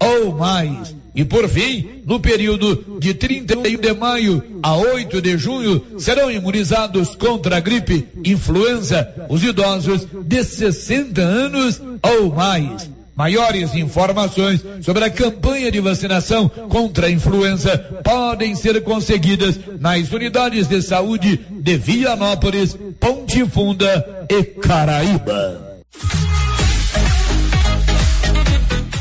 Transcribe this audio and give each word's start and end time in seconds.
ou 0.00 0.34
mais. 0.34 0.94
E 1.14 1.24
por 1.24 1.46
fim, 1.48 2.02
no 2.06 2.18
período 2.20 2.98
de 2.98 3.12
31 3.12 3.78
de 3.78 3.92
maio 3.92 4.42
a 4.62 4.74
8 4.76 5.20
de 5.20 5.36
junho, 5.36 5.82
serão 5.98 6.30
imunizados 6.30 7.14
contra 7.14 7.58
a 7.58 7.60
gripe, 7.60 8.08
influenza, 8.24 9.12
os 9.28 9.42
idosos 9.42 10.06
de 10.24 10.42
60 10.42 11.20
anos 11.20 11.80
ou 12.02 12.34
mais. 12.34 12.88
Maiores 13.14 13.74
informações 13.74 14.64
sobre 14.80 15.04
a 15.04 15.10
campanha 15.10 15.70
de 15.70 15.80
vacinação 15.80 16.48
contra 16.48 17.08
a 17.08 17.10
influenza 17.10 17.76
podem 18.02 18.54
ser 18.54 18.82
conseguidas 18.82 19.60
nas 19.78 20.10
unidades 20.10 20.66
de 20.66 20.80
saúde 20.80 21.38
de 21.50 21.76
Vianópolis, 21.76 22.74
Ponte 22.98 23.44
Funda 23.44 24.26
e 24.30 24.42
Caraíba. 24.42 25.72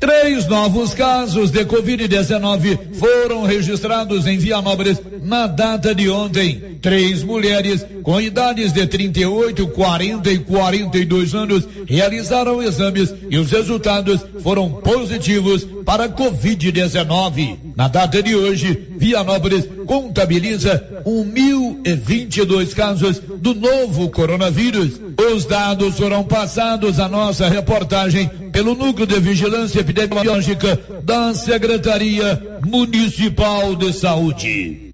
Três 0.00 0.46
novos 0.46 0.94
casos 0.94 1.50
de 1.50 1.64
Covid-19 1.64 2.94
foram 2.94 3.42
registrados 3.42 4.28
em 4.28 4.38
Vianópolis 4.38 5.02
na 5.22 5.48
data 5.48 5.92
de 5.92 6.08
ontem. 6.08 6.78
Três 6.80 7.24
mulheres 7.24 7.84
com 8.04 8.20
idades 8.20 8.72
de 8.72 8.86
38, 8.86 9.66
40 9.66 10.30
e 10.30 10.38
42 10.38 11.34
anos 11.34 11.68
realizaram 11.84 12.62
exames 12.62 13.12
e 13.28 13.36
os 13.38 13.50
resultados 13.50 14.20
foram 14.40 14.70
positivos 14.70 15.66
para 15.84 16.08
Covid-19. 16.08 17.56
Na 17.74 17.88
data 17.88 18.22
de 18.22 18.36
hoje, 18.36 18.86
Vianópolis 18.96 19.68
contabiliza 19.84 21.02
1.022 21.04 22.72
casos 22.72 23.20
do 23.38 23.52
novo 23.52 24.10
coronavírus. 24.10 25.00
Os 25.34 25.44
dados 25.44 25.96
foram 25.96 26.22
passados 26.22 27.00
à 27.00 27.08
nossa 27.08 27.48
reportagem 27.48 28.30
pelo 28.52 28.74
Núcleo 28.74 29.06
de 29.06 29.20
Vigilância 29.20 29.80
Epidemiológica 29.80 30.78
da 31.02 31.34
Secretaria 31.34 32.60
Municipal 32.64 33.74
de 33.76 33.92
Saúde. 33.92 34.88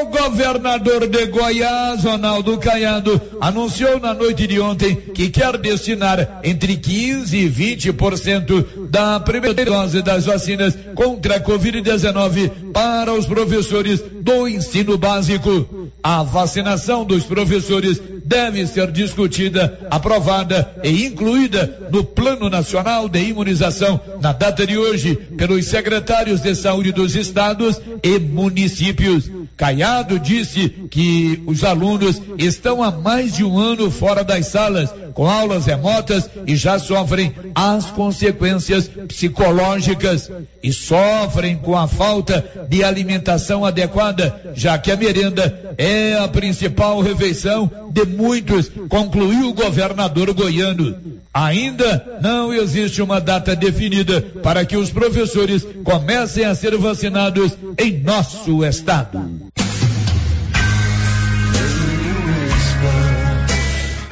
O 0.00 0.06
governador 0.06 1.06
de 1.06 1.26
Goiás, 1.26 2.02
Ronaldo 2.02 2.58
Caiado, 2.58 3.20
anunciou 3.40 4.00
na 4.00 4.12
noite 4.12 4.46
de 4.46 4.58
ontem 4.58 4.96
que 4.96 5.28
quer 5.28 5.56
destinar 5.58 6.40
entre 6.42 6.76
15 6.76 7.36
e 7.36 7.48
20% 7.48 8.88
da 8.90 9.20
primeira 9.20 9.64
dose 9.64 10.02
das 10.02 10.24
vacinas 10.24 10.76
contra 10.94 11.36
a 11.36 11.40
Covid-19 11.40 12.72
para 12.72 13.12
os 13.12 13.26
professores 13.26 14.02
do 14.20 14.48
ensino 14.48 14.98
básico. 14.98 15.90
A 16.02 16.22
vacinação 16.22 17.04
dos 17.04 17.24
professores 17.24 18.00
deve 18.28 18.66
ser 18.66 18.92
discutida, 18.92 19.78
aprovada 19.90 20.70
e 20.84 21.06
incluída 21.06 21.88
no 21.90 22.04
Plano 22.04 22.50
Nacional 22.50 23.08
de 23.08 23.20
Imunização 23.20 23.98
na 24.20 24.32
data 24.32 24.66
de 24.66 24.76
hoje 24.76 25.16
pelos 25.16 25.64
secretários 25.64 26.42
de 26.42 26.54
saúde 26.54 26.92
dos 26.92 27.16
estados 27.16 27.80
e 28.02 28.18
municípios. 28.18 29.30
Caiado 29.56 30.20
disse 30.20 30.68
que 30.90 31.42
os 31.46 31.64
alunos 31.64 32.20
estão 32.36 32.82
há 32.82 32.92
mais 32.92 33.34
de 33.34 33.42
um 33.42 33.58
ano 33.58 33.90
fora 33.90 34.22
das 34.22 34.46
salas, 34.46 34.90
com 35.14 35.26
aulas 35.26 35.66
remotas 35.66 36.30
e 36.46 36.54
já 36.54 36.78
sofrem 36.78 37.34
as 37.54 37.86
consequências 37.86 38.88
psicológicas 39.08 40.30
e 40.62 40.72
sofrem 40.72 41.56
com 41.56 41.76
a 41.76 41.88
falta 41.88 42.68
de 42.68 42.84
alimentação 42.84 43.64
adequada, 43.64 44.52
já 44.54 44.78
que 44.78 44.92
a 44.92 44.96
merenda 44.96 45.74
é 45.76 46.14
a 46.14 46.28
principal 46.28 47.00
refeição 47.00 47.68
de 47.90 48.04
muitos, 48.18 48.68
concluiu 48.88 49.48
o 49.48 49.54
governador 49.54 50.34
goiano. 50.34 50.96
Ainda 51.32 52.18
não 52.20 52.52
existe 52.52 53.00
uma 53.00 53.20
data 53.20 53.54
definida 53.54 54.20
para 54.42 54.66
que 54.66 54.76
os 54.76 54.90
professores 54.90 55.64
comecem 55.84 56.44
a 56.44 56.54
ser 56.54 56.76
vacinados 56.76 57.52
em 57.78 58.02
nosso 58.02 58.64
estado. 58.64 59.22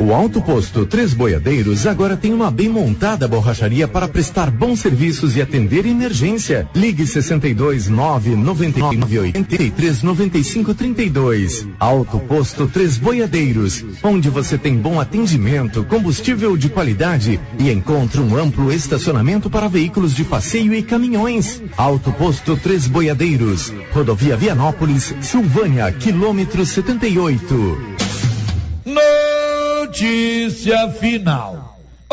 O 0.07 0.15
Alto 0.15 0.41
Posto 0.41 0.87
Três 0.87 1.13
Boiadeiros 1.13 1.85
agora 1.85 2.17
tem 2.17 2.33
uma 2.33 2.49
bem 2.49 2.69
montada 2.69 3.27
borracharia 3.27 3.89
para 3.89 4.07
prestar 4.07 4.53
bons 4.53 4.79
serviços 4.79 5.35
e 5.35 5.43
atender 5.43 5.85
emergência. 5.85 6.69
Ligue 6.77 7.05
62 7.05 7.89
9 7.89 8.37
99 8.37 9.19
83 9.19 10.05
95 10.05 10.75
32. 10.75 11.67
Alto 11.81 12.21
Posto 12.21 12.69
Três 12.69 12.97
Boiadeiros, 12.99 13.85
onde 14.01 14.31
você 14.31 14.57
tem 14.57 14.77
bom 14.77 15.01
atendimento, 15.01 15.83
combustível 15.83 16.57
de 16.57 16.69
qualidade 16.69 17.41
e 17.59 17.73
encontra 17.73 18.23
um 18.23 18.37
amplo 18.37 18.73
estacionamento 18.73 19.51
para 19.51 19.67
veículos 19.67 20.15
de 20.15 20.23
passeio 20.23 20.73
e 20.73 20.85
caminhões. 20.85 21.61
Alto 21.77 22.13
Posto 22.13 22.57
Três 22.57 22.87
Boiadeiros, 22.87 23.73
Rodovia 23.93 24.37
Vianópolis, 24.37 25.13
Silvânia, 25.21 25.91
quilômetro 25.91 26.65
78. 26.65 27.96
No 29.99 30.03
notícia 30.03 30.91
final. 30.91 31.66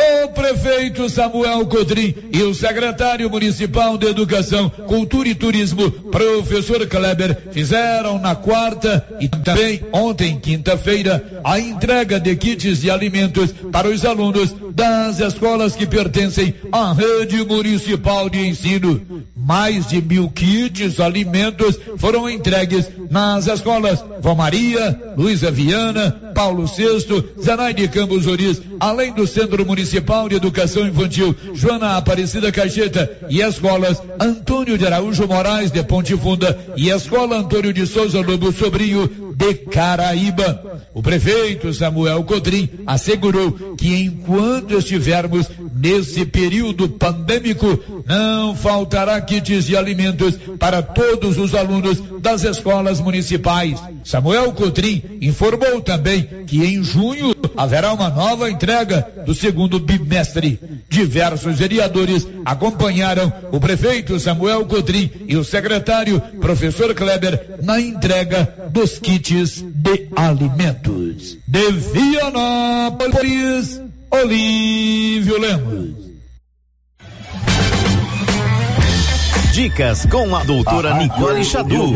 O 0.03 0.28
prefeito 0.30 1.09
Samuel 1.09 1.66
Codrim 1.68 2.14
e 2.31 2.44
o 2.44 2.53
secretário 2.53 3.30
municipal 3.30 3.97
de 3.97 4.08
Educação, 4.08 4.69
Cultura 4.69 5.30
e 5.30 5.36
Turismo, 5.36 5.90
professor 5.90 6.86
Kleber, 6.88 7.50
fizeram 7.52 8.19
na 8.19 8.36
quarta 8.36 9.06
e 9.22 9.30
também 9.30 9.81
ontem, 9.94 10.38
quinta-feira, 10.40 11.42
a 11.44 11.58
entrega 11.58 12.19
de 12.19 12.36
kits 12.36 12.81
de 12.81 12.92
alimentos 12.92 13.53
para 13.72 13.88
os 13.88 14.03
alunos 14.03 14.53
das 14.74 15.19
escolas 15.19 15.75
que 15.75 15.86
pertencem 15.86 16.53
à 16.72 16.92
rede 16.92 17.46
municipal 17.46 18.30
de 18.30 18.46
ensino. 18.46 19.02
Mais 19.36 19.88
de 19.88 20.02
mil 20.02 20.30
kits 20.30 21.00
alimentos 21.00 21.78
foram 21.97 22.30
entregues 22.30 22.90
nas 23.09 23.47
escolas 23.47 24.03
Vó 24.22 24.34
Maria, 24.36 25.13
Luísa 25.18 25.52
Viana, 25.52 26.12
Paulo 26.34 26.66
VI, 26.66 27.42
Zanai 27.42 27.74
de 27.74 27.88
Campos 27.88 28.25
Oris, 28.25 28.62
além 28.80 29.13
do 29.13 29.28
Centro 29.28 29.66
Municipal 29.66 29.93
de 30.30 30.36
Educação 30.36 30.88
Infantil 30.88 31.36
Joana 31.54 31.98
Aparecida 31.98 32.52
Caixeta 32.52 33.09
e 33.30 33.42
escolas 33.42 34.02
Antônio 34.20 34.78
de 34.78 34.86
Araújo 34.86 35.28
Moraes 35.28 35.72
de 35.72 35.84
Ponte 35.84 36.18
Funda 36.18 36.58
e 36.76 36.90
Escola 36.90 37.38
Antônio 37.38 37.72
de 37.72 37.86
Souza 37.86 38.20
Lobo 38.22 38.52
Sobrinho 38.52 39.23
de 39.36 39.54
Caraíba. 39.56 40.82
O 40.94 41.02
prefeito 41.02 41.74
Samuel 41.74 42.24
Codrim 42.24 42.70
assegurou 42.86 43.76
que 43.76 43.96
enquanto 43.96 44.78
estivermos 44.78 45.48
nesse 45.76 46.26
período 46.26 46.88
pandêmico, 46.88 47.80
não 48.06 48.56
faltará 48.56 49.20
kits 49.20 49.66
de 49.66 49.76
alimentos 49.76 50.36
para 50.60 50.82
todos 50.82 51.38
os 51.38 51.56
alunos 51.56 52.02
das 52.20 52.44
escolas 52.44 53.02
municipais. 53.02 53.80
Samuel 54.04 54.52
Codrim 54.52 55.02
informou 55.22 55.82
também 55.82 56.24
que 56.46 56.64
em 56.64 56.84
junho 56.84 57.34
haverá 57.58 57.92
uma 57.94 58.10
nova 58.10 58.50
entrega 58.50 59.08
do 59.26 59.34
segundo 59.34 59.80
bimestre. 59.80 60.60
Diversos 60.90 61.57
vereadores 61.57 62.28
acompanharam 62.46 63.31
o 63.52 63.60
prefeito 63.60 64.19
Samuel 64.19 64.66
Codrim 64.66 65.10
e 65.28 65.36
o 65.36 65.44
secretário 65.44 66.22
professor 66.40 66.94
Kleber 66.94 67.57
na 67.63 67.80
entrega 67.80 68.69
dos 68.69 69.00
kits 69.00 69.23
de 69.24 70.10
alimentos. 70.16 71.38
De 71.48 71.72
Vianópolis, 71.94 73.80
Olívio 74.10 75.38
Lemos. 75.40 76.03
Dicas 79.54 80.08
com 80.08 80.36
a 80.36 80.44
doutora 80.44 80.96
Nicole 80.96 81.46
Xadu. 81.46 81.94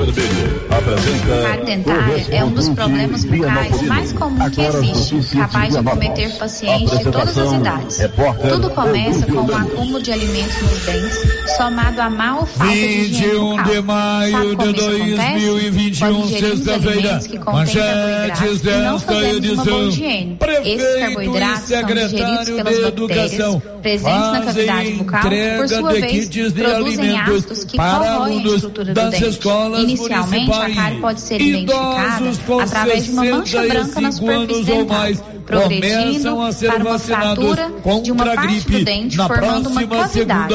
Cárie 1.41 1.65
dentária 1.65 2.25
é 2.29 2.43
um 2.43 2.51
dos 2.51 2.69
problemas 2.69 3.25
bucais 3.25 3.81
mais 3.81 4.13
comuns 4.13 4.49
que 4.53 4.61
existe, 4.61 5.35
capaz 5.35 5.73
de 5.73 5.79
acometer 5.79 6.37
pacientes 6.37 6.99
de 6.99 7.03
todas 7.05 7.35
as 7.35 7.53
idades. 7.53 7.97
Tudo 8.51 8.69
começa 8.69 9.25
com 9.25 9.41
o 9.41 9.55
acúmulo 9.55 10.03
de 10.03 10.11
alimentos 10.11 10.61
nos 10.61 10.85
dentes, 10.85 11.57
somado 11.57 11.99
a 11.99 12.09
mal 12.11 12.45
falta 12.45 12.71
de 12.71 12.79
higiene 12.79 13.39
bucal. 13.39 13.65
de 13.65 13.81
maio 13.81 14.55
de 14.55 14.73
2021, 14.73 16.27
sexta-feira, 16.27 17.19
manchetes 17.51 18.61
desta 18.61 19.29
edição. 19.29 19.89
Esses 20.63 20.99
carboidratos 20.99 21.69
são 21.69 21.83
digeridos 21.85 22.49
pelas 22.49 22.79
bactérias 22.81 23.61
presentes 23.81 24.31
na 24.31 24.41
cavidade 24.41 24.91
bucal, 24.91 25.21
que 25.21 25.57
por 25.57 25.69
sua 25.69 25.93
vez 25.93 26.29
produzem 26.53 27.17
ácidos 27.47 27.63
que 27.65 27.77
corroem 27.77 28.43
a 28.43 28.55
estrutura 28.55 28.93
do 28.93 29.09
dente. 29.09 29.39
Inicialmente, 29.81 30.51
a 30.51 30.73
cárie 30.73 31.01
pode 31.01 31.21
ser 31.21 31.41
identificada 31.41 32.63
através 32.63 33.05
de 33.05 33.11
uma 33.11 33.25
mancha 33.25 33.61
branca 33.65 34.01
na 34.01 34.11
superfície 34.11 34.63
dental 34.63 35.07
progredindo 35.47 36.35
para 36.59 36.83
uma 36.83 36.99
fratura 36.99 37.71
de 38.03 38.11
uma 38.11 38.25
parte 38.25 38.69
do 38.69 38.83
dente, 38.83 39.15
formando 39.15 39.69
uma 39.69 39.87
cavidade. 39.87 40.53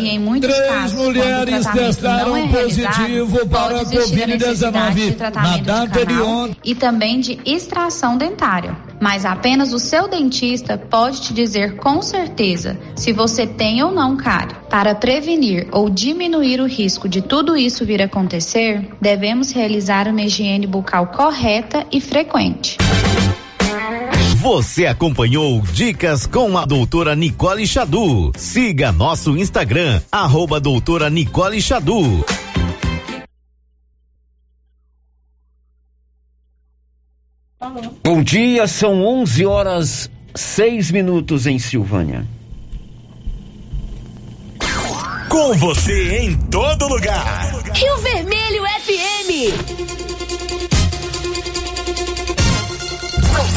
E 0.00 0.08
em 0.08 0.18
muitos 0.18 0.52
Três 0.52 0.68
casos, 0.68 0.98
mulheres 0.98 1.66
não 2.02 2.36
é 2.36 2.48
positivo 2.48 3.46
para 3.46 3.80
a 3.80 3.84
necessidade 3.84 4.32
COVID-19 4.32 4.94
de 4.94 5.12
tratamento 5.12 5.50
na 5.50 5.56
de 5.56 5.62
data 5.62 6.00
de 6.00 6.06
canal 6.06 6.26
ontem. 6.26 6.56
e 6.64 6.74
também 6.74 7.20
de 7.20 7.38
extração 7.46 8.18
dentária. 8.18 8.76
Mas 9.00 9.24
apenas 9.24 9.72
o 9.72 9.78
seu 9.78 10.08
dentista 10.08 10.78
pode 10.78 11.20
te 11.20 11.34
dizer 11.34 11.76
com 11.76 12.02
certeza 12.02 12.76
se 12.96 13.12
você 13.12 13.46
tem 13.46 13.82
ou 13.82 13.92
não 13.92 14.16
cárie. 14.16 14.56
Para 14.68 14.94
prevenir 14.94 15.68
ou 15.70 15.88
diminuir 15.88 16.60
o 16.60 16.66
risco 16.66 17.08
de 17.08 17.22
tudo 17.22 17.56
isso 17.56 17.84
vir 17.84 18.02
a 18.02 18.06
acontecer, 18.06 18.88
devemos 19.00 19.52
realizar 19.52 20.08
uma 20.08 20.22
higiene 20.22 20.66
bucal 20.66 21.08
correta 21.08 21.86
e 21.92 22.00
frequente. 22.00 22.76
Você 24.44 24.84
acompanhou 24.84 25.62
Dicas 25.62 26.26
com 26.26 26.58
a 26.58 26.66
doutora 26.66 27.16
Nicole 27.16 27.66
Xadu. 27.66 28.30
Siga 28.36 28.92
nosso 28.92 29.38
Instagram, 29.38 30.02
arroba 30.12 30.60
doutora 30.60 31.08
Nicole 31.08 31.62
Xadu. 31.62 32.22
Bom 38.04 38.22
dia, 38.22 38.66
são 38.66 39.02
11 39.02 39.46
horas 39.46 40.10
6 40.34 40.90
minutos 40.90 41.46
em 41.46 41.58
Silvânia. 41.58 42.26
Com 45.30 45.54
você 45.54 46.18
em 46.18 46.36
todo 46.36 46.86
lugar. 46.86 47.50
Rio 47.72 47.96
Vermelho 47.96 48.62
FM. 48.82 49.93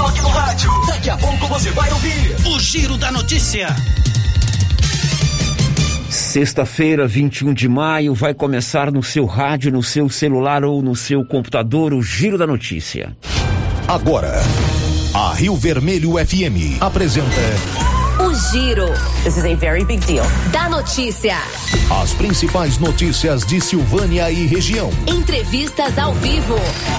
Toque 0.07 0.21
no 0.21 0.29
rádio. 0.29 0.71
Daqui 0.87 1.09
a 1.09 1.17
pouco 1.17 1.47
você 1.47 1.69
vai 1.71 1.91
ouvir 1.91 2.35
o 2.47 2.59
Giro 2.59 2.97
da 2.97 3.11
Notícia. 3.11 3.67
Sexta-feira, 6.09 7.07
21 7.07 7.53
de 7.53 7.67
maio, 7.67 8.13
vai 8.13 8.33
começar 8.33 8.91
no 8.91 9.03
seu 9.03 9.25
rádio, 9.25 9.71
no 9.71 9.83
seu 9.83 10.09
celular 10.09 10.63
ou 10.63 10.81
no 10.81 10.95
seu 10.95 11.25
computador 11.25 11.93
o 11.93 12.01
Giro 12.01 12.37
da 12.37 12.47
Notícia. 12.47 13.15
Agora, 13.87 14.33
a 15.13 15.33
Rio 15.33 15.55
Vermelho 15.55 16.13
FM 16.13 16.81
apresenta 16.81 17.27
O 18.19 18.33
Giro. 18.51 18.87
This 19.23 19.37
is 19.37 19.45
a 19.45 19.55
very 19.55 19.83
big 19.83 20.05
deal. 20.05 20.25
Da 20.51 20.69
notícia. 20.69 21.35
as 22.01 22.13
principais 22.13 22.77
notícias 22.77 23.45
de 23.45 23.59
Silvânia 23.59 24.31
e 24.31 24.45
região. 24.47 24.89
Entrevistas 25.07 25.97
ao 25.97 26.13
vivo. 26.13 26.55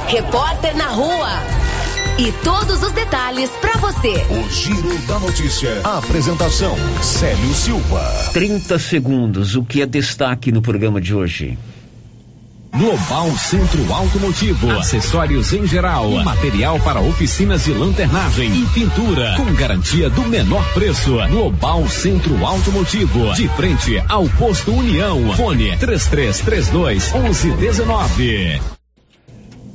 Repórter 0.07 0.77
na 0.77 0.89
rua. 0.89 1.78
E 2.19 2.33
todos 2.45 2.83
os 2.83 2.93
detalhes 2.93 3.51
para 3.61 3.77
você. 3.79 4.15
O 4.31 4.51
Giro 4.51 4.99
da 5.07 5.19
Notícia. 5.21 5.81
A 5.85 5.99
apresentação: 5.99 6.77
Célio 7.01 7.55
Silva. 7.55 8.31
30 8.33 8.79
segundos, 8.79 9.55
o 9.55 9.63
que 9.63 9.83
é 9.83 9.87
destaque 9.87 10.51
no 10.51 10.61
programa 10.61 11.01
de 11.01 11.15
hoje? 11.15 11.57
Global 12.77 13.31
Centro 13.37 13.93
Automotivo, 13.93 14.71
acessórios 14.73 15.53
em 15.53 15.67
geral, 15.67 16.11
material 16.23 16.79
para 16.81 17.01
oficinas 17.01 17.65
de 17.65 17.73
lanternagem 17.73 18.53
e 18.53 18.67
pintura, 18.67 19.35
com 19.37 19.53
garantia 19.55 20.11
do 20.11 20.23
menor 20.23 20.65
preço. 20.75 21.17
Global 21.29 21.89
Centro 21.89 22.45
Automotivo, 22.45 23.33
de 23.35 23.49
frente 23.49 24.03
ao 24.09 24.29
posto 24.29 24.73
União. 24.73 25.35
Fone 25.35 25.77
3332 25.77 27.13
1119. 27.13 28.78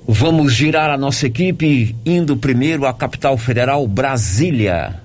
Vamos 0.08 0.54
girar 0.54 0.90
a 0.90 0.98
nossa 0.98 1.28
equipe 1.28 1.96
indo 2.06 2.36
primeiro 2.36 2.86
à 2.86 2.94
capital 2.94 3.38
federal, 3.38 3.88
Brasília. 3.88 5.02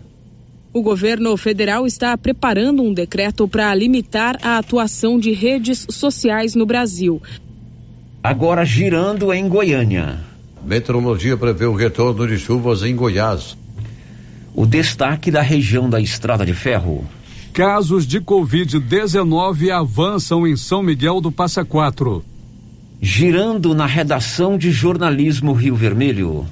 O 0.72 0.82
governo 0.82 1.36
federal 1.36 1.86
está 1.86 2.16
preparando 2.18 2.82
um 2.82 2.92
decreto 2.92 3.46
para 3.46 3.72
limitar 3.74 4.36
a 4.42 4.58
atuação 4.58 5.18
de 5.18 5.32
redes 5.32 5.86
sociais 5.88 6.54
no 6.54 6.66
Brasil. 6.66 7.22
Agora 8.22 8.64
girando 8.64 9.32
em 9.32 9.48
Goiânia. 9.48 10.18
Meteorologia 10.64 11.36
prevê 11.36 11.66
o 11.66 11.74
retorno 11.74 12.26
de 12.26 12.36
chuvas 12.36 12.82
em 12.82 12.94
Goiás. 12.94 13.56
O 14.54 14.66
destaque 14.66 15.30
da 15.30 15.40
região 15.40 15.88
da 15.88 16.00
Estrada 16.00 16.44
de 16.44 16.52
Ferro. 16.52 17.06
Casos 17.52 18.04
de 18.04 18.20
Covid-19 18.20 19.70
avançam 19.70 20.46
em 20.46 20.56
São 20.56 20.82
Miguel 20.82 21.20
do 21.20 21.30
Passa 21.30 21.64
Quatro. 21.64 22.24
Girando 23.00 23.76
na 23.76 23.86
redação 23.86 24.58
de 24.58 24.72
jornalismo 24.72 25.52
Rio 25.52 25.76
Vermelho. 25.76 26.44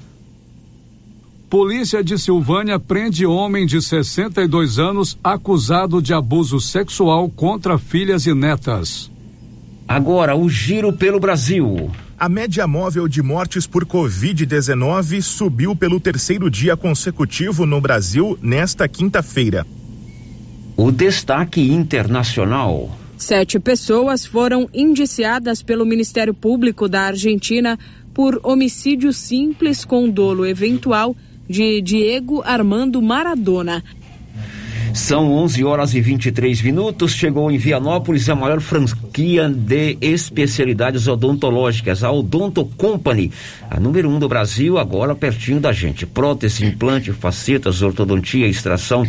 Polícia 1.50 2.04
de 2.04 2.16
Silvânia 2.16 2.78
prende 2.78 3.26
homem 3.26 3.66
de 3.66 3.82
62 3.82 4.78
anos 4.78 5.18
acusado 5.24 6.00
de 6.00 6.14
abuso 6.14 6.60
sexual 6.60 7.28
contra 7.28 7.78
filhas 7.78 8.26
e 8.26 8.34
netas. 8.34 9.10
Agora 9.88 10.36
o 10.36 10.48
giro 10.48 10.92
pelo 10.92 11.18
Brasil. 11.18 11.90
A 12.16 12.28
média 12.28 12.64
móvel 12.64 13.08
de 13.08 13.22
mortes 13.22 13.66
por 13.66 13.84
Covid-19 13.84 15.20
subiu 15.22 15.74
pelo 15.74 15.98
terceiro 15.98 16.48
dia 16.48 16.76
consecutivo 16.76 17.66
no 17.66 17.80
Brasil 17.80 18.38
nesta 18.40 18.86
quinta-feira. 18.86 19.66
O 20.76 20.92
destaque 20.92 21.72
internacional. 21.72 22.90
Sete 23.16 23.58
pessoas 23.58 24.26
foram 24.26 24.68
indiciadas 24.74 25.62
pelo 25.62 25.86
Ministério 25.86 26.34
Público 26.34 26.86
da 26.86 27.02
Argentina 27.02 27.78
por 28.12 28.40
homicídio 28.42 29.12
simples 29.12 29.84
com 29.84 30.08
dolo 30.08 30.44
eventual 30.44 31.16
de 31.48 31.80
Diego 31.80 32.42
Armando 32.44 33.00
Maradona. 33.00 33.82
São 34.92 35.30
11 35.30 35.62
horas 35.62 35.94
e 35.94 36.00
23 36.00 36.62
minutos. 36.62 37.12
Chegou 37.12 37.50
em 37.50 37.58
Vianópolis 37.58 38.28
a 38.30 38.34
maior 38.34 38.60
franquia 38.60 39.48
de 39.48 39.98
especialidades 40.00 41.06
odontológicas, 41.06 42.02
a 42.02 42.10
Odonto 42.10 42.64
Company, 42.64 43.30
a 43.70 43.78
número 43.78 44.08
um 44.08 44.18
do 44.18 44.26
Brasil, 44.26 44.78
agora 44.78 45.14
pertinho 45.14 45.60
da 45.60 45.70
gente. 45.70 46.06
Prótese, 46.06 46.64
implante, 46.64 47.12
facetas, 47.12 47.82
ortodontia, 47.82 48.46
extração, 48.46 49.06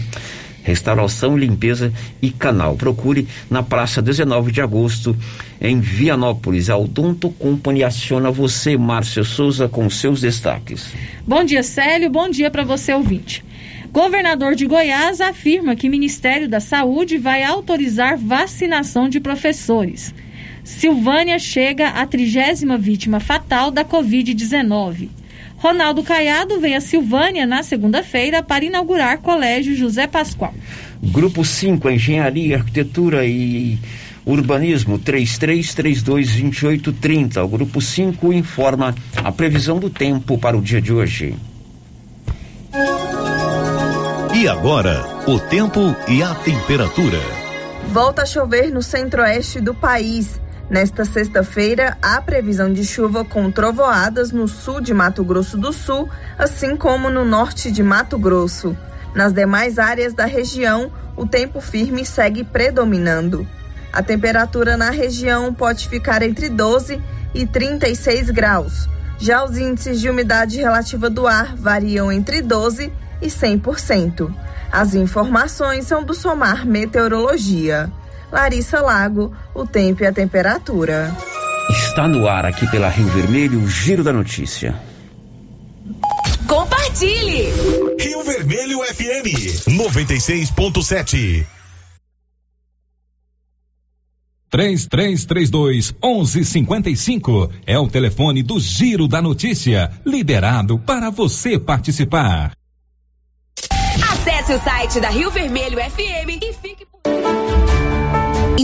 restauração, 0.67 1.37
limpeza 1.37 1.93
e 2.21 2.29
canal. 2.29 2.75
Procure 2.75 3.25
na 3.49 3.63
praça 3.63 4.01
19 4.01 4.51
de 4.51 4.61
agosto, 4.61 5.15
em 5.61 5.79
Vianópolis. 5.79 6.69
A 6.69 6.75
Odonto 6.75 7.29
Company 7.29 7.85
aciona 7.85 8.29
você, 8.29 8.75
Márcia 8.75 9.23
Souza, 9.23 9.69
com 9.69 9.89
seus 9.89 10.19
destaques. 10.19 10.93
Bom 11.25 11.45
dia, 11.45 11.63
Célio. 11.63 12.09
Bom 12.09 12.29
dia 12.29 12.51
para 12.51 12.65
você, 12.65 12.93
ouvinte. 12.93 13.45
Governador 13.93 14.55
de 14.55 14.65
Goiás 14.65 15.21
afirma 15.21 15.73
que 15.73 15.87
Ministério 15.87 16.49
da 16.49 16.59
Saúde 16.59 17.17
vai 17.17 17.43
autorizar 17.43 18.17
vacinação 18.17 19.07
de 19.07 19.21
professores. 19.21 20.13
Silvânia 20.65 21.39
chega 21.39 21.87
à 21.87 22.05
trigésima 22.05 22.77
vítima 22.77 23.21
fatal 23.21 23.71
da 23.71 23.85
Covid-19. 23.85 25.07
Ronaldo 25.57 26.01
Caiado 26.03 26.59
vem 26.59 26.75
a 26.75 26.81
Silvânia 26.81 27.47
na 27.47 27.63
segunda-feira 27.63 28.43
para 28.43 28.63
inaugurar 28.63 29.17
Colégio 29.17 29.75
José 29.75 30.05
Pascoal. 30.05 30.53
Grupo 31.01 31.43
5, 31.43 31.89
Engenharia, 31.89 32.57
Arquitetura 32.57 33.25
e 33.25 33.79
Urbanismo 34.25 34.99
33322830. 34.99 37.43
O 37.43 37.47
grupo 37.47 37.81
5 37.81 38.31
informa 38.33 38.93
a 39.23 39.31
previsão 39.31 39.79
do 39.79 39.89
tempo 39.89 40.37
para 40.37 40.55
o 40.55 40.61
dia 40.61 40.81
de 40.81 40.93
hoje. 40.93 41.33
E 44.35 44.47
agora, 44.47 45.03
o 45.27 45.39
tempo 45.39 45.95
e 46.07 46.21
a 46.21 46.35
temperatura. 46.35 47.17
Volta 47.87 48.21
a 48.21 48.25
chover 48.25 48.71
no 48.71 48.83
centro-oeste 48.83 49.59
do 49.59 49.73
país. 49.73 50.39
Nesta 50.69 51.05
sexta-feira, 51.05 51.97
há 52.01 52.21
previsão 52.21 52.71
de 52.71 52.83
chuva 52.83 53.23
com 53.23 53.49
trovoadas 53.49 54.33
no 54.33 54.49
sul 54.49 54.81
de 54.81 54.93
Mato 54.93 55.23
Grosso 55.23 55.57
do 55.57 55.71
Sul, 55.71 56.09
assim 56.37 56.75
como 56.75 57.09
no 57.09 57.23
norte 57.23 57.71
de 57.71 57.81
Mato 57.81 58.19
Grosso. 58.19 58.75
Nas 59.15 59.31
demais 59.31 59.79
áreas 59.79 60.13
da 60.13 60.25
região, 60.25 60.91
o 61.15 61.25
tempo 61.25 61.61
firme 61.61 62.05
segue 62.05 62.43
predominando. 62.43 63.47
A 63.93 64.03
temperatura 64.03 64.75
na 64.75 64.89
região 64.89 65.53
pode 65.53 65.87
ficar 65.87 66.21
entre 66.21 66.49
12 66.49 67.01
e 67.33 67.47
36 67.47 68.29
graus. 68.29 68.89
Já 69.17 69.45
os 69.45 69.57
índices 69.57 70.01
de 70.01 70.09
umidade 70.09 70.57
relativa 70.57 71.09
do 71.09 71.25
ar 71.25 71.55
variam 71.55 72.11
entre 72.11 72.41
12 72.41 72.91
e 73.21 73.27
100%. 73.27 74.31
As 74.69 74.93
informações 74.93 75.87
são 75.87 76.03
do 76.03 76.13
Somar 76.13 76.67
Meteorologia. 76.67 77.89
Larissa 78.31 78.81
Lago, 78.81 79.33
o 79.53 79.65
tempo 79.65 80.03
e 80.03 80.07
a 80.07 80.11
temperatura. 80.11 81.15
Está 81.69 82.07
no 82.07 82.27
ar 82.27 82.45
aqui 82.45 82.69
pela 82.69 82.89
Rio 82.89 83.07
Vermelho 83.07 83.59
o 83.59 83.67
Giro 83.67 84.03
da 84.03 84.13
Notícia. 84.13 84.75
Compartilhe! 86.47 87.51
Rio 87.99 88.23
Vermelho 88.23 88.79
FM 88.79 89.67
96.7 89.67 91.45
3332 94.49 95.93
1155 96.01 97.51
é 97.65 97.77
o 97.77 97.87
telefone 97.87 98.41
do 98.41 98.59
Giro 98.59 99.07
da 99.07 99.21
Notícia, 99.21 99.91
liberado 100.05 100.79
para 100.79 101.09
você 101.09 101.59
participar. 101.59 102.53
Acesse 104.11 104.53
o 104.53 104.59
site 104.61 105.01
da 105.01 105.09
Rio 105.09 105.29
Vermelho 105.31 105.77
FM 105.77 106.41
e 106.41 106.53
fique 106.53 106.87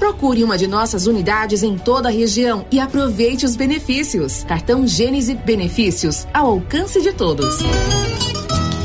Procure 0.00 0.42
uma 0.42 0.56
de 0.56 0.66
nossas 0.66 1.06
unidades 1.06 1.62
em 1.62 1.76
toda 1.76 2.08
a 2.08 2.10
região 2.10 2.64
e 2.72 2.80
aproveite 2.80 3.44
os 3.44 3.54
benefícios. 3.54 4.42
Cartão 4.44 4.86
Gênese 4.86 5.34
Benefícios 5.34 6.26
ao 6.32 6.46
alcance 6.46 7.02
de 7.02 7.12
todos. 7.12 7.58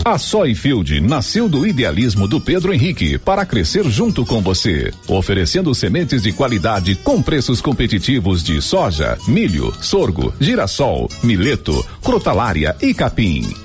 A 0.04 0.20
Soyfield 0.20 1.00
nasceu 1.00 1.48
do 1.48 1.66
idealismo 1.66 2.28
do 2.28 2.40
Pedro 2.40 2.74
Henrique 2.74 3.18
para 3.18 3.46
crescer 3.46 3.86
junto 3.86 4.26
com 4.26 4.42
você, 4.42 4.94
oferecendo 5.08 5.74
sementes 5.74 6.22
de 6.22 6.34
qualidade 6.34 6.96
com 6.98 7.22
preços 7.24 7.62
competitivos 7.62 8.44
de 8.44 8.62
soja, 8.62 9.18
milho, 9.26 9.74
sorgo, 9.82 10.34
girassol, 10.40 11.10
mileto, 11.24 11.84
crotalária 12.04 12.76
e 12.82 12.94
capim. 12.94 13.65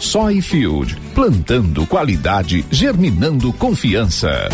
Soyfield, 0.00 0.96
plantando 1.14 1.86
qualidade, 1.86 2.64
germinando 2.70 3.52
confiança. 3.52 4.48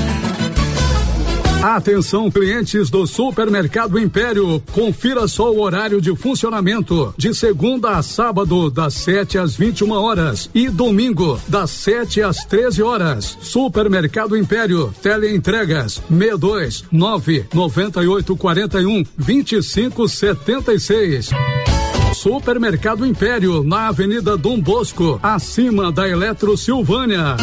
Atenção, 1.63 2.31
clientes 2.31 2.91
do 2.91 3.07
Supermercado 3.07 3.99
Império. 3.99 4.63
Confira 4.73 5.27
só 5.27 5.51
o 5.51 5.61
horário 5.61 5.99
de 5.99 6.15
funcionamento. 6.15 7.15
De 7.17 7.35
segunda 7.35 7.97
a 7.97 8.03
sábado, 8.03 8.71
das 8.71 8.93
7 8.93 9.39
às 9.39 9.57
21 9.57 9.93
horas. 9.93 10.51
E 10.55 10.69
domingo, 10.69 11.41
das 11.49 11.71
7 11.71 12.21
às 12.21 12.45
13 12.45 12.83
horas. 12.83 13.39
Supermercado 13.41 14.37
Império. 14.37 14.95
Teleentregas 15.03 16.03
62 16.11 16.85
9 16.93 17.47
98 17.55 18.37
41 18.37 19.05
25 19.17 20.07
76. 20.07 21.31
Supermercado 22.15 23.05
Império, 23.05 23.63
na 23.65 23.89
Avenida 23.89 24.37
Dom 24.37 24.61
Bosco, 24.61 25.19
acima 25.23 25.93
da 25.93 26.09
Eletro 26.09 26.57
Silvânia 26.57 27.37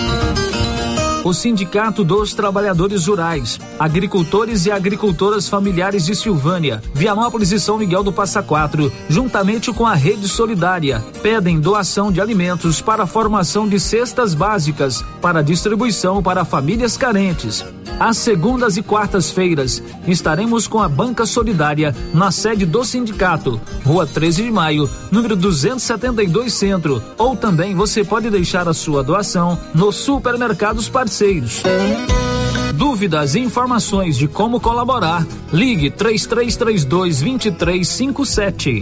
o 1.23 1.33
Sindicato 1.33 2.03
dos 2.03 2.33
Trabalhadores 2.33 3.05
Rurais, 3.05 3.59
Agricultores 3.79 4.65
e 4.65 4.71
Agricultoras 4.71 5.47
Familiares 5.47 6.05
de 6.05 6.15
Silvânia, 6.15 6.81
Vianópolis 6.93 7.51
e 7.51 7.59
São 7.59 7.77
Miguel 7.77 8.03
do 8.03 8.11
Passa 8.11 8.41
Quatro, 8.41 8.91
juntamente 9.07 9.71
com 9.71 9.85
a 9.85 9.93
Rede 9.93 10.27
Solidária, 10.27 11.03
pedem 11.21 11.59
doação 11.59 12.11
de 12.11 12.19
alimentos 12.19 12.81
para 12.81 13.03
a 13.03 13.07
formação 13.07 13.67
de 13.67 13.79
cestas 13.79 14.33
básicas 14.33 15.03
para 15.21 15.43
distribuição 15.43 16.23
para 16.23 16.43
famílias 16.43 16.97
carentes. 16.97 17.63
Às 17.99 18.17
segundas 18.17 18.77
e 18.77 18.81
quartas-feiras, 18.81 19.83
estaremos 20.07 20.67
com 20.67 20.79
a 20.79 20.89
Banca 20.89 21.23
Solidária 21.25 21.95
na 22.13 22.31
sede 22.31 22.65
do 22.65 22.83
sindicato, 22.83 23.61
Rua 23.85 24.07
13 24.07 24.43
de 24.43 24.51
Maio, 24.51 24.89
número 25.11 25.35
272 25.35 26.51
Centro, 26.51 27.03
ou 27.15 27.35
também 27.35 27.75
você 27.75 28.03
pode 28.03 28.27
deixar 28.31 28.67
a 28.67 28.73
sua 28.73 29.03
doação 29.03 29.57
nos 29.75 29.97
supermercados 29.97 30.89
parceiros 30.89 31.10
Dúvidas 32.73 33.35
e 33.35 33.39
informações 33.39 34.17
de 34.17 34.29
como 34.29 34.61
colaborar, 34.61 35.27
ligue 35.51 35.91
3332 35.91 37.21
2357. 37.21 38.81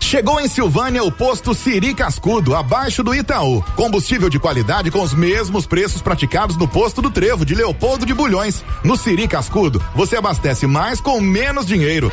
Chegou 0.00 0.40
em 0.40 0.46
Silvânia 0.46 1.02
o 1.02 1.10
posto 1.10 1.52
Siri 1.52 1.92
Cascudo, 1.92 2.54
abaixo 2.54 3.02
do 3.02 3.12
Itaú. 3.12 3.60
Combustível 3.74 4.30
de 4.30 4.38
qualidade 4.38 4.92
com 4.92 5.02
os 5.02 5.12
mesmos 5.12 5.66
preços 5.66 6.00
praticados 6.00 6.56
no 6.56 6.68
posto 6.68 7.02
do 7.02 7.10
Trevo 7.10 7.44
de 7.44 7.56
Leopoldo 7.56 8.06
de 8.06 8.14
Bulhões. 8.14 8.64
No 8.84 8.96
Siri 8.96 9.26
Cascudo, 9.26 9.82
você 9.96 10.16
abastece 10.16 10.68
mais 10.68 11.00
com 11.00 11.20
menos 11.20 11.66
dinheiro. 11.66 12.12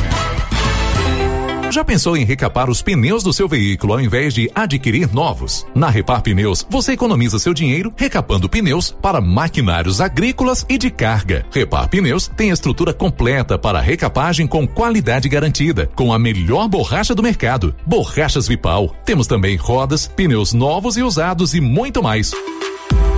Já 1.71 1.85
pensou 1.85 2.17
em 2.17 2.25
recapar 2.25 2.69
os 2.69 2.81
pneus 2.81 3.23
do 3.23 3.31
seu 3.31 3.47
veículo 3.47 3.93
ao 3.93 4.01
invés 4.01 4.33
de 4.33 4.51
adquirir 4.53 5.13
novos? 5.13 5.65
Na 5.73 5.89
Repar 5.89 6.21
Pneus, 6.21 6.67
você 6.69 6.91
economiza 6.91 7.39
seu 7.39 7.53
dinheiro 7.53 7.93
recapando 7.95 8.49
pneus 8.49 8.91
para 8.91 9.21
maquinários 9.21 10.01
agrícolas 10.01 10.65
e 10.67 10.77
de 10.77 10.91
carga. 10.91 11.45
Repar 11.49 11.87
Pneus 11.87 12.27
tem 12.27 12.49
estrutura 12.49 12.93
completa 12.93 13.57
para 13.57 13.79
recapagem 13.79 14.47
com 14.47 14.67
qualidade 14.67 15.29
garantida, 15.29 15.89
com 15.95 16.11
a 16.11 16.19
melhor 16.19 16.67
borracha 16.67 17.15
do 17.15 17.23
mercado. 17.23 17.73
Borrachas 17.85 18.49
Vipal. 18.49 18.93
Temos 19.05 19.25
também 19.25 19.55
rodas, 19.55 20.07
pneus 20.07 20.51
novos 20.51 20.97
e 20.97 21.03
usados 21.03 21.53
e 21.53 21.61
muito 21.61 22.03
mais. 22.03 22.31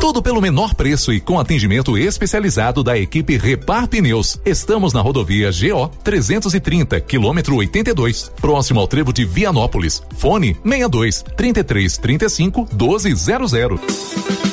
Tudo 0.03 0.21
pelo 0.21 0.41
menor 0.41 0.75
preço 0.75 1.13
e 1.13 1.21
com 1.21 1.39
atendimento 1.39 1.97
especializado 1.97 2.83
da 2.83 2.97
equipe 2.97 3.37
Repar 3.37 3.87
Pneus. 3.87 4.37
Estamos 4.43 4.91
na 4.91 4.99
rodovia 4.99 5.49
GO 5.49 5.87
330, 6.03 6.99
quilômetro 6.99 7.55
82, 7.55 8.29
próximo 8.35 8.81
ao 8.81 8.87
trevo 8.87 9.13
de 9.13 9.23
Vianópolis. 9.23 10.03
Fone 10.17 10.57
62 10.61 11.23
33 11.37 11.97
35 11.99 12.67
1200. 12.73 14.52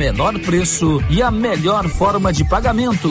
menor 0.00 0.38
preço 0.38 0.98
e 1.10 1.20
a 1.20 1.30
melhor 1.30 1.86
forma 1.86 2.32
de 2.32 2.42
pagamento. 2.42 3.10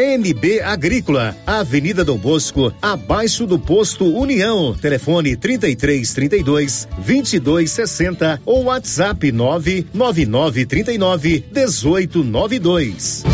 NB 0.00 0.62
Agrícola, 0.62 1.36
Avenida 1.46 2.02
Dom 2.02 2.16
Bosco, 2.16 2.72
abaixo 2.80 3.46
do 3.46 3.58
posto 3.58 4.06
União. 4.06 4.74
Telefone 4.74 5.36
33 5.36 6.14
32 6.14 6.88
22 6.98 7.70
60 7.70 8.40
ou 8.46 8.64
WhatsApp 8.64 9.30
999 9.30 10.64
39 10.64 11.44
18 11.52 12.24
92. 12.24 13.24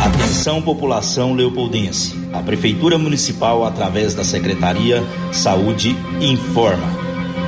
Atenção 0.00 0.62
população 0.62 1.34
leopoldense. 1.34 2.14
A 2.32 2.40
Prefeitura 2.40 2.96
Municipal, 2.96 3.64
através 3.64 4.14
da 4.14 4.22
Secretaria 4.22 5.02
Saúde, 5.32 5.96
informa. 6.20 6.86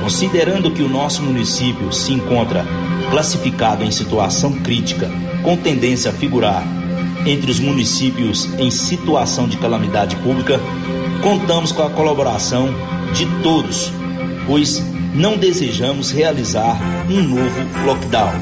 Considerando 0.01 0.69
que 0.69 0.83
o 0.83 0.89
nosso 0.89 1.21
município 1.21 1.93
se 1.93 2.11
encontra 2.11 2.65
classificado 3.09 3.85
em 3.85 3.91
situação 3.91 4.51
crítica, 4.59 5.09
com 5.43 5.55
tendência 5.55 6.11
a 6.11 6.13
figurar 6.13 6.82
entre 7.25 7.49
os 7.51 7.59
municípios 7.59 8.49
em 8.57 8.69
situação 8.69 9.47
de 9.47 9.57
calamidade 9.57 10.15
pública, 10.17 10.59
contamos 11.21 11.71
com 11.71 11.83
a 11.83 11.89
colaboração 11.89 12.69
de 13.13 13.25
todos, 13.41 13.91
pois 14.45 14.81
não 15.13 15.37
desejamos 15.37 16.11
realizar 16.11 16.77
um 17.09 17.21
novo 17.21 17.85
lockdown. 17.85 18.33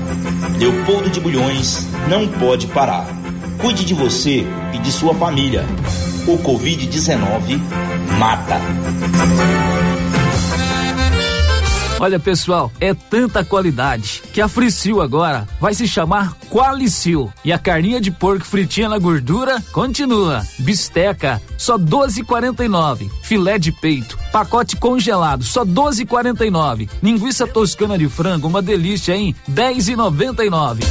Leopoldo 0.58 1.10
de 1.10 1.20
Bulhões 1.20 1.88
não 2.10 2.28
pode 2.28 2.68
parar. 2.68 3.08
Cuide 3.60 3.86
de 3.86 3.94
você 3.94 4.46
e 4.74 4.78
de 4.80 4.92
sua 4.92 5.14
família. 5.14 5.66
O 6.28 6.38
Covid-19 6.38 7.60
mata. 8.18 8.60
Olha, 12.02 12.20
pessoal, 12.20 12.72
é 12.80 12.96
tanta 12.96 13.46
qualidade 13.46 14.24
que 14.34 14.42
a 14.42 14.48
Fricil 14.48 15.04
agora 15.04 15.48
vai 15.60 15.72
se 15.76 15.88
chamar 15.88 16.36
Qualicil. 16.50 17.32
E 17.46 17.54
a 17.54 17.60
carninha 17.60 18.02
de 18.02 18.10
porco 18.10 18.44
fritinha 18.44 18.90
na 18.90 18.98
gordura 18.98 19.64
continua. 19.72 20.44
Bisteca, 20.58 21.40
só 21.60 21.78
12,49. 21.78 23.08
Filé 23.22 23.60
de 23.60 23.72
peito, 23.72 24.18
pacote 24.32 24.78
congelado, 24.78 25.44
só 25.44 25.64
12,49. 25.64 26.90
Linguiça 27.04 27.46
toscana 27.46 28.00
de 28.00 28.10
frango, 28.10 28.48
uma 28.48 28.64
delícia, 28.64 29.16
hein? 29.16 29.36
10,99 29.48 30.84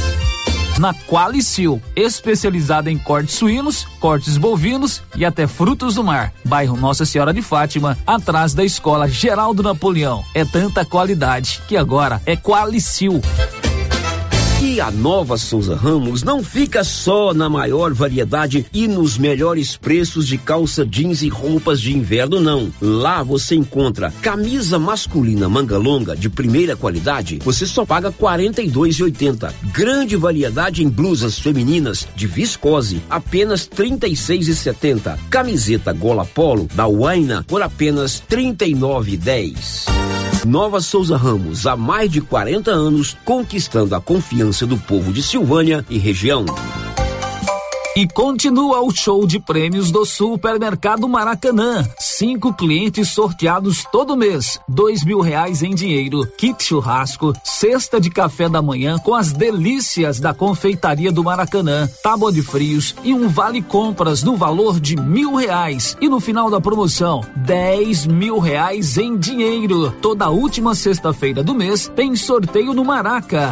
na 0.81 0.95
Qualicil, 0.95 1.79
especializada 1.95 2.89
em 2.89 2.97
cortes 2.97 3.35
suínos, 3.35 3.85
cortes 3.99 4.35
bovinos 4.35 5.03
e 5.15 5.23
até 5.23 5.45
frutos 5.45 5.93
do 5.93 6.03
mar. 6.03 6.33
Bairro 6.43 6.75
Nossa 6.75 7.05
Senhora 7.05 7.31
de 7.31 7.43
Fátima, 7.43 7.95
atrás 8.05 8.55
da 8.55 8.65
Escola 8.65 9.07
Geraldo 9.07 9.61
Napoleão. 9.61 10.23
É 10.33 10.43
tanta 10.43 10.83
qualidade 10.83 11.61
que 11.67 11.77
agora 11.77 12.19
é 12.25 12.35
Qualicil. 12.35 13.21
E 14.63 14.79
a 14.79 14.91
nova 14.91 15.39
Souza 15.39 15.75
Ramos 15.75 16.21
não 16.21 16.43
fica 16.43 16.83
só 16.83 17.33
na 17.33 17.49
maior 17.49 17.95
variedade 17.95 18.63
e 18.71 18.87
nos 18.87 19.17
melhores 19.17 19.75
preços 19.75 20.27
de 20.27 20.37
calça 20.37 20.85
jeans 20.85 21.23
e 21.23 21.29
roupas 21.29 21.81
de 21.81 21.97
inverno, 21.97 22.39
não. 22.39 22.71
Lá 22.79 23.23
você 23.23 23.55
encontra 23.55 24.13
camisa 24.21 24.77
masculina 24.77 25.49
manga 25.49 25.79
longa 25.79 26.15
de 26.15 26.29
primeira 26.29 26.75
qualidade, 26.75 27.39
você 27.43 27.65
só 27.65 27.87
paga 27.87 28.09
R$ 28.09 28.15
42,80. 28.19 29.51
Grande 29.73 30.15
variedade 30.15 30.83
em 30.83 30.89
blusas 30.89 31.39
femininas 31.39 32.07
de 32.15 32.27
viscose, 32.27 33.01
apenas 33.09 33.67
R$ 33.67 33.83
36,70. 33.83 35.17
Camiseta 35.31 35.91
gola 35.91 36.23
polo 36.23 36.67
da 36.75 36.85
Waina 36.85 37.43
por 37.47 37.63
apenas 37.63 38.21
R$ 38.29 38.37
39,10. 38.37 39.89
Nova 40.45 40.81
Souza 40.81 41.17
Ramos, 41.17 41.67
há 41.67 41.77
mais 41.77 42.09
de 42.09 42.19
40 42.19 42.71
anos, 42.71 43.15
conquistando 43.23 43.93
a 43.93 44.01
confiança 44.01 44.50
do 44.59 44.77
povo 44.77 45.13
de 45.13 45.23
Silvânia 45.23 45.85
e 45.89 45.97
região. 45.97 46.45
E 47.93 48.07
continua 48.07 48.79
o 48.79 48.89
show 48.89 49.27
de 49.27 49.37
prêmios 49.37 49.91
do 49.91 50.05
Supermercado 50.05 51.09
Maracanã. 51.09 51.85
Cinco 51.99 52.53
clientes 52.53 53.09
sorteados 53.09 53.83
todo 53.91 54.15
mês. 54.15 54.57
Dois 54.65 55.03
mil 55.03 55.19
reais 55.19 55.61
em 55.61 55.75
dinheiro, 55.75 56.25
kit 56.37 56.63
churrasco, 56.63 57.33
cesta 57.43 57.99
de 57.99 58.09
café 58.09 58.47
da 58.47 58.61
manhã 58.61 58.97
com 58.97 59.13
as 59.13 59.33
delícias 59.33 60.21
da 60.21 60.33
confeitaria 60.33 61.11
do 61.11 61.21
Maracanã, 61.21 61.89
tábua 62.01 62.31
de 62.31 62.41
frios 62.41 62.95
e 63.03 63.13
um 63.13 63.27
vale 63.27 63.61
compras 63.61 64.23
no 64.23 64.37
valor 64.37 64.79
de 64.79 64.95
mil 64.95 65.35
reais. 65.35 65.97
E 65.99 66.07
no 66.07 66.21
final 66.21 66.49
da 66.49 66.61
promoção, 66.61 67.25
dez 67.35 68.07
mil 68.07 68.39
reais 68.39 68.97
em 68.97 69.17
dinheiro. 69.17 69.91
Toda 70.01 70.29
última 70.29 70.75
sexta-feira 70.75 71.43
do 71.43 71.53
mês 71.53 71.91
tem 71.93 72.15
sorteio 72.15 72.73
no 72.73 72.85
Maraca. 72.85 73.51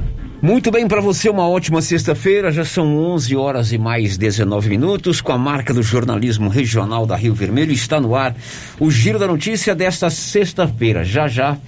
Muito 0.41 0.71
bem, 0.71 0.87
para 0.87 0.99
você 1.01 1.29
uma 1.29 1.47
ótima 1.47 1.83
sexta-feira. 1.83 2.51
Já 2.51 2.65
são 2.65 2.97
11 2.97 3.35
horas 3.35 3.71
e 3.71 3.77
mais 3.77 4.17
19 4.17 4.69
minutos. 4.69 5.21
Com 5.21 5.31
a 5.31 5.37
marca 5.37 5.71
do 5.71 5.83
jornalismo 5.83 6.49
regional 6.49 7.05
da 7.05 7.15
Rio 7.15 7.35
Vermelho, 7.35 7.71
está 7.71 8.01
no 8.01 8.15
ar 8.15 8.35
o 8.79 8.89
Giro 8.89 9.19
da 9.19 9.27
Notícia 9.27 9.75
desta 9.75 10.09
sexta-feira. 10.09 11.03
Já 11.03 11.27
já, 11.27 11.59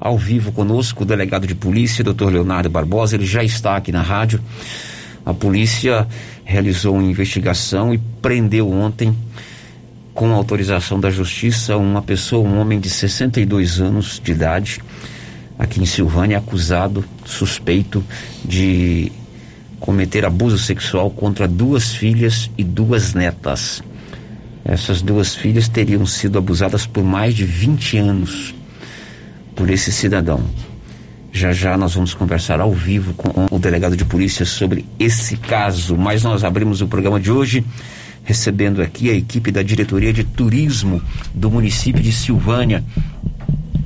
ao 0.00 0.18
vivo 0.18 0.50
conosco, 0.50 1.04
o 1.04 1.06
delegado 1.06 1.46
de 1.46 1.54
polícia, 1.54 2.02
Dr. 2.02 2.24
Leonardo 2.32 2.68
Barbosa. 2.68 3.14
Ele 3.14 3.24
já 3.24 3.44
está 3.44 3.76
aqui 3.76 3.92
na 3.92 4.02
rádio. 4.02 4.40
A 5.24 5.32
polícia 5.32 6.04
realizou 6.44 6.96
uma 6.96 7.04
investigação 7.04 7.94
e 7.94 7.98
prendeu 8.20 8.68
ontem, 8.68 9.16
com 10.12 10.32
autorização 10.32 10.98
da 10.98 11.10
justiça, 11.10 11.76
uma 11.76 12.02
pessoa, 12.02 12.42
um 12.42 12.58
homem 12.58 12.80
de 12.80 12.90
62 12.90 13.80
anos 13.80 14.20
de 14.20 14.32
idade 14.32 14.80
aqui 15.58 15.80
em 15.80 15.86
Silvânia, 15.86 16.38
acusado, 16.38 17.04
suspeito 17.24 18.04
de 18.44 19.10
cometer 19.80 20.24
abuso 20.24 20.58
sexual 20.58 21.10
contra 21.10 21.46
duas 21.46 21.94
filhas 21.94 22.50
e 22.56 22.64
duas 22.64 23.14
netas. 23.14 23.82
Essas 24.64 25.00
duas 25.00 25.34
filhas 25.34 25.68
teriam 25.68 26.04
sido 26.04 26.38
abusadas 26.38 26.86
por 26.86 27.04
mais 27.04 27.34
de 27.34 27.44
20 27.44 27.98
anos 27.98 28.54
por 29.54 29.70
esse 29.70 29.92
cidadão. 29.92 30.40
Já 31.32 31.52
já 31.52 31.76
nós 31.76 31.94
vamos 31.94 32.14
conversar 32.14 32.60
ao 32.60 32.72
vivo 32.72 33.14
com 33.14 33.46
o 33.54 33.58
delegado 33.58 33.96
de 33.96 34.04
polícia 34.04 34.44
sobre 34.44 34.84
esse 34.98 35.36
caso, 35.36 35.96
mas 35.96 36.22
nós 36.22 36.42
abrimos 36.42 36.80
o 36.80 36.88
programa 36.88 37.20
de 37.20 37.30
hoje 37.30 37.64
recebendo 38.24 38.82
aqui 38.82 39.08
a 39.08 39.14
equipe 39.14 39.52
da 39.52 39.62
Diretoria 39.62 40.12
de 40.12 40.24
Turismo 40.24 41.00
do 41.32 41.48
município 41.48 42.02
de 42.02 42.10
Silvânia. 42.10 42.82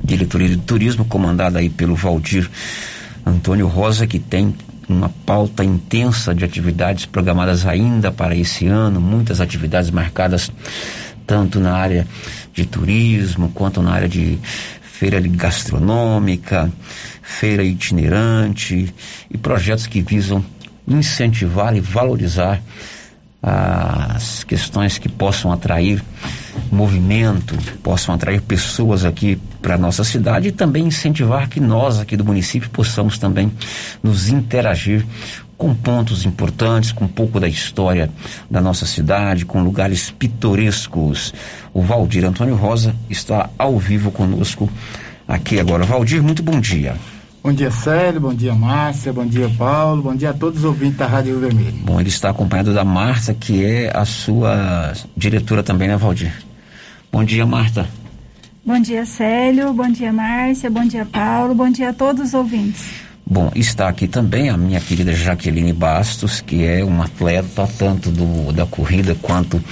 Diretoria 0.03 0.49
de 0.49 0.57
Turismo 0.57 1.05
comandada 1.05 1.59
aí 1.59 1.69
pelo 1.69 1.95
Valdir 1.95 2.49
Antônio 3.25 3.67
Rosa, 3.67 4.07
que 4.07 4.19
tem 4.19 4.55
uma 4.89 5.09
pauta 5.25 5.63
intensa 5.63 6.35
de 6.35 6.43
atividades 6.43 7.05
programadas 7.05 7.65
ainda 7.65 8.11
para 8.11 8.35
esse 8.35 8.67
ano, 8.67 8.99
muitas 8.99 9.39
atividades 9.39 9.89
marcadas 9.89 10.51
tanto 11.25 11.59
na 11.59 11.73
área 11.73 12.05
de 12.53 12.65
turismo 12.65 13.49
quanto 13.53 13.81
na 13.81 13.91
área 13.91 14.09
de 14.09 14.37
feira 14.81 15.19
gastronômica, 15.21 16.71
feira 17.21 17.63
itinerante 17.63 18.93
e 19.29 19.37
projetos 19.37 19.87
que 19.87 20.01
visam 20.01 20.43
incentivar 20.87 21.75
e 21.75 21.79
valorizar 21.79 22.61
as 23.43 24.43
questões 24.43 24.99
que 24.99 25.09
possam 25.09 25.51
atrair 25.51 26.03
movimento, 26.71 27.57
possam 27.81 28.13
atrair 28.13 28.41
pessoas 28.41 29.03
aqui 29.03 29.39
para 29.61 29.77
nossa 29.77 30.03
cidade 30.03 30.49
e 30.49 30.51
também 30.51 30.85
incentivar 30.85 31.49
que 31.49 31.59
nós 31.59 31.99
aqui 31.99 32.15
do 32.15 32.23
município 32.23 32.69
possamos 32.69 33.17
também 33.17 33.51
nos 34.03 34.29
interagir 34.29 35.05
com 35.57 35.73
pontos 35.73 36.25
importantes, 36.25 36.91
com 36.91 37.05
um 37.05 37.07
pouco 37.07 37.39
da 37.39 37.47
história 37.47 38.09
da 38.49 38.61
nossa 38.61 38.85
cidade, 38.85 39.45
com 39.45 39.61
lugares 39.63 40.11
pitorescos. 40.11 41.33
O 41.73 41.81
Valdir 41.81 42.25
Antônio 42.25 42.55
Rosa 42.55 42.95
está 43.09 43.49
ao 43.57 43.77
vivo 43.77 44.11
conosco 44.11 44.69
aqui 45.27 45.59
agora. 45.59 45.83
Valdir, 45.83 46.21
muito 46.21 46.41
bom 46.41 46.59
dia. 46.59 46.95
Bom 47.43 47.51
dia, 47.51 47.71
Célio. 47.71 48.21
Bom 48.21 48.35
dia, 48.35 48.53
Márcia. 48.53 49.11
Bom 49.11 49.25
dia, 49.25 49.49
Paulo. 49.57 50.03
Bom 50.03 50.15
dia 50.15 50.29
a 50.29 50.33
todos 50.33 50.59
os 50.59 50.65
ouvintes 50.65 50.97
da 50.97 51.07
Rádio 51.07 51.39
Vermelho. 51.39 51.73
Bom, 51.83 51.99
ele 51.99 52.09
está 52.09 52.29
acompanhado 52.29 52.71
da 52.71 52.85
Marta, 52.85 53.33
que 53.33 53.65
é 53.65 53.91
a 53.95 54.05
sua 54.05 54.93
diretora 55.17 55.63
também, 55.63 55.87
né, 55.87 55.97
Valdir? 55.97 56.31
Bom 57.11 57.23
dia, 57.23 57.43
Marta. 57.45 57.87
Bom 58.63 58.79
dia, 58.79 59.05
Célio. 59.07 59.73
Bom 59.73 59.89
dia, 59.89 60.13
Márcia. 60.13 60.69
Bom 60.69 60.85
dia, 60.85 61.03
Paulo. 61.03 61.55
Bom 61.55 61.71
dia 61.71 61.89
a 61.89 61.93
todos 61.93 62.27
os 62.27 62.33
ouvintes. 62.35 63.10
Bom, 63.25 63.51
está 63.55 63.87
aqui 63.87 64.07
também 64.07 64.49
a 64.49 64.57
minha 64.57 64.79
querida 64.79 65.13
Jaqueline 65.13 65.71
Bastos, 65.71 66.41
que 66.41 66.65
é 66.65 66.83
uma 66.83 67.05
atleta 67.05 67.67
tanto 67.77 68.09
do, 68.09 68.51
da 68.51 68.65
corrida 68.65 69.15
quanto 69.21 69.63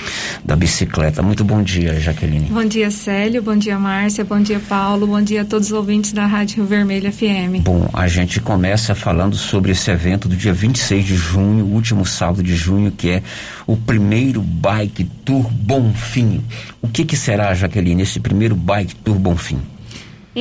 da 0.45 0.55
bicicleta. 0.55 1.21
Muito 1.21 1.43
bom 1.43 1.61
dia, 1.61 1.99
Jaqueline. 1.99 2.45
Bom 2.45 2.63
dia, 2.63 2.89
Célio. 2.89 3.41
Bom 3.41 3.57
dia, 3.57 3.77
Márcia. 3.77 4.23
Bom 4.23 4.39
dia, 4.39 4.59
Paulo. 4.59 5.07
Bom 5.07 5.21
dia 5.21 5.41
a 5.41 5.45
todos 5.45 5.67
os 5.67 5.73
ouvintes 5.73 6.13
da 6.13 6.25
Rádio 6.25 6.57
Rio 6.57 6.65
Vermelho 6.67 7.11
FM. 7.11 7.63
Bom, 7.63 7.89
a 7.91 8.07
gente 8.07 8.39
começa 8.39 8.95
falando 8.95 9.35
sobre 9.35 9.71
esse 9.71 9.91
evento 9.91 10.29
do 10.29 10.35
dia 10.35 10.53
26 10.53 11.05
de 11.05 11.15
junho, 11.15 11.65
último 11.65 12.05
sábado 12.05 12.41
de 12.41 12.55
junho, 12.55 12.91
que 12.91 13.09
é 13.09 13.23
o 13.67 13.75
primeiro 13.75 14.41
Bike 14.41 15.03
Tour 15.25 15.49
Bonfim. 15.51 16.41
O 16.81 16.87
que, 16.87 17.03
que 17.03 17.17
será, 17.17 17.53
Jaqueline, 17.53 18.03
esse 18.03 18.19
primeiro 18.19 18.55
Bike 18.55 18.95
Tour 18.95 19.15
Bonfim? 19.15 19.59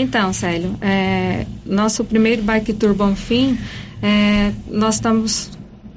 Então, 0.01 0.33
Célio, 0.33 0.77
é, 0.81 1.45
nosso 1.67 2.05
primeiro 2.05 2.41
Bike 2.43 2.73
Tour 2.73 2.95
Bonfim, 2.95 3.59
é, 4.01 4.53
nós 4.71 4.95
estamos, 4.95 5.51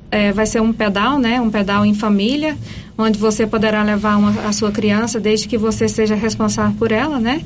é, 0.09 0.31
vai 0.31 0.47
ser 0.47 0.59
um 0.59 0.73
pedal, 0.73 1.19
né, 1.19 1.39
um 1.39 1.51
pedal 1.51 1.85
em 1.85 1.93
família, 1.93 2.57
onde 2.97 3.19
você 3.19 3.45
poderá 3.45 3.83
levar 3.83 4.17
uma, 4.17 4.31
a 4.47 4.51
sua 4.51 4.71
criança 4.71 5.19
desde 5.19 5.47
que 5.47 5.55
você 5.55 5.87
seja 5.87 6.15
responsável 6.15 6.75
por 6.79 6.91
ela, 6.91 7.19
né? 7.19 7.43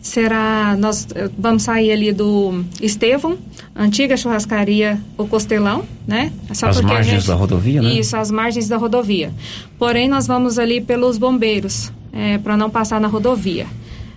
Será, 0.00 0.76
nós 0.76 1.06
eh, 1.14 1.30
vamos 1.38 1.62
sair 1.62 1.92
ali 1.92 2.12
do 2.12 2.64
Estevão, 2.80 3.38
antiga 3.74 4.16
churrascaria 4.16 4.98
O 5.16 5.28
Costelão, 5.28 5.84
né? 6.04 6.32
Só 6.52 6.66
as 6.66 6.80
margens 6.80 7.22
gente, 7.22 7.28
da 7.28 7.34
rodovia, 7.36 7.80
né? 7.80 7.94
Isso, 7.94 8.16
as 8.16 8.28
margens 8.28 8.66
da 8.68 8.76
rodovia. 8.76 9.32
Porém, 9.78 10.08
nós 10.08 10.26
vamos 10.26 10.58
ali 10.58 10.80
pelos 10.80 11.18
bombeiros, 11.18 11.92
é, 12.12 12.36
para 12.38 12.56
não 12.56 12.68
passar 12.68 13.00
na 13.00 13.06
rodovia. 13.06 13.68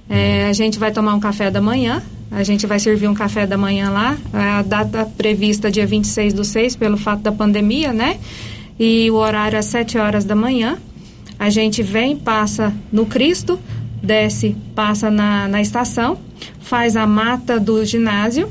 É, 0.09 0.47
a 0.47 0.53
gente 0.53 0.77
vai 0.77 0.91
tomar 0.91 1.15
um 1.15 1.19
café 1.19 1.49
da 1.49 1.61
manhã, 1.61 2.01
a 2.29 2.43
gente 2.43 2.67
vai 2.67 2.79
servir 2.79 3.07
um 3.07 3.13
café 3.13 3.47
da 3.47 3.57
manhã 3.57 3.89
lá, 3.89 4.17
a 4.33 4.61
data 4.61 5.05
prevista 5.17 5.71
dia 5.71 5.85
26 5.85 6.33
do 6.33 6.43
6, 6.43 6.75
pelo 6.75 6.97
fato 6.97 7.21
da 7.21 7.31
pandemia, 7.31 7.91
né? 7.91 8.17
E 8.79 9.09
o 9.09 9.15
horário 9.15 9.57
às 9.57 9.65
7 9.65 9.97
horas 9.97 10.25
da 10.25 10.35
manhã. 10.35 10.77
A 11.39 11.49
gente 11.49 11.83
vem, 11.83 12.15
passa 12.15 12.73
no 12.91 13.05
Cristo, 13.05 13.59
desce, 14.01 14.55
passa 14.73 15.09
na, 15.09 15.47
na 15.47 15.61
estação, 15.61 16.17
faz 16.59 16.95
a 16.95 17.05
mata 17.05 17.59
do 17.59 17.83
ginásio, 17.83 18.49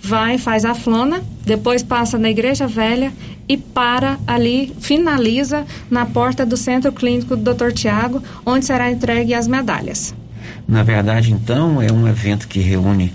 vai, 0.00 0.38
faz 0.38 0.64
a 0.64 0.74
flona, 0.74 1.22
depois 1.44 1.82
passa 1.82 2.18
na 2.18 2.30
Igreja 2.30 2.66
Velha 2.66 3.12
e 3.48 3.56
para 3.56 4.18
ali, 4.26 4.72
finaliza 4.80 5.64
na 5.90 6.06
porta 6.06 6.44
do 6.44 6.56
Centro 6.56 6.92
Clínico 6.92 7.36
do 7.36 7.54
Dr. 7.54 7.72
Tiago, 7.72 8.22
onde 8.44 8.64
será 8.64 8.90
entregue 8.90 9.34
as 9.34 9.46
medalhas. 9.46 10.14
Na 10.66 10.82
verdade, 10.82 11.32
então, 11.32 11.80
é 11.80 11.92
um 11.92 12.06
evento 12.08 12.48
que 12.48 12.60
reúne 12.60 13.12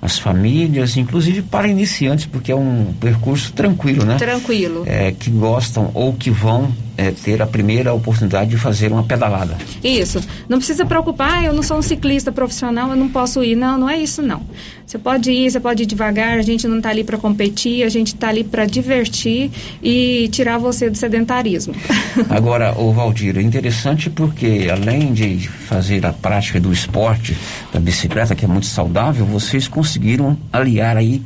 as 0.00 0.18
famílias, 0.18 0.96
inclusive 0.98 1.42
para 1.42 1.66
iniciantes, 1.66 2.26
porque 2.26 2.52
é 2.52 2.54
um 2.54 2.92
percurso 3.00 3.52
tranquilo, 3.52 4.04
né? 4.04 4.16
Tranquilo. 4.16 4.84
É, 4.86 5.12
que 5.12 5.30
gostam 5.30 5.90
ou 5.94 6.12
que 6.12 6.30
vão 6.30 6.70
é, 6.96 7.10
ter 7.10 7.42
a 7.42 7.46
primeira 7.46 7.92
oportunidade 7.92 8.50
de 8.50 8.56
fazer 8.56 8.92
uma 8.92 9.02
pedalada. 9.02 9.56
Isso. 9.82 10.20
Não 10.48 10.58
precisa 10.58 10.84
preocupar, 10.84 11.44
eu 11.44 11.52
não 11.52 11.62
sou 11.62 11.78
um 11.78 11.82
ciclista 11.82 12.30
profissional, 12.30 12.90
eu 12.90 12.96
não 12.96 13.08
posso 13.08 13.42
ir. 13.42 13.56
Não, 13.56 13.78
não 13.78 13.88
é 13.88 13.98
isso 13.98 14.22
não. 14.22 14.42
Você 14.86 14.98
pode 14.98 15.30
ir, 15.30 15.50
você 15.50 15.60
pode 15.60 15.82
ir 15.82 15.86
devagar, 15.86 16.38
a 16.38 16.42
gente 16.42 16.68
não 16.68 16.78
está 16.78 16.90
ali 16.90 17.04
para 17.04 17.18
competir, 17.18 17.84
a 17.84 17.88
gente 17.88 18.08
está 18.14 18.28
ali 18.28 18.44
para 18.44 18.64
divertir 18.66 19.50
e 19.82 20.28
tirar 20.28 20.58
você 20.58 20.90
do 20.90 20.96
sedentarismo. 20.96 21.74
Agora, 22.28 22.78
o 22.78 22.92
Valdir, 22.92 23.38
é 23.38 23.42
interessante 23.42 24.10
porque 24.10 24.68
além 24.70 25.12
de 25.12 25.48
fazer 25.48 26.04
a 26.06 26.12
prática 26.12 26.60
do 26.60 26.72
esporte, 26.72 27.36
da 27.72 27.80
bicicleta, 27.80 28.34
que 28.34 28.44
é 28.44 28.48
muito 28.48 28.66
saudável, 28.66 29.24
vocês 29.24 29.66
conseguiram 29.66 30.36
aliar 30.52 30.96
aí 30.96 31.22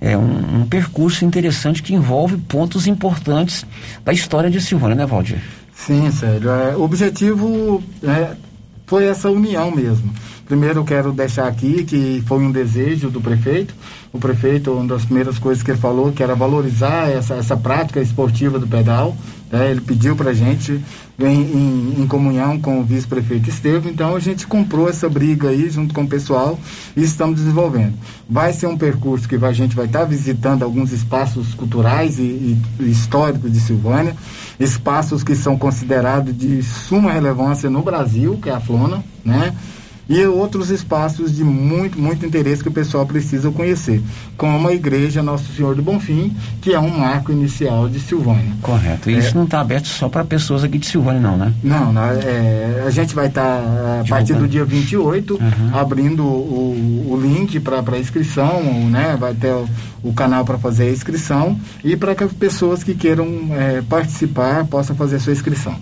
é 0.00 0.16
um, 0.16 0.60
um, 0.60 0.66
percurso 0.66 1.24
interessante 1.24 1.82
que 1.82 1.94
envolve 1.94 2.36
pontos 2.36 2.86
importantes 2.86 3.66
da 4.04 4.12
história 4.12 4.48
de 4.48 4.60
Silvânia, 4.60 4.94
né, 4.94 5.06
Valdir? 5.06 5.42
Sim, 5.74 6.10
Sérgio. 6.10 6.50
É, 6.50 6.76
o 6.76 6.82
objetivo 6.82 7.82
é, 8.02 8.36
foi 8.86 9.06
essa 9.06 9.30
união 9.30 9.70
mesmo. 9.70 10.12
Primeiro, 10.46 10.80
eu 10.80 10.84
quero 10.84 11.12
deixar 11.12 11.46
aqui 11.46 11.84
que 11.84 12.22
foi 12.26 12.38
um 12.38 12.50
desejo 12.50 13.10
do 13.10 13.20
prefeito. 13.20 13.74
O 14.12 14.18
prefeito, 14.18 14.72
uma 14.72 14.86
das 14.86 15.04
primeiras 15.04 15.38
coisas 15.38 15.62
que 15.62 15.70
ele 15.70 15.78
falou, 15.78 16.10
que 16.10 16.22
era 16.22 16.34
valorizar 16.34 17.10
essa, 17.10 17.34
essa 17.34 17.56
prática 17.56 18.00
esportiva 18.00 18.58
do 18.58 18.66
pedal. 18.66 19.14
Né? 19.50 19.70
Ele 19.70 19.80
pediu 19.80 20.14
para 20.14 20.30
a 20.30 20.34
gente, 20.34 20.80
em, 21.18 21.24
em, 21.24 22.02
em, 22.02 22.06
comunhão 22.06 22.60
com 22.60 22.80
o 22.80 22.84
vice-prefeito 22.84 23.48
Estevam. 23.48 23.90
Então, 23.90 24.14
a 24.14 24.20
gente 24.20 24.46
comprou 24.46 24.88
essa 24.88 25.08
briga 25.08 25.48
aí 25.48 25.68
junto 25.70 25.94
com 25.94 26.02
o 26.02 26.08
pessoal 26.08 26.58
e 26.96 27.02
estamos 27.02 27.40
desenvolvendo. 27.40 27.94
Vai 28.28 28.52
ser 28.52 28.66
um 28.66 28.76
percurso 28.76 29.28
que 29.28 29.36
a 29.36 29.52
gente 29.52 29.74
vai 29.74 29.86
estar 29.86 30.00
tá 30.00 30.04
visitando 30.04 30.62
alguns 30.62 30.92
espaços 30.92 31.54
culturais 31.54 32.18
e, 32.18 32.22
e, 32.22 32.58
e 32.80 32.90
históricos 32.90 33.52
de 33.52 33.60
Silvânia, 33.60 34.14
espaços 34.60 35.22
que 35.22 35.34
são 35.34 35.56
considerados 35.56 36.36
de 36.36 36.62
suma 36.62 37.12
relevância 37.12 37.70
no 37.70 37.82
Brasil, 37.82 38.38
que 38.40 38.50
é 38.50 38.52
a 38.52 38.60
Flona, 38.60 39.02
né? 39.24 39.54
E 40.08 40.24
outros 40.26 40.70
espaços 40.70 41.36
de 41.36 41.44
muito, 41.44 42.00
muito 42.00 42.24
interesse 42.24 42.62
que 42.62 42.68
o 42.68 42.72
pessoal 42.72 43.04
precisa 43.04 43.50
conhecer, 43.50 44.02
como 44.36 44.66
a 44.66 44.72
Igreja 44.72 45.22
Nosso 45.22 45.52
Senhor 45.52 45.74
do 45.74 45.82
Bonfim, 45.82 46.34
que 46.62 46.72
é 46.72 46.80
um 46.80 46.98
marco 46.98 47.30
inicial 47.30 47.88
de 47.88 48.00
Silvânia. 48.00 48.54
Correto. 48.62 49.10
E 49.10 49.14
é, 49.14 49.18
isso 49.18 49.36
não 49.36 49.44
está 49.44 49.60
aberto 49.60 49.86
só 49.86 50.08
para 50.08 50.24
pessoas 50.24 50.64
aqui 50.64 50.78
de 50.78 50.86
Silvânia, 50.86 51.20
não, 51.20 51.36
né? 51.36 51.52
Não, 51.62 51.92
não 51.92 52.02
é, 52.04 52.84
a 52.86 52.90
gente 52.90 53.14
vai 53.14 53.26
estar, 53.26 53.60
tá, 53.60 54.00
a 54.00 54.08
partir 54.08 54.34
do 54.34 54.48
dia 54.48 54.64
28, 54.64 55.34
uhum. 55.34 55.78
abrindo 55.78 56.24
o, 56.24 57.12
o 57.12 57.20
link 57.20 57.60
para 57.60 57.98
inscrição, 57.98 58.62
né? 58.88 59.16
Vai 59.18 59.34
ter 59.34 59.52
o, 59.52 59.68
o 60.02 60.12
canal 60.12 60.44
para 60.44 60.58
fazer 60.58 60.84
a 60.84 60.90
inscrição 60.92 61.58
e 61.84 61.96
para 61.96 62.14
que 62.14 62.24
as 62.24 62.32
pessoas 62.32 62.82
que 62.82 62.94
queiram 62.94 63.26
é, 63.50 63.82
participar 63.82 64.64
possam 64.66 64.96
fazer 64.96 65.16
a 65.16 65.20
sua 65.20 65.32
inscrição. 65.32 65.76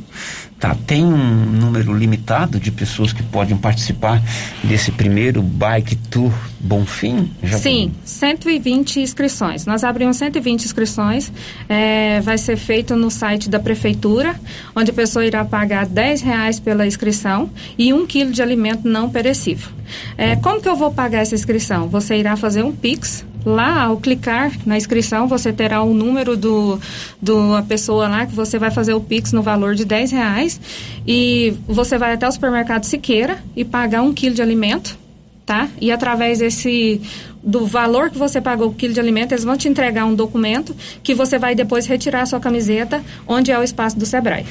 Tá, 0.58 0.74
tem 0.86 1.04
um 1.04 1.44
número 1.44 1.92
limitado 1.92 2.58
de 2.58 2.72
pessoas 2.72 3.12
que 3.12 3.22
podem 3.22 3.54
participar 3.58 4.22
desse 4.64 4.90
primeiro 4.90 5.42
Bike 5.42 5.96
Tour 5.96 6.32
Bonfim? 6.58 7.30
Já 7.42 7.58
Sim, 7.58 7.92
120 8.02 9.00
inscrições. 9.00 9.66
Nós 9.66 9.84
abrimos 9.84 10.16
120 10.16 10.64
inscrições. 10.64 11.30
É, 11.68 12.20
vai 12.20 12.38
ser 12.38 12.56
feito 12.56 12.96
no 12.96 13.10
site 13.10 13.50
da 13.50 13.60
prefeitura, 13.60 14.34
onde 14.74 14.90
a 14.90 14.94
pessoa 14.94 15.26
irá 15.26 15.44
pagar 15.44 15.84
10 15.84 16.22
reais 16.22 16.58
pela 16.58 16.86
inscrição 16.86 17.50
e 17.76 17.92
um 17.92 18.06
quilo 18.06 18.32
de 18.32 18.40
alimento 18.40 18.88
não 18.88 19.10
perecível. 19.10 19.68
É, 20.16 20.36
como 20.36 20.60
que 20.62 20.68
eu 20.68 20.76
vou 20.76 20.90
pagar 20.90 21.18
essa 21.18 21.34
inscrição? 21.34 21.86
Você 21.88 22.16
irá 22.16 22.34
fazer 22.34 22.64
um 22.64 22.72
Pix 22.72 23.26
Lá, 23.46 23.84
ao 23.84 23.96
clicar 23.98 24.50
na 24.66 24.76
inscrição, 24.76 25.28
você 25.28 25.52
terá 25.52 25.80
o 25.80 25.94
número 25.94 26.36
do, 26.36 26.80
do 27.22 27.54
a 27.54 27.62
pessoa 27.62 28.08
lá 28.08 28.26
que 28.26 28.34
você 28.34 28.58
vai 28.58 28.72
fazer 28.72 28.92
o 28.92 29.00
Pix 29.00 29.32
no 29.32 29.40
valor 29.40 29.76
de 29.76 29.84
10 29.84 30.10
reais 30.10 30.60
e 31.06 31.56
você 31.64 31.96
vai 31.96 32.14
até 32.14 32.26
o 32.26 32.32
supermercado 32.32 32.82
Siqueira 32.82 33.38
e 33.54 33.64
pagar 33.64 34.02
um 34.02 34.12
quilo 34.12 34.34
de 34.34 34.42
alimento, 34.42 34.98
tá? 35.46 35.68
E 35.80 35.92
através 35.92 36.40
desse 36.40 37.00
do 37.40 37.64
valor 37.64 38.10
que 38.10 38.18
você 38.18 38.40
pagou 38.40 38.70
o 38.70 38.74
quilo 38.74 38.92
de 38.92 38.98
alimento, 38.98 39.30
eles 39.30 39.44
vão 39.44 39.56
te 39.56 39.68
entregar 39.68 40.04
um 40.06 40.14
documento 40.16 40.74
que 41.00 41.14
você 41.14 41.38
vai 41.38 41.54
depois 41.54 41.86
retirar 41.86 42.22
a 42.22 42.26
sua 42.26 42.40
camiseta, 42.40 43.00
onde 43.28 43.52
é 43.52 43.58
o 43.58 43.62
espaço 43.62 43.96
do 43.96 44.04
Sebrae. 44.04 44.44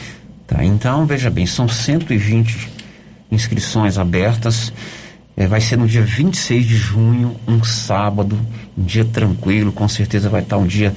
Tá, 0.47 0.63
então 0.63 1.05
veja 1.05 1.29
bem, 1.29 1.45
são 1.45 1.67
120 1.67 2.69
inscrições 3.29 3.97
abertas. 3.97 4.71
É, 5.37 5.47
vai 5.47 5.59
ser 5.59 5.77
no 5.77 5.85
dia 5.85 6.01
26 6.01 6.65
de 6.65 6.77
junho, 6.77 7.35
um 7.45 7.61
sábado, 7.61 8.39
um 8.77 8.83
dia 8.83 9.03
tranquilo, 9.03 9.71
com 9.71 9.87
certeza 9.87 10.29
vai 10.29 10.41
estar 10.41 10.57
um 10.57 10.65
dia 10.65 10.93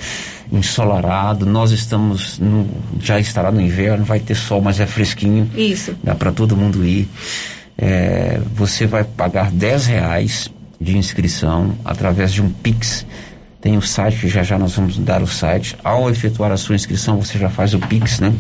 ensolarado. 0.53 1.45
Nós 1.45 1.73
estamos, 1.73 2.39
no, 2.39 2.69
já 3.01 3.19
estará 3.19 3.51
no 3.51 3.61
inverno, 3.61 4.05
vai 4.05 4.21
ter 4.21 4.37
sol, 4.37 4.63
mas 4.63 4.79
é 4.79 4.87
fresquinho. 4.87 5.51
Isso. 5.57 5.97
Dá 6.05 6.15
para 6.15 6.31
todo 6.31 6.57
mundo 6.57 6.87
ir. 6.87 7.09
É, 7.77 8.41
você 8.55 8.87
vai 8.87 9.03
pagar 9.03 9.51
10 9.51 9.87
reais 9.87 10.51
de 10.81 10.97
inscrição 10.97 11.75
através 11.85 12.33
de 12.33 12.41
um 12.41 12.51
Pix. 12.51 13.05
Tem 13.61 13.77
o 13.77 13.83
site, 13.83 14.29
já 14.29 14.45
já 14.45 14.57
nós 14.57 14.77
vamos 14.77 14.97
dar 14.99 15.21
o 15.21 15.27
site. 15.27 15.77
Ao 15.83 16.09
efetuar 16.09 16.53
a 16.53 16.57
sua 16.57 16.77
inscrição, 16.77 17.21
você 17.21 17.37
já 17.39 17.51
faz 17.51 17.75
o 17.75 17.81
Pix, 17.81 18.21
né? 18.21 18.33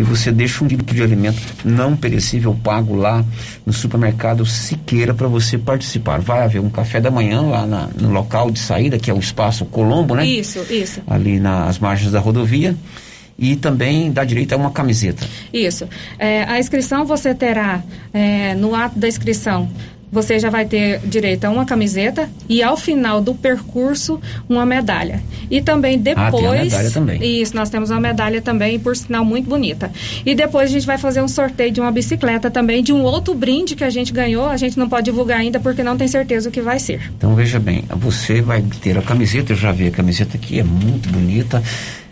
E 0.00 0.02
você 0.02 0.32
deixa 0.32 0.64
um 0.64 0.66
quilo 0.66 0.82
de 0.82 1.02
alimento 1.02 1.38
não 1.62 1.94
perecível 1.94 2.56
pago 2.64 2.96
lá 2.96 3.22
no 3.66 3.72
supermercado 3.72 4.46
Siqueira 4.46 5.12
para 5.12 5.28
você 5.28 5.58
participar. 5.58 6.22
Vai 6.22 6.42
haver 6.42 6.58
um 6.58 6.70
café 6.70 7.02
da 7.02 7.10
manhã 7.10 7.42
lá 7.42 7.66
na, 7.66 7.86
no 8.00 8.10
local 8.10 8.50
de 8.50 8.58
saída, 8.58 8.98
que 8.98 9.10
é 9.10 9.14
o 9.14 9.18
espaço 9.18 9.66
Colombo, 9.66 10.14
né? 10.14 10.24
Isso, 10.24 10.64
isso. 10.70 11.02
Ali 11.06 11.38
nas 11.38 11.78
margens 11.78 12.12
da 12.12 12.18
rodovia 12.18 12.74
e 13.38 13.56
também 13.56 14.10
dá 14.10 14.24
direito 14.24 14.54
a 14.54 14.56
uma 14.56 14.70
camiseta. 14.70 15.26
Isso. 15.52 15.86
É, 16.18 16.44
a 16.44 16.58
inscrição 16.58 17.04
você 17.04 17.34
terá 17.34 17.82
é, 18.10 18.54
no 18.54 18.74
ato 18.74 18.98
da 18.98 19.06
inscrição 19.06 19.68
você 20.10 20.38
já 20.38 20.50
vai 20.50 20.64
ter 20.64 21.00
direito 21.00 21.44
a 21.44 21.50
uma 21.50 21.64
camiseta 21.64 22.28
e 22.48 22.62
ao 22.62 22.76
final 22.76 23.20
do 23.20 23.34
percurso 23.34 24.20
uma 24.48 24.66
medalha. 24.66 25.22
E 25.50 25.60
também 25.60 25.98
depois. 25.98 26.26
Ah, 26.26 26.30
tem 26.30 26.44
uma 26.44 26.54
medalha 26.54 26.90
também. 26.90 27.40
Isso, 27.40 27.56
nós 27.56 27.70
temos 27.70 27.90
uma 27.90 28.00
medalha 28.00 28.40
também, 28.40 28.78
por 28.78 28.96
sinal 28.96 29.24
muito 29.24 29.48
bonita. 29.48 29.90
E 30.24 30.34
depois 30.34 30.70
a 30.70 30.72
gente 30.72 30.86
vai 30.86 30.98
fazer 30.98 31.22
um 31.22 31.28
sorteio 31.28 31.70
de 31.70 31.80
uma 31.80 31.90
bicicleta 31.90 32.50
também, 32.50 32.82
de 32.82 32.92
um 32.92 33.02
outro 33.02 33.34
brinde 33.34 33.74
que 33.74 33.84
a 33.84 33.90
gente 33.90 34.12
ganhou. 34.12 34.46
A 34.46 34.56
gente 34.56 34.78
não 34.78 34.88
pode 34.88 35.04
divulgar 35.04 35.38
ainda 35.38 35.60
porque 35.60 35.82
não 35.82 35.96
tem 35.96 36.08
certeza 36.08 36.48
o 36.48 36.52
que 36.52 36.60
vai 36.60 36.78
ser. 36.78 37.10
Então 37.16 37.34
veja 37.34 37.58
bem, 37.58 37.84
você 37.90 38.40
vai 38.40 38.62
ter 38.80 38.98
a 38.98 39.02
camiseta, 39.02 39.52
eu 39.52 39.56
já 39.56 39.72
vi 39.72 39.88
a 39.88 39.90
camiseta 39.90 40.36
aqui, 40.36 40.58
é 40.58 40.64
muito 40.64 41.08
bonita 41.10 41.62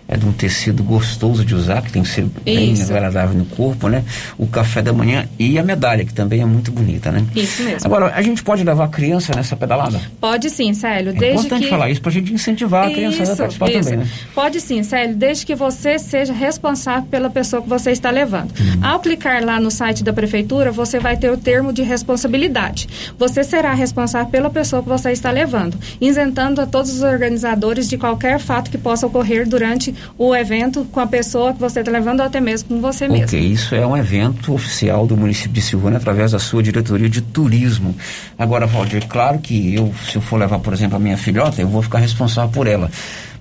é 0.08 0.16
de 0.16 0.26
um 0.26 0.32
tecido 0.32 0.82
gostoso 0.82 1.44
de 1.44 1.54
usar, 1.54 1.82
que 1.82 1.92
tem 1.92 2.02
que 2.02 2.08
ser 2.08 2.24
bem 2.42 2.72
Isso. 2.72 2.90
agradável 2.90 3.36
no 3.38 3.44
corpo, 3.44 3.88
né? 3.88 4.02
O 4.38 4.46
café 4.46 4.80
da 4.80 4.90
manhã 4.90 5.28
e 5.38 5.58
a 5.58 5.62
medalha, 5.62 6.02
que 6.02 6.14
também 6.14 6.40
é 6.40 6.46
muito 6.46 6.72
bonita, 6.72 7.12
né? 7.12 7.26
Isso 7.36 7.62
mesmo. 7.62 7.80
Agora, 7.84 8.14
a 8.14 8.22
gente 8.22 8.42
pode 8.42 8.64
levar 8.64 8.84
a 8.84 8.88
criança 8.88 9.34
nessa 9.36 9.54
pedalada? 9.54 10.00
Pode 10.18 10.48
sim, 10.48 10.72
Célio. 10.72 11.10
É 11.10 11.12
desde 11.12 11.38
importante 11.40 11.64
que... 11.64 11.68
falar 11.68 11.90
isso 11.90 12.00
para 12.00 12.10
a 12.10 12.12
gente 12.14 12.32
incentivar 12.32 12.86
a 12.86 12.90
criança 12.90 13.22
isso, 13.22 13.32
a 13.32 13.36
participar 13.36 13.70
isso. 13.70 13.90
também, 13.90 13.98
né? 13.98 14.10
Pode 14.34 14.60
sim, 14.62 14.82
Célio, 14.82 15.14
desde 15.14 15.44
que 15.44 15.54
você 15.54 15.98
seja 15.98 16.32
responsável 16.32 17.06
pela 17.10 17.28
pessoa 17.28 17.60
que 17.60 17.68
você 17.68 17.90
está 17.90 18.10
levando. 18.10 18.50
Uhum. 18.58 18.86
Ao 18.86 19.00
clicar 19.00 19.44
lá 19.44 19.60
no 19.60 19.70
site 19.70 20.02
da 20.02 20.12
prefeitura, 20.14 20.72
você 20.72 20.98
vai 20.98 21.18
ter 21.18 21.30
o 21.30 21.36
termo 21.36 21.70
de 21.70 21.82
responsabilidade. 21.82 22.88
Você 23.18 23.44
será 23.44 23.74
responsável 23.74 24.30
pela 24.30 24.48
pessoa 24.48 24.82
que 24.82 24.88
você 24.88 25.12
está 25.12 25.30
levando, 25.30 25.76
isentando 26.00 26.62
a 26.62 26.66
todos 26.66 26.90
os 26.90 27.02
organizadores 27.02 27.86
de 27.90 27.98
qualquer 27.98 28.38
fato 28.38 28.70
que 28.70 28.78
possa 28.78 29.06
ocorrer 29.06 29.46
durante 29.46 29.97
o 30.16 30.34
evento 30.34 30.84
com 30.86 31.00
a 31.00 31.06
pessoa 31.06 31.52
que 31.52 31.60
você 31.60 31.80
está 31.80 31.90
levando 31.92 32.20
ou 32.20 32.26
até 32.26 32.40
mesmo 32.40 32.68
com 32.68 32.80
você 32.80 33.08
mesmo. 33.08 33.24
Ok, 33.24 33.38
isso 33.38 33.74
é 33.74 33.86
um 33.86 33.96
evento 33.96 34.52
oficial 34.52 35.06
do 35.06 35.16
município 35.16 35.52
de 35.52 35.62
Silvânia 35.62 35.98
através 35.98 36.32
da 36.32 36.38
sua 36.38 36.62
diretoria 36.62 37.08
de 37.08 37.20
turismo. 37.20 37.94
Agora, 38.38 38.66
Valdir, 38.66 39.06
claro 39.06 39.38
que 39.38 39.74
eu, 39.74 39.92
se 40.08 40.16
eu 40.16 40.22
for 40.22 40.38
levar, 40.38 40.58
por 40.58 40.72
exemplo, 40.72 40.96
a 40.96 41.00
minha 41.00 41.16
filhota, 41.16 41.60
eu 41.60 41.68
vou 41.68 41.82
ficar 41.82 41.98
responsável 41.98 42.50
por 42.50 42.66
ela. 42.66 42.90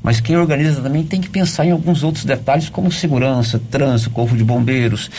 Mas 0.01 0.19
quem 0.19 0.37
organiza 0.37 0.81
também 0.81 1.03
tem 1.03 1.19
que 1.19 1.29
pensar 1.29 1.65
em 1.65 1.71
alguns 1.71 2.03
outros 2.03 2.23
detalhes, 2.23 2.69
como 2.69 2.91
segurança, 2.91 3.59
trânsito, 3.69 4.11
corpo 4.11 4.35
de 4.35 4.43
bombeiros. 4.43 5.09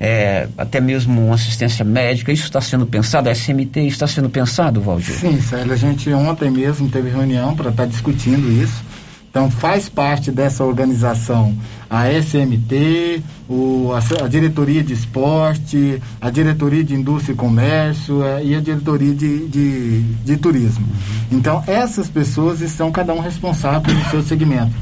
É, 0.00 0.46
até 0.56 0.80
mesmo 0.80 1.26
uma 1.26 1.34
assistência 1.34 1.84
médica, 1.84 2.30
isso 2.30 2.44
está 2.44 2.60
sendo 2.60 2.86
pensado? 2.86 3.28
A 3.28 3.34
SMT 3.34 3.80
está 3.80 4.06
sendo 4.06 4.30
pensado, 4.30 4.80
Valdir? 4.80 5.16
Sim, 5.16 5.40
Célio, 5.40 5.72
a 5.72 5.76
gente 5.76 6.08
ontem 6.12 6.50
mesmo 6.50 6.88
teve 6.88 7.10
reunião 7.10 7.56
para 7.56 7.70
estar 7.70 7.82
tá 7.82 7.88
discutindo 7.88 8.48
isso. 8.62 8.84
Então 9.30 9.50
faz 9.50 9.88
parte 9.88 10.30
dessa 10.30 10.64
organização 10.64 11.54
a 11.90 12.10
SMT, 12.10 13.22
o, 13.48 13.92
a, 13.92 14.24
a, 14.24 14.28
diretoria 14.28 14.82
de 14.82 14.92
esporte, 14.92 16.02
a 16.20 16.28
diretoria 16.28 16.84
de 16.84 16.94
indústria 16.94 17.32
e 17.32 17.36
comércio 17.36 18.22
é, 18.22 18.44
e 18.44 18.54
a 18.54 18.60
diretoria 18.60 19.14
de, 19.14 19.46
de, 19.48 20.02
de 20.02 20.36
turismo. 20.36 20.84
Uhum. 20.86 21.38
Então 21.38 21.62
essas 21.66 22.08
pessoas 22.08 22.60
estão 22.60 22.92
cada 22.92 23.14
um 23.14 23.20
responsável 23.20 23.80
pelo 23.80 24.02
seu 24.10 24.22
segmento 24.22 24.72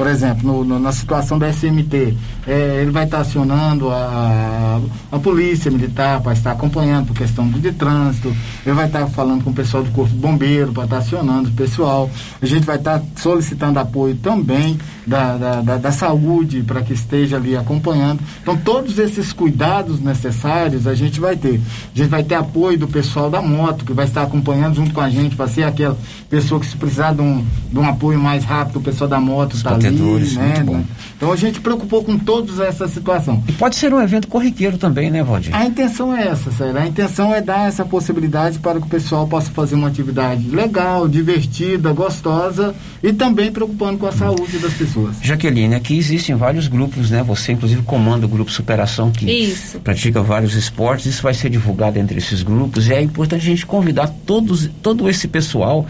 por 0.00 0.06
exemplo, 0.06 0.50
no, 0.50 0.64
no, 0.64 0.78
na 0.78 0.92
situação 0.92 1.38
da 1.38 1.52
SMT, 1.52 2.16
é, 2.46 2.78
ele 2.80 2.90
vai 2.90 3.04
estar 3.04 3.20
acionando 3.20 3.90
a, 3.90 4.80
a 5.12 5.18
polícia 5.18 5.70
militar 5.70 6.22
para 6.22 6.32
estar 6.32 6.52
acompanhando 6.52 7.08
por 7.08 7.16
questão 7.16 7.46
de, 7.46 7.60
de, 7.60 7.72
trânsito, 7.72 8.34
ele 8.64 8.74
vai 8.74 8.86
estar 8.86 9.06
falando 9.08 9.44
com 9.44 9.50
o 9.50 9.52
pessoal 9.52 9.82
do 9.82 9.90
Corpo 9.90 10.14
Bombeiro 10.14 10.72
para 10.72 10.84
estar 10.84 10.96
acionando 10.96 11.50
o 11.50 11.52
pessoal, 11.52 12.10
a 12.40 12.46
gente 12.46 12.64
vai 12.64 12.76
estar 12.76 13.02
solicitando 13.14 13.78
apoio 13.78 14.16
também 14.16 14.78
da, 15.10 15.36
da, 15.36 15.60
da, 15.60 15.76
da 15.76 15.92
saúde 15.92 16.62
para 16.62 16.82
que 16.82 16.92
esteja 16.92 17.36
ali 17.36 17.56
acompanhando. 17.56 18.20
Então, 18.40 18.56
todos 18.56 18.96
esses 18.98 19.32
cuidados 19.32 20.00
necessários 20.00 20.86
a 20.86 20.94
gente 20.94 21.18
vai 21.18 21.36
ter. 21.36 21.60
A 21.94 21.98
gente 21.98 22.08
vai 22.08 22.22
ter 22.22 22.36
apoio 22.36 22.78
do 22.78 22.86
pessoal 22.86 23.28
da 23.28 23.42
moto, 23.42 23.84
que 23.84 23.92
vai 23.92 24.04
estar 24.04 24.22
acompanhando 24.22 24.76
junto 24.76 24.94
com 24.94 25.00
a 25.00 25.10
gente, 25.10 25.34
para 25.34 25.48
ser 25.48 25.64
aquela 25.64 25.98
pessoa 26.28 26.60
que 26.60 26.66
se 26.66 26.76
precisar 26.76 27.12
de 27.12 27.22
um, 27.22 27.44
de 27.72 27.78
um 27.78 27.88
apoio 27.88 28.20
mais 28.20 28.44
rápido, 28.44 28.76
o 28.76 28.80
pessoal 28.80 29.10
da 29.10 29.18
moto 29.18 29.56
está 29.56 29.74
ali 29.74 29.90
né? 30.36 30.62
Bom. 30.64 30.84
Então 31.16 31.32
a 31.32 31.36
gente 31.36 31.60
preocupou 31.60 32.04
com 32.04 32.16
todas 32.16 32.60
essa 32.60 32.86
situação. 32.86 33.42
E 33.48 33.52
pode 33.52 33.74
ser 33.74 33.92
um 33.92 34.00
evento 34.00 34.28
corriqueiro 34.28 34.78
também, 34.78 35.10
né, 35.10 35.24
Valdir? 35.24 35.54
A 35.54 35.66
intenção 35.66 36.16
é 36.16 36.28
essa, 36.28 36.52
Sérgio. 36.52 36.78
A 36.78 36.86
intenção 36.86 37.34
é 37.34 37.40
dar 37.40 37.66
essa 37.66 37.84
possibilidade 37.84 38.60
para 38.60 38.78
que 38.78 38.86
o 38.86 38.90
pessoal 38.90 39.26
possa 39.26 39.50
fazer 39.50 39.74
uma 39.74 39.88
atividade 39.88 40.48
legal, 40.48 41.08
divertida, 41.08 41.92
gostosa 41.92 42.74
e 43.02 43.12
também 43.12 43.50
preocupando 43.50 43.98
com 43.98 44.06
a 44.06 44.12
saúde 44.12 44.58
das 44.58 44.74
pessoas. 44.74 44.99
Jaqueline, 45.22 45.74
aqui 45.74 45.96
existem 45.96 46.34
vários 46.34 46.68
grupos, 46.68 47.10
né? 47.10 47.22
Você 47.22 47.52
inclusive 47.52 47.82
comanda 47.82 48.26
o 48.26 48.28
grupo 48.28 48.50
Superação 48.50 49.10
que 49.10 49.30
Isso. 49.30 49.80
pratica 49.80 50.22
vários 50.22 50.54
esportes. 50.54 51.06
Isso 51.06 51.22
vai 51.22 51.34
ser 51.34 51.50
divulgado 51.50 51.98
entre 51.98 52.18
esses 52.18 52.42
grupos 52.42 52.88
e 52.88 52.94
é 52.94 53.00
importante 53.00 53.42
a 53.42 53.50
gente 53.50 53.66
convidar 53.66 54.08
todos, 54.26 54.68
todo 54.82 55.08
esse 55.08 55.28
pessoal. 55.28 55.86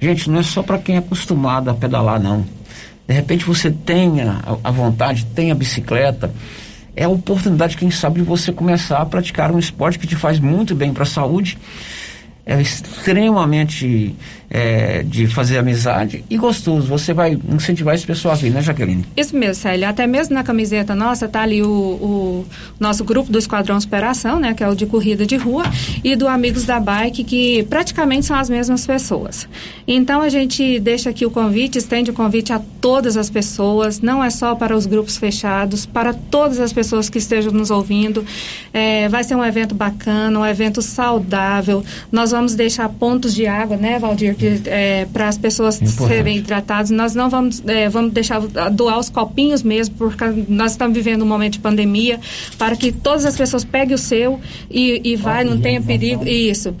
Gente, 0.00 0.28
não 0.28 0.40
é 0.40 0.42
só 0.42 0.62
para 0.62 0.78
quem 0.78 0.96
é 0.96 0.98
acostumado 0.98 1.70
a 1.70 1.74
pedalar, 1.74 2.20
não 2.20 2.44
de 3.06 3.14
repente 3.14 3.44
você 3.44 3.70
tenha 3.70 4.40
a 4.62 4.70
vontade, 4.70 5.26
tenha 5.26 5.52
a 5.52 5.56
bicicleta, 5.56 6.32
é 6.96 7.04
a 7.04 7.08
oportunidade, 7.08 7.76
quem 7.76 7.90
sabe, 7.90 8.20
de 8.20 8.26
você 8.26 8.52
começar 8.52 8.98
a 8.98 9.06
praticar 9.06 9.52
um 9.52 9.58
esporte 9.58 9.98
que 9.98 10.06
te 10.06 10.16
faz 10.16 10.38
muito 10.38 10.74
bem 10.74 10.92
para 10.92 11.02
a 11.02 11.06
saúde 11.06 11.58
é 12.46 12.60
extremamente 12.60 14.14
é, 14.50 15.02
de 15.02 15.26
fazer 15.26 15.58
amizade 15.58 16.24
e 16.28 16.36
gostoso. 16.36 16.86
Você 16.86 17.14
vai 17.14 17.38
incentivar 17.48 17.94
esse 17.94 18.06
pessoal 18.06 18.34
a 18.34 18.36
vir, 18.36 18.52
né, 18.52 18.60
Jaqueline? 18.60 19.04
Isso 19.16 19.34
mesmo, 19.34 19.54
Célia. 19.54 19.88
Até 19.88 20.06
mesmo 20.06 20.34
na 20.34 20.44
camiseta 20.44 20.94
nossa 20.94 21.26
tá 21.26 21.42
ali 21.42 21.62
o, 21.62 21.68
o, 21.68 22.46
nosso 22.78 23.02
grupo 23.02 23.32
do 23.32 23.38
Esquadrão 23.38 23.80
Superação, 23.80 24.38
né, 24.38 24.52
que 24.52 24.62
é 24.62 24.68
o 24.68 24.74
de 24.74 24.84
corrida 24.84 25.24
de 25.24 25.36
rua, 25.36 25.64
e 26.02 26.14
do 26.14 26.28
Amigos 26.28 26.64
da 26.64 26.78
Bike, 26.78 27.24
que 27.24 27.62
praticamente 27.64 28.26
são 28.26 28.36
as 28.36 28.50
mesmas 28.50 28.86
pessoas. 28.86 29.48
Então 29.88 30.20
a 30.20 30.28
gente 30.28 30.78
deixa 30.80 31.10
aqui 31.10 31.24
o 31.24 31.30
convite, 31.30 31.78
estende 31.78 32.10
o 32.10 32.14
convite 32.14 32.52
a 32.52 32.60
todas 32.80 33.16
as 33.16 33.30
pessoas, 33.30 34.00
não 34.00 34.22
é 34.22 34.28
só 34.28 34.54
para 34.54 34.76
os 34.76 34.84
grupos 34.84 35.16
fechados, 35.16 35.86
para 35.86 36.12
todas 36.12 36.60
as 36.60 36.72
pessoas 36.72 37.08
que 37.08 37.18
estejam 37.18 37.52
nos 37.52 37.70
ouvindo. 37.70 38.24
É, 38.72 39.08
vai 39.08 39.24
ser 39.24 39.34
um 39.34 39.44
evento 39.44 39.74
bacana, 39.74 40.38
um 40.38 40.46
evento 40.46 40.82
saudável. 40.82 41.82
Nós 42.12 42.33
vamos 42.34 42.56
deixar 42.56 42.88
pontos 42.88 43.32
de 43.32 43.46
água, 43.46 43.76
né, 43.76 43.96
Valdir, 43.96 44.36
é, 44.66 45.06
para 45.06 45.28
as 45.28 45.38
pessoas 45.38 45.80
Importante. 45.80 46.08
serem 46.08 46.36
hidratadas. 46.38 46.90
Nós 46.90 47.14
não 47.14 47.30
vamos, 47.30 47.62
é, 47.64 47.88
vamos 47.88 48.12
deixar 48.12 48.40
doar 48.72 48.98
os 48.98 49.08
copinhos 49.08 49.62
mesmo, 49.62 49.94
porque 49.94 50.24
nós 50.48 50.72
estamos 50.72 50.96
vivendo 50.96 51.22
um 51.22 51.26
momento 51.26 51.54
de 51.54 51.58
pandemia, 51.60 52.18
para 52.58 52.74
que 52.74 52.90
todas 52.90 53.24
as 53.24 53.36
pessoas 53.36 53.64
peguem 53.64 53.94
o 53.94 53.98
seu 53.98 54.40
e, 54.68 55.00
e 55.04 55.16
vai, 55.16 55.44
não 55.44 55.60
tenha 55.60 55.80
perigo. 55.80 56.26
Isso. 56.26 56.74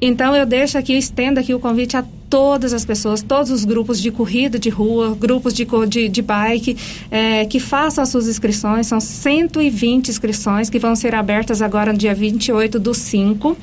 Então 0.00 0.34
eu 0.34 0.44
deixo 0.44 0.76
aqui, 0.76 0.94
estendo 0.94 1.38
aqui 1.38 1.54
o 1.54 1.60
convite 1.60 1.96
a 1.96 2.04
todas 2.30 2.72
as 2.72 2.84
pessoas, 2.84 3.20
todos 3.20 3.50
os 3.50 3.64
grupos 3.64 4.00
de 4.00 4.12
corrida 4.12 4.58
de 4.58 4.70
rua, 4.70 5.16
grupos 5.18 5.52
de, 5.52 5.66
de, 5.88 6.08
de 6.08 6.22
bike, 6.22 6.76
é, 7.10 7.44
que 7.44 7.58
façam 7.58 8.02
as 8.02 8.08
suas 8.08 8.28
inscrições. 8.28 8.86
São 8.86 9.00
120 9.00 10.08
inscrições 10.08 10.70
que 10.70 10.78
vão 10.78 10.94
ser 10.94 11.14
abertas 11.14 11.60
agora 11.60 11.92
no 11.92 11.98
dia 11.98 12.14
28 12.14 12.78
do 12.78 12.94
5, 12.94 13.56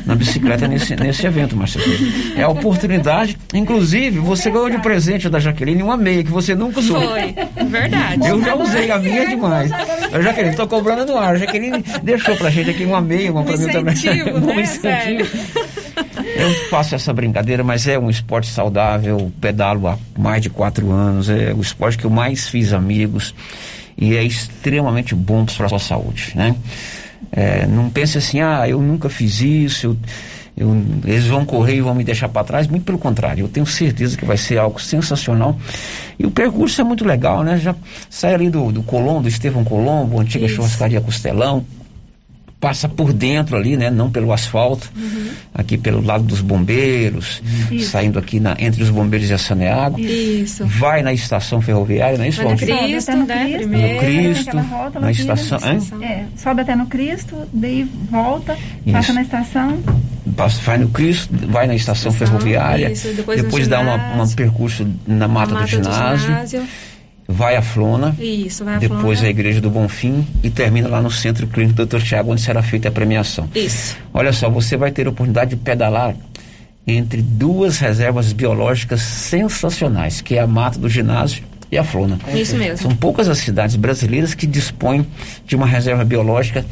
na 0.06 0.14
bicicleta 0.14 0.66
nesse, 0.66 0.96
nesse 1.04 1.26
evento, 1.26 1.54
Márcia 1.54 1.82
Souza. 1.82 2.02
É 2.34 2.40
a 2.42 2.48
oportunidade. 2.48 3.36
Inclusive, 3.52 4.20
você 4.20 4.50
ganhou 4.50 4.70
de 4.70 4.78
presente 4.78 5.28
da 5.28 5.38
Jaqueline 5.38 5.82
uma 5.82 5.98
meia 5.98 6.24
que 6.24 6.30
você 6.30 6.54
nunca 6.54 6.80
usou. 6.80 6.98
Foi, 7.00 7.34
verdade. 7.66 8.26
Eu 8.26 8.42
já 8.42 8.54
usei 8.54 8.90
a 8.90 8.98
minha 8.98 9.28
demais. 9.28 9.70
A 9.70 10.22
Jaqueline, 10.22 10.52
estou 10.52 10.66
cobrando 10.66 11.04
no 11.04 11.18
ar. 11.18 11.34
A 11.34 11.38
Jaqueline 11.38 11.84
deixou 12.02 12.34
pra 12.36 12.48
gente 12.48 12.70
aqui 12.70 12.84
uma 12.84 13.02
meia, 13.02 13.30
uma 13.30 13.42
um 13.42 13.44
pra 13.44 13.58
mim 13.58 13.66
também. 13.66 13.94
Um 14.34 14.40
né, 14.40 14.62
incentivo. 14.62 15.28
Eu 16.36 16.52
faço 16.68 16.94
essa 16.94 17.12
brincadeira, 17.12 17.62
mas 17.62 17.86
é 17.86 17.98
um 17.98 18.10
esporte 18.10 18.48
saudável, 18.48 19.32
pedalo 19.40 19.86
há 19.86 19.96
mais 20.18 20.42
de 20.42 20.50
quatro 20.50 20.90
anos, 20.90 21.28
é 21.28 21.54
o 21.54 21.60
esporte 21.60 21.96
que 21.96 22.04
eu 22.04 22.10
mais 22.10 22.48
fiz 22.48 22.72
amigos 22.72 23.34
e 23.96 24.16
é 24.16 24.22
extremamente 24.22 25.14
bom 25.14 25.44
para 25.44 25.66
a 25.66 25.68
sua 25.68 25.78
saúde, 25.78 26.32
né? 26.34 26.56
É, 27.30 27.66
não 27.66 27.88
pense 27.88 28.18
assim, 28.18 28.40
ah, 28.40 28.68
eu 28.68 28.80
nunca 28.80 29.08
fiz 29.08 29.40
isso, 29.40 29.86
eu, 29.86 29.96
eu, 30.56 30.84
eles 31.04 31.26
vão 31.26 31.44
correr 31.44 31.76
e 31.76 31.80
vão 31.80 31.94
me 31.94 32.04
deixar 32.04 32.28
para 32.28 32.44
trás. 32.44 32.66
Muito 32.66 32.84
pelo 32.84 32.98
contrário, 32.98 33.44
eu 33.44 33.48
tenho 33.48 33.66
certeza 33.66 34.16
que 34.16 34.24
vai 34.24 34.36
ser 34.36 34.58
algo 34.58 34.80
sensacional. 34.80 35.56
E 36.18 36.26
o 36.26 36.30
percurso 36.30 36.80
é 36.80 36.84
muito 36.84 37.04
legal, 37.04 37.42
né? 37.42 37.56
Já 37.58 37.74
sai 38.10 38.34
ali 38.34 38.50
do, 38.50 38.72
do 38.72 38.82
Colombo, 38.82 39.22
do 39.22 39.28
Estevão 39.28 39.64
Colombo, 39.64 40.20
antiga 40.20 40.46
Isso. 40.46 40.56
churrascaria 40.56 41.00
Costelão, 41.00 41.64
passa 42.64 42.88
por 42.88 43.12
dentro 43.12 43.58
ali, 43.58 43.76
né? 43.76 43.90
Não 43.90 44.10
pelo 44.10 44.32
asfalto, 44.32 44.90
uhum. 44.96 45.28
aqui 45.52 45.76
pelo 45.76 46.02
lado 46.02 46.24
dos 46.24 46.40
bombeiros, 46.40 47.42
isso. 47.70 47.90
saindo 47.90 48.18
aqui 48.18 48.40
na, 48.40 48.56
entre 48.58 48.82
os 48.82 48.88
bombeiros 48.88 49.28
e 49.28 49.34
a 49.34 49.38
Saneago. 49.38 50.00
Isso. 50.00 50.64
Vai 50.64 51.02
na 51.02 51.12
estação 51.12 51.60
ferroviária, 51.60 52.16
não 52.16 52.24
é 52.24 52.28
isso, 52.28 52.42
Vai 52.42 52.52
no 52.52 52.58
Cristo, 52.58 53.12
no 53.12 53.26
né? 53.26 53.44
Cristo, 53.44 53.66
no 53.66 53.98
Cristo, 53.98 54.58
volta, 54.70 55.00
na 55.00 55.10
estação. 55.10 55.58
É, 56.02 56.24
sobe 56.38 56.62
até 56.62 56.74
no 56.74 56.86
Cristo, 56.86 57.36
daí 57.52 57.86
volta, 58.10 58.56
isso. 58.86 58.96
passa 58.96 59.12
na 59.12 59.20
estação. 59.20 59.78
Passa, 60.34 60.62
vai 60.62 60.78
no 60.78 60.88
Cristo, 60.88 61.28
vai 61.48 61.66
na 61.66 61.74
estação, 61.74 62.10
estação 62.10 62.26
ferroviária, 62.26 62.90
isso, 62.90 63.08
depois, 63.08 63.42
depois 63.42 63.68
dá 63.68 63.80
um 63.80 64.28
percurso 64.34 64.88
na 65.06 65.28
mata, 65.28 65.52
na 65.52 65.60
mata 65.60 65.66
do 65.66 65.70
ginásio. 65.70 66.16
Do 66.16 66.48
ginásio 66.48 66.66
vai 67.26 67.56
a 67.56 67.62
Flona, 67.62 68.14
Isso, 68.18 68.64
vai 68.64 68.76
a 68.76 68.78
depois 68.78 69.18
Flona. 69.18 69.26
a 69.26 69.30
Igreja 69.30 69.60
do 69.60 69.70
Bonfim 69.70 70.26
e 70.42 70.50
termina 70.50 70.88
lá 70.88 71.00
no 71.00 71.10
Centro 71.10 71.46
Clínico 71.46 71.84
Dr. 71.84 72.02
Tiago, 72.02 72.32
onde 72.32 72.40
será 72.40 72.62
feita 72.62 72.88
a 72.88 72.92
premiação. 72.92 73.48
Isso. 73.54 73.96
Olha 74.12 74.32
só, 74.32 74.48
você 74.50 74.76
vai 74.76 74.90
ter 74.90 75.06
a 75.06 75.10
oportunidade 75.10 75.50
de 75.50 75.56
pedalar 75.56 76.14
entre 76.86 77.22
duas 77.22 77.78
reservas 77.78 78.32
biológicas 78.32 79.00
sensacionais, 79.00 80.20
que 80.20 80.36
é 80.36 80.40
a 80.40 80.46
Mata 80.46 80.78
do 80.78 80.88
Ginásio 80.88 81.42
e 81.72 81.78
a 81.78 81.84
Flona. 81.84 82.18
Isso 82.34 82.56
mesmo. 82.56 82.76
São 82.76 82.94
poucas 82.94 83.28
as 83.28 83.38
cidades 83.38 83.76
brasileiras 83.76 84.34
que 84.34 84.46
dispõem 84.46 85.06
de 85.46 85.56
uma 85.56 85.66
reserva 85.66 86.04
biológica 86.04 86.64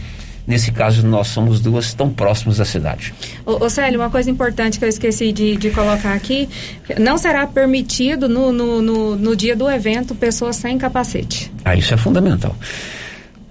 Nesse 0.46 0.72
caso, 0.72 1.06
nós 1.06 1.28
somos 1.28 1.60
duas 1.60 1.94
tão 1.94 2.10
próximos 2.10 2.56
da 2.56 2.64
cidade. 2.64 3.14
Ô, 3.46 3.64
ô 3.64 3.70
Célio, 3.70 4.00
uma 4.00 4.10
coisa 4.10 4.28
importante 4.28 4.78
que 4.78 4.84
eu 4.84 4.88
esqueci 4.88 5.32
de, 5.32 5.56
de 5.56 5.70
colocar 5.70 6.14
aqui: 6.14 6.48
não 6.98 7.16
será 7.16 7.46
permitido 7.46 8.28
no, 8.28 8.50
no, 8.52 8.82
no, 8.82 9.16
no, 9.16 9.36
dia 9.36 9.54
do 9.54 9.70
evento 9.70 10.14
pessoas 10.14 10.56
sem 10.56 10.76
capacete. 10.78 11.50
Ah, 11.64 11.76
isso 11.76 11.94
é 11.94 11.96
fundamental. 11.96 12.56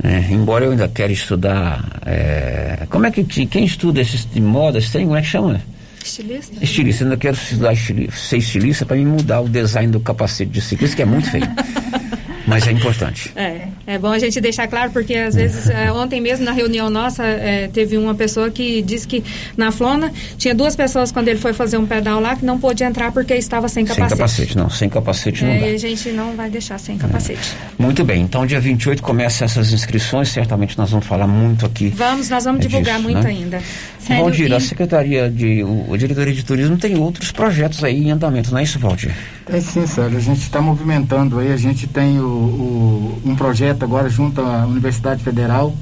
É, 0.04 0.34
embora 0.34 0.66
eu 0.66 0.72
ainda 0.72 0.88
quero 0.90 1.14
estudar. 1.14 2.02
É, 2.06 2.86
como 2.90 3.06
é 3.06 3.12
que 3.12 3.24
quem 3.24 3.64
estuda 3.64 4.02
esses 4.02 4.26
de 4.26 4.42
modas 4.42 4.90
tem? 4.90 5.06
Como 5.06 5.16
é 5.16 5.22
que 5.22 5.28
chama? 5.28 5.62
Estilista? 6.04 6.64
Estilista, 6.64 7.04
eu 7.04 7.08
ainda 7.08 7.18
quero 7.18 7.36
estudar 7.36 7.74
estilista, 7.74 8.16
ser 8.16 8.38
estilista 8.38 8.86
para 8.86 8.98
me 8.98 9.06
mudar 9.06 9.40
o 9.42 9.48
design 9.48 9.92
do 9.92 10.00
capacete 10.00 10.52
de 10.52 10.60
ciclista, 10.60 10.96
que 10.96 11.02
é 11.04 11.06
muito 11.06 11.30
feio. 11.30 11.46
Mas 12.48 12.68
é 12.68 12.72
importante. 12.72 13.32
É, 13.36 13.68
é 13.86 13.98
bom 13.98 14.12
a 14.12 14.20
gente 14.20 14.40
deixar 14.42 14.68
claro, 14.68 14.92
porque 14.92 15.16
às 15.16 15.36
vezes, 15.36 15.70
é, 15.70 15.92
ontem 15.92 16.20
mesmo 16.20 16.46
na 16.46 16.52
reunião 16.52 16.90
nossa, 16.90 17.24
é, 17.24 17.68
teve 17.68 17.98
uma 17.98 18.16
pessoa 18.16 18.50
que 18.50 18.82
disse 18.82 19.08
que 19.08 19.24
na 19.56 19.72
Flona 19.72 20.12
tinha 20.38 20.54
duas 20.54 20.76
pessoas 20.76 21.12
quando 21.12 21.28
ele 21.28 21.40
foi 21.40 21.54
fazer 21.54 21.78
um 21.78 21.86
pedal 21.86 22.20
lá 22.20 22.36
que 22.36 22.46
não 22.46 22.60
pôde 22.60 22.84
entrar 22.84 23.12
porque 23.12 23.34
estava 23.36 23.68
sem 23.68 23.86
capacete. 23.86 24.10
Sem 24.10 24.18
capacete, 24.18 24.58
não. 24.58 24.70
Sem 24.70 24.90
capacete 24.90 25.44
não 25.44 25.52
é, 25.52 25.60
dá. 25.60 25.68
E 25.68 25.76
a 25.76 25.78
gente 25.78 26.10
não 26.10 26.36
vai 26.36 26.50
deixar 26.50 26.78
sem 26.78 26.98
capacete. 26.98 27.56
Muito 27.78 28.04
bem, 28.04 28.22
então 28.22 28.46
dia 28.46 28.60
28 28.60 29.02
começa 29.02 29.46
essas 29.46 29.72
inscrições, 29.72 30.30
certamente 30.30 30.78
nós 30.78 30.90
vamos 30.90 31.06
falar 31.06 31.28
muito 31.28 31.66
aqui. 31.66 31.90
Vamos, 31.90 32.30
nós 32.30 32.44
vamos 32.44 32.62
divulgar 32.62 32.96
disso, 32.96 33.10
muito 33.10 33.24
né? 33.24 33.30
ainda. 33.30 33.62
Valdir, 34.08 34.50
e... 34.50 34.54
a 34.54 34.60
Secretaria 34.60 35.30
de, 35.30 35.64
o, 35.64 35.94
a 35.94 35.98
Diretoria 35.98 36.34
de 36.34 36.44
Turismo 36.44 36.78
tem 36.78 36.98
outros 36.98 37.32
projetos 37.32 37.84
aí 37.84 37.98
em 37.98 38.12
andamento, 38.12 38.52
não 38.52 38.60
é 38.60 38.64
isso, 38.64 38.80
Valdir? 38.80 39.12
É 39.54 39.60
sim, 39.60 39.86
Sérgio, 39.86 40.18
a 40.18 40.22
gente 40.22 40.44
está 40.44 40.62
movimentando 40.62 41.38
aí, 41.38 41.52
a 41.52 41.58
gente 41.58 41.86
tem 41.86 42.18
o, 42.22 42.24
o, 42.24 43.22
um 43.26 43.36
projeto 43.36 43.84
agora 43.84 44.08
junto 44.08 44.40
à 44.40 44.66
Universidade 44.66 45.22
Federal, 45.22 45.76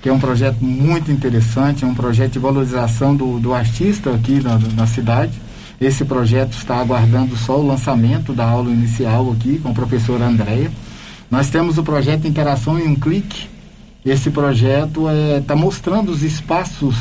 que 0.00 0.08
é 0.08 0.12
um 0.12 0.20
projeto 0.20 0.64
muito 0.64 1.10
interessante, 1.10 1.82
é 1.82 1.88
um 1.88 1.94
projeto 1.94 2.34
de 2.34 2.38
valorização 2.38 3.16
do, 3.16 3.40
do 3.40 3.52
artista 3.52 4.14
aqui 4.14 4.40
na, 4.40 4.60
na 4.76 4.86
cidade. 4.86 5.32
Esse 5.80 6.04
projeto 6.04 6.52
está 6.52 6.76
aguardando 6.76 7.36
só 7.36 7.58
o 7.58 7.66
lançamento 7.66 8.32
da 8.32 8.48
aula 8.48 8.70
inicial 8.70 9.32
aqui 9.32 9.58
com 9.58 9.70
a 9.70 9.74
professora 9.74 10.24
Andréia. 10.24 10.70
Nós 11.28 11.50
temos 11.50 11.78
o 11.78 11.82
projeto 11.82 12.28
Interação 12.28 12.78
em 12.78 12.86
um 12.86 12.94
Clique. 12.94 13.48
Esse 14.04 14.30
projeto 14.30 15.10
está 15.10 15.12
é, 15.12 15.40
tá 15.40 15.56
mostrando 15.56 16.12
os 16.12 16.22
espaços 16.22 16.94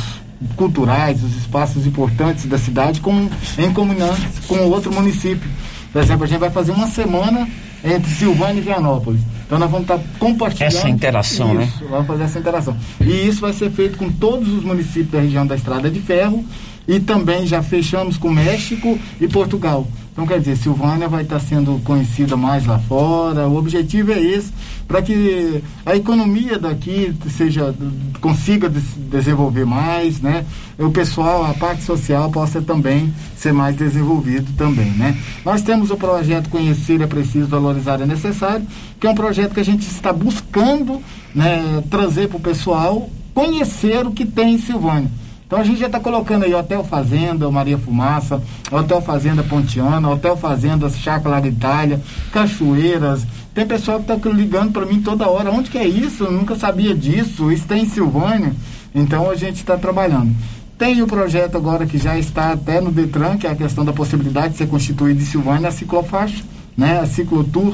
culturais, 0.55 1.23
os 1.23 1.35
espaços 1.37 1.85
importantes 1.85 2.47
da 2.47 2.57
cidade 2.57 2.99
com, 2.99 3.29
em 3.59 3.71
comunhão 3.71 4.15
com 4.47 4.57
outro 4.71 4.91
município. 4.91 5.47
Por 5.95 6.01
exemplo, 6.01 6.25
a 6.25 6.27
gente 6.27 6.39
vai 6.39 6.49
fazer 6.49 6.73
uma 6.73 6.87
semana 6.87 7.47
entre 7.81 8.11
Silvânia 8.11 8.59
e 8.59 8.61
Vianópolis. 8.61 9.21
Então 9.45 9.57
nós 9.57 9.71
vamos 9.71 9.89
estar 9.89 9.97
compartilhando. 10.19 10.75
Essa 10.75 10.89
interação, 10.89 11.61
isso, 11.61 11.83
né? 11.83 11.89
Vamos 11.89 12.05
fazer 12.05 12.23
essa 12.23 12.37
interação. 12.37 12.75
E 12.99 13.25
isso 13.25 13.39
vai 13.39 13.53
ser 13.53 13.71
feito 13.71 13.97
com 13.97 14.11
todos 14.11 14.49
os 14.49 14.61
municípios 14.61 15.11
da 15.11 15.21
região 15.21 15.47
da 15.47 15.55
Estrada 15.55 15.89
de 15.89 16.01
Ferro 16.01 16.43
e 16.85 16.99
também 16.99 17.47
já 17.47 17.63
fechamos 17.63 18.17
com 18.17 18.29
México 18.29 18.99
e 19.21 19.27
Portugal. 19.29 19.87
Então, 20.15 20.25
quer 20.25 20.39
dizer, 20.39 20.55
Silvânia 20.55 21.09
vai 21.09 21.23
estar 21.23 21.41
sendo 21.41 21.77
conhecida 21.83 22.37
mais 22.37 22.65
lá 22.65 22.79
fora. 22.79 23.49
O 23.49 23.57
objetivo 23.57 24.13
é 24.13 24.21
esse, 24.21 24.49
para 24.87 25.01
que 25.01 25.61
a 25.85 25.93
economia 25.93 26.57
daqui 26.57 27.13
seja 27.31 27.75
consiga 28.21 28.69
desenvolver 28.69 29.65
mais, 29.65 30.21
né? 30.21 30.45
O 30.79 30.89
pessoal, 30.89 31.43
a 31.43 31.53
parte 31.53 31.83
social 31.83 32.31
possa 32.31 32.61
também 32.61 33.13
ser 33.35 33.51
mais 33.51 33.75
desenvolvido 33.75 34.53
também, 34.53 34.89
né? 34.91 35.17
Nós 35.43 35.61
temos 35.61 35.91
o 35.91 35.97
projeto 35.97 36.49
Conhecer 36.49 37.01
é 37.01 37.07
Preciso, 37.07 37.47
Valorizar 37.47 37.99
é 37.99 38.05
Necessário, 38.05 38.65
que 38.97 39.05
é 39.05 39.09
um 39.09 39.15
projeto 39.15 39.53
que 39.53 39.59
a 39.59 39.65
gente 39.65 39.81
está 39.81 40.13
buscando 40.13 41.01
né, 41.33 41.83
trazer 41.89 42.29
para 42.29 42.37
o 42.37 42.39
pessoal 42.39 43.09
conhecer 43.33 44.07
o 44.07 44.11
que 44.11 44.25
tem 44.25 44.53
em 44.53 44.59
Silvânia. 44.59 45.11
Então 45.45 45.59
a 45.59 45.63
gente 45.63 45.79
já 45.79 45.85
está 45.85 45.99
colocando 45.99 46.43
aí 46.43 46.53
Hotel 46.53 46.83
Fazenda, 46.83 47.49
Maria 47.51 47.77
Fumaça, 47.77 48.41
Hotel 48.71 48.99
Fazenda 49.01 49.43
Pontiana, 49.43 50.09
Hotel 50.09 50.35
Fazenda 50.35 50.89
Chácara 50.89 51.47
Itália, 51.47 52.01
Cachoeiras. 52.31 53.25
Tem 53.53 53.65
pessoal 53.65 54.01
que 54.01 54.11
está 54.11 54.29
ligando 54.29 54.71
para 54.71 54.85
mim 54.85 55.01
toda 55.01 55.29
hora, 55.29 55.51
onde 55.51 55.69
que 55.69 55.77
é 55.77 55.87
isso? 55.87 56.23
Eu 56.23 56.31
nunca 56.31 56.55
sabia 56.55 56.95
disso, 56.95 57.51
isso 57.51 57.65
tem 57.67 57.83
em 57.83 57.89
Silvânia. 57.89 58.53
Então 58.93 59.29
a 59.29 59.35
gente 59.35 59.57
está 59.57 59.77
trabalhando. 59.77 60.35
Tem 60.77 61.01
o 61.01 61.07
projeto 61.07 61.55
agora 61.55 61.85
que 61.85 61.97
já 61.97 62.17
está 62.17 62.51
até 62.51 62.81
no 62.81 62.91
Detran, 62.91 63.37
que 63.37 63.47
é 63.47 63.51
a 63.51 63.55
questão 63.55 63.85
da 63.85 63.93
possibilidade 63.93 64.53
de 64.53 64.57
ser 64.57 64.67
constituído 64.67 65.21
em 65.21 65.25
Silvânia 65.25 65.69
a 65.69 65.71
ciclofaixa. 65.71 66.43
né, 66.75 66.99
a 66.99 67.05
ciclotour, 67.05 67.73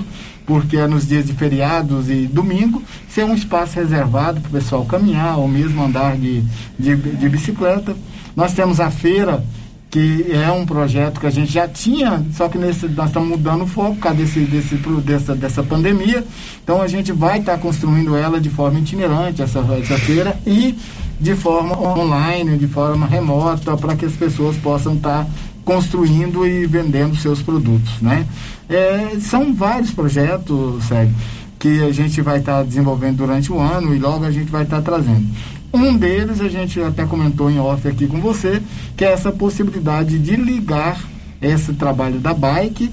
porque 0.51 0.75
é 0.75 0.85
nos 0.85 1.07
dias 1.07 1.27
de 1.27 1.33
feriados 1.33 2.09
e 2.09 2.27
domingo, 2.27 2.83
ser 3.07 3.23
um 3.23 3.33
espaço 3.33 3.79
reservado 3.79 4.41
para 4.41 4.49
o 4.49 4.51
pessoal 4.51 4.83
caminhar 4.83 5.39
ou 5.39 5.47
mesmo 5.47 5.81
andar 5.81 6.17
de, 6.17 6.43
de, 6.77 6.93
de 6.93 7.29
bicicleta. 7.29 7.95
Nós 8.35 8.51
temos 8.53 8.81
a 8.81 8.91
feira 8.91 9.41
que 9.89 10.27
é 10.29 10.51
um 10.51 10.65
projeto 10.65 11.21
que 11.21 11.27
a 11.27 11.29
gente 11.29 11.53
já 11.53 11.69
tinha, 11.69 12.21
só 12.33 12.49
que 12.49 12.57
nesse, 12.57 12.85
nós 12.89 13.07
estamos 13.07 13.29
mudando 13.29 13.63
o 13.63 13.67
foco 13.67 13.95
por 13.95 14.01
causa 14.01 14.17
desse, 14.17 14.41
desse, 14.41 14.75
dessa, 14.75 15.35
dessa 15.35 15.63
pandemia. 15.63 16.25
Então 16.61 16.81
a 16.81 16.87
gente 16.87 17.13
vai 17.13 17.39
estar 17.39 17.53
tá 17.53 17.57
construindo 17.57 18.17
ela 18.17 18.39
de 18.41 18.49
forma 18.49 18.77
itinerante, 18.77 19.41
essa, 19.41 19.59
essa 19.81 19.97
feira, 19.97 20.37
e 20.45 20.75
de 21.17 21.33
forma 21.33 21.79
online, 21.79 22.57
de 22.57 22.67
forma 22.67 23.07
remota, 23.07 23.77
para 23.77 23.95
que 23.95 24.03
as 24.03 24.13
pessoas 24.13 24.57
possam 24.57 24.95
estar 24.95 25.23
tá 25.23 25.31
construindo 25.63 26.45
e 26.45 26.65
vendendo 26.65 27.15
seus 27.15 27.41
produtos. 27.41 28.01
Né? 28.01 28.25
É, 28.69 29.17
são 29.19 29.53
vários 29.53 29.91
projetos, 29.91 30.83
Sérgio, 30.85 31.15
que 31.59 31.83
a 31.83 31.91
gente 31.91 32.21
vai 32.21 32.39
estar 32.39 32.57
tá 32.57 32.63
desenvolvendo 32.63 33.17
durante 33.17 33.51
o 33.51 33.59
ano 33.59 33.93
e 33.93 33.99
logo 33.99 34.25
a 34.25 34.31
gente 34.31 34.51
vai 34.51 34.63
estar 34.63 34.77
tá 34.77 34.81
trazendo. 34.81 35.27
Um 35.73 35.95
deles 35.95 36.41
a 36.41 36.49
gente 36.49 36.81
até 36.81 37.05
comentou 37.05 37.49
em 37.49 37.59
off 37.59 37.87
aqui 37.87 38.05
com 38.05 38.19
você, 38.19 38.61
que 38.97 39.05
é 39.05 39.11
essa 39.11 39.31
possibilidade 39.31 40.19
de 40.19 40.35
ligar 40.35 40.99
esse 41.41 41.73
trabalho 41.73 42.19
da 42.19 42.33
bike 42.33 42.91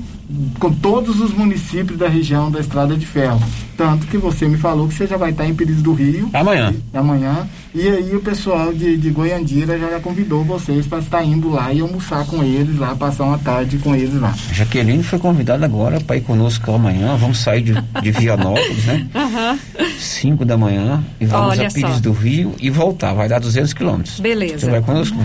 com 0.58 0.72
todos 0.72 1.20
os 1.20 1.32
municípios 1.32 1.98
da 1.98 2.08
região 2.08 2.50
da 2.50 2.60
Estrada 2.60 2.96
de 2.96 3.06
Ferro. 3.06 3.42
Tanto 3.78 4.08
que 4.08 4.18
você 4.18 4.48
me 4.48 4.56
falou 4.56 4.88
que 4.88 4.94
você 4.94 5.06
já 5.06 5.16
vai 5.16 5.30
estar 5.30 5.46
em 5.46 5.54
Pires 5.54 5.80
do 5.80 5.92
Rio. 5.92 6.28
Amanhã. 6.32 6.74
E, 6.92 6.96
amanhã. 6.96 7.48
E 7.72 7.88
aí 7.88 8.16
o 8.16 8.20
pessoal 8.20 8.72
de, 8.74 8.96
de 8.96 9.08
Goiandira 9.10 9.78
já 9.78 10.00
convidou 10.00 10.42
vocês 10.42 10.84
para 10.84 10.98
estar 10.98 11.22
indo 11.22 11.48
lá 11.48 11.72
e 11.72 11.80
almoçar 11.80 12.26
com 12.26 12.42
eles 12.42 12.76
lá, 12.76 12.96
passar 12.96 13.22
uma 13.22 13.38
tarde 13.38 13.78
com 13.78 13.94
eles 13.94 14.20
lá. 14.20 14.34
Jaqueline 14.52 15.04
foi 15.04 15.20
convidada 15.20 15.64
agora 15.64 16.00
para 16.00 16.16
ir 16.16 16.22
conosco 16.22 16.72
amanhã. 16.72 17.14
Vamos 17.14 17.38
sair 17.38 17.62
de, 17.62 17.74
de 18.02 18.10
Vianópolis, 18.10 18.84
né? 18.84 19.06
Aham. 19.14 19.56
5 19.96 20.44
da 20.44 20.56
manhã 20.56 21.04
e 21.20 21.26
vamos 21.26 21.50
Olha 21.50 21.68
a 21.68 21.70
Pires 21.70 21.94
só. 21.94 22.00
do 22.00 22.10
Rio 22.10 22.56
e 22.58 22.70
voltar. 22.70 23.12
Vai 23.12 23.28
dar 23.28 23.38
200 23.38 23.72
quilômetros. 23.74 24.18
Beleza. 24.18 24.58
Você 24.58 24.70
vai 24.70 24.82
conosco? 24.82 25.16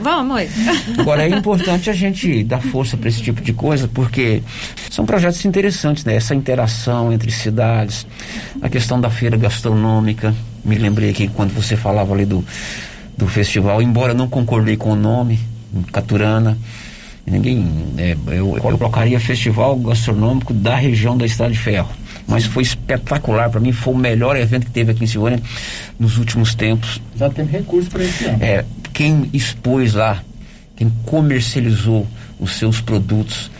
Vamos. 0.00 0.42
Agora 0.98 1.22
é 1.22 1.28
importante 1.36 1.88
a 1.88 1.92
gente 1.92 2.44
dar 2.44 2.60
força 2.60 2.96
para 2.96 3.08
esse 3.08 3.22
tipo 3.22 3.40
de 3.40 3.52
coisa, 3.52 3.88
porque 3.88 4.42
são 4.90 5.06
projetos 5.06 5.44
interessantes, 5.44 6.04
né? 6.04 6.16
Essa 6.16 6.34
interação 6.34 7.12
entre 7.12 7.30
cidades, 7.30 7.93
a 8.60 8.68
questão 8.68 9.00
da 9.00 9.10
feira 9.10 9.36
gastronômica. 9.36 10.34
Me 10.64 10.76
lembrei 10.76 11.10
aqui 11.10 11.28
quando 11.28 11.52
você 11.52 11.76
falava 11.76 12.14
ali 12.14 12.24
do, 12.24 12.44
do 13.16 13.26
festival, 13.26 13.82
embora 13.82 14.14
não 14.14 14.28
concordei 14.28 14.76
com 14.76 14.90
o 14.92 14.96
nome, 14.96 15.38
Caturana. 15.92 16.56
Ninguém. 17.26 17.94
É, 17.96 18.16
eu, 18.28 18.56
eu 18.56 18.78
colocaria 18.78 19.18
Festival 19.18 19.76
Gastronômico 19.78 20.52
da 20.52 20.76
região 20.76 21.16
da 21.16 21.24
Estrada 21.24 21.52
de 21.52 21.58
Ferro 21.58 21.88
mas 22.26 22.44
foi 22.44 22.62
espetacular 22.62 23.50
para 23.50 23.60
mim, 23.60 23.72
foi 23.72 23.94
o 23.94 23.96
melhor 23.96 24.36
evento 24.36 24.66
que 24.66 24.72
teve 24.72 24.92
aqui 24.92 25.04
em 25.04 25.06
Silvânia 25.06 25.40
nos 25.98 26.18
últimos 26.18 26.54
tempos. 26.54 27.00
Já 27.16 27.28
tem 27.30 27.44
recurso 27.44 27.90
para 27.90 28.04
esse 28.04 28.24
ano. 28.24 28.42
É, 28.42 28.64
quem 28.92 29.28
expôs 29.32 29.94
lá, 29.94 30.22
quem 30.76 30.90
comercializou 31.04 32.06
os 32.38 32.56
seus 32.56 32.80
produtos, 32.80 33.50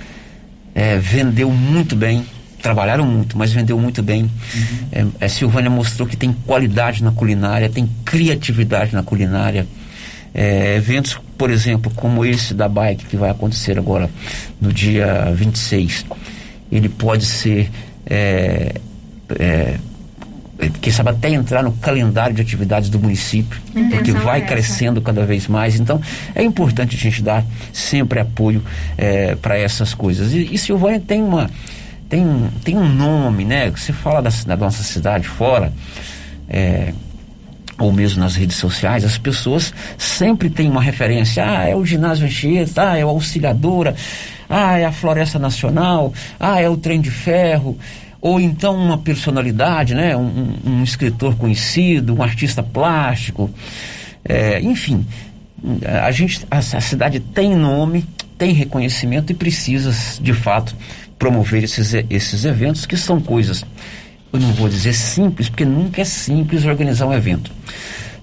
é, 0.75 0.99
vendeu 0.99 1.51
muito 1.51 1.95
bem, 1.95 2.25
trabalharam 2.65 3.07
muito, 3.07 3.37
mas 3.37 3.53
vendeu 3.53 3.79
muito 3.79 4.03
bem. 4.03 4.23
Uhum. 4.23 5.11
É, 5.21 5.27
a 5.27 5.29
Silvânia 5.29 5.69
mostrou 5.69 6.09
que 6.09 6.17
tem 6.17 6.33
qualidade 6.33 7.05
na 7.05 7.13
culinária, 7.13 7.69
tem 7.69 7.87
criatividade 8.07 8.95
na 8.95 9.03
culinária. 9.03 9.67
É, 10.33 10.77
eventos, 10.77 11.21
por 11.37 11.51
exemplo, 11.51 11.93
como 11.95 12.25
esse 12.25 12.55
da 12.55 12.67
bike 12.67 13.05
que 13.05 13.19
vai 13.19 13.29
acontecer 13.29 13.79
agora 13.79 14.09
no 14.59 14.73
dia 14.73 15.31
26, 15.33 16.07
ele 16.73 16.89
pode 16.89 17.27
ser 17.27 17.71
é, 18.07 18.81
é, 19.39 19.79
quem 20.81 20.91
sabe 20.91 21.11
até 21.11 21.29
entrar 21.29 21.63
no 21.63 21.73
calendário 21.73 22.35
de 22.35 22.41
atividades 22.41 22.89
do 22.89 22.99
município, 22.99 23.61
porque 23.91 24.11
vai 24.13 24.41
é 24.41 24.45
crescendo 24.47 25.03
cada 25.03 25.27
vez 25.27 25.47
mais. 25.49 25.79
Então, 25.79 26.01
é 26.35 26.43
importante 26.43 26.97
a 26.97 26.99
gente 26.99 27.23
dar 27.23 27.45
sempre 27.75 28.21
apoio 28.21 28.63
é, 28.97 29.35
para 29.35 29.59
essas 29.59 29.93
coisas. 29.93 30.33
E, 30.33 30.55
e 30.55 30.57
Silvânia 30.57 30.99
tem 30.99 31.23
uma 31.23 31.51
tem, 32.09 32.25
tem 32.63 32.77
um 32.77 32.89
nome, 32.89 33.45
né? 33.45 33.71
Você 33.71 33.93
fala 33.93 34.21
da, 34.21 34.31
da 34.47 34.57
nossa 34.57 34.83
cidade 34.83 35.27
fora, 35.27 35.73
é, 36.49 36.93
ou 37.79 37.93
mesmo 37.93 38.21
nas 38.21 38.37
redes 38.37 38.57
sociais, 38.57 39.05
as 39.05 39.19
pessoas 39.19 39.73
sempre 39.99 40.49
têm 40.49 40.69
uma 40.69 40.83
referência. 40.83 41.45
Ah, 41.45 41.69
é 41.69 41.75
o 41.75 41.85
ginásio 41.85 42.27
Anchieta, 42.27 42.93
ah, 42.93 42.99
é 42.99 43.05
o 43.05 43.09
Auxiliadora, 43.09 43.95
ah, 44.49 44.79
é 44.79 44.85
a 44.85 44.93
Floresta 44.93 45.39
Nacional, 45.39 46.13
ah, 46.39 46.61
é 46.61 46.69
o 46.69 46.77
Trem 46.77 47.01
de 47.01 47.11
Ferro, 47.11 47.77
ou 48.21 48.41
então 48.41 48.77
uma 48.77 48.99
personalidade, 48.99 49.95
né? 49.95 50.17
Um, 50.17 50.55
um, 50.65 50.83
escritor 50.83 51.37
conhecido, 51.37 52.15
um 52.15 52.23
artista 52.23 52.63
plástico, 52.63 53.51
é, 54.25 54.61
enfim, 54.61 55.05
a 56.03 56.11
gente, 56.11 56.47
a, 56.51 56.59
a 56.59 56.81
cidade 56.81 57.21
tem 57.21 57.55
nome, 57.55 58.07
tem 58.39 58.53
reconhecimento 58.53 59.33
e 59.33 59.35
precisa, 59.35 59.93
de 60.21 60.33
fato, 60.33 60.75
promover 61.19 61.65
esses, 61.65 61.95
esses 62.11 62.45
eventos 62.45 62.87
que 62.87 62.97
são 62.97 63.21
coisas, 63.21 63.65
eu 64.33 64.41
não 64.41 64.53
vou 64.53 64.69
dizer 64.69 64.93
simples, 64.93 65.49
porque 65.49 65.65
nunca 65.65 66.01
é 66.01 66.05
simples 66.05 66.65
organizar 66.65 67.07
um 67.07 67.13
evento 67.13 67.51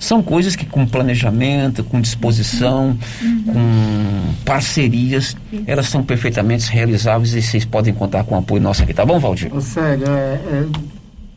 são 0.02 0.24
coisas 0.24 0.56
que 0.56 0.66
com 0.66 0.86
planejamento, 0.86 1.84
com 1.84 2.02
disposição, 2.02 2.98
uhum. 3.22 3.44
com 3.44 4.34
parcerias, 4.44 5.38
elas 5.68 5.88
são 5.88 6.04
perfeitamente 6.04 6.70
realizáveis 6.72 7.36
e 7.36 7.42
vocês 7.42 7.64
podem 7.64 7.94
contar 7.94 8.24
com 8.24 8.34
o 8.34 8.40
apoio 8.40 8.60
nosso 8.60 8.82
aqui, 8.82 8.96
tá 8.96 9.06
bom, 9.06 9.20
Valdir? 9.20 9.52
Sério, 9.62 10.06
é, 10.10 10.34
é, 10.34 10.66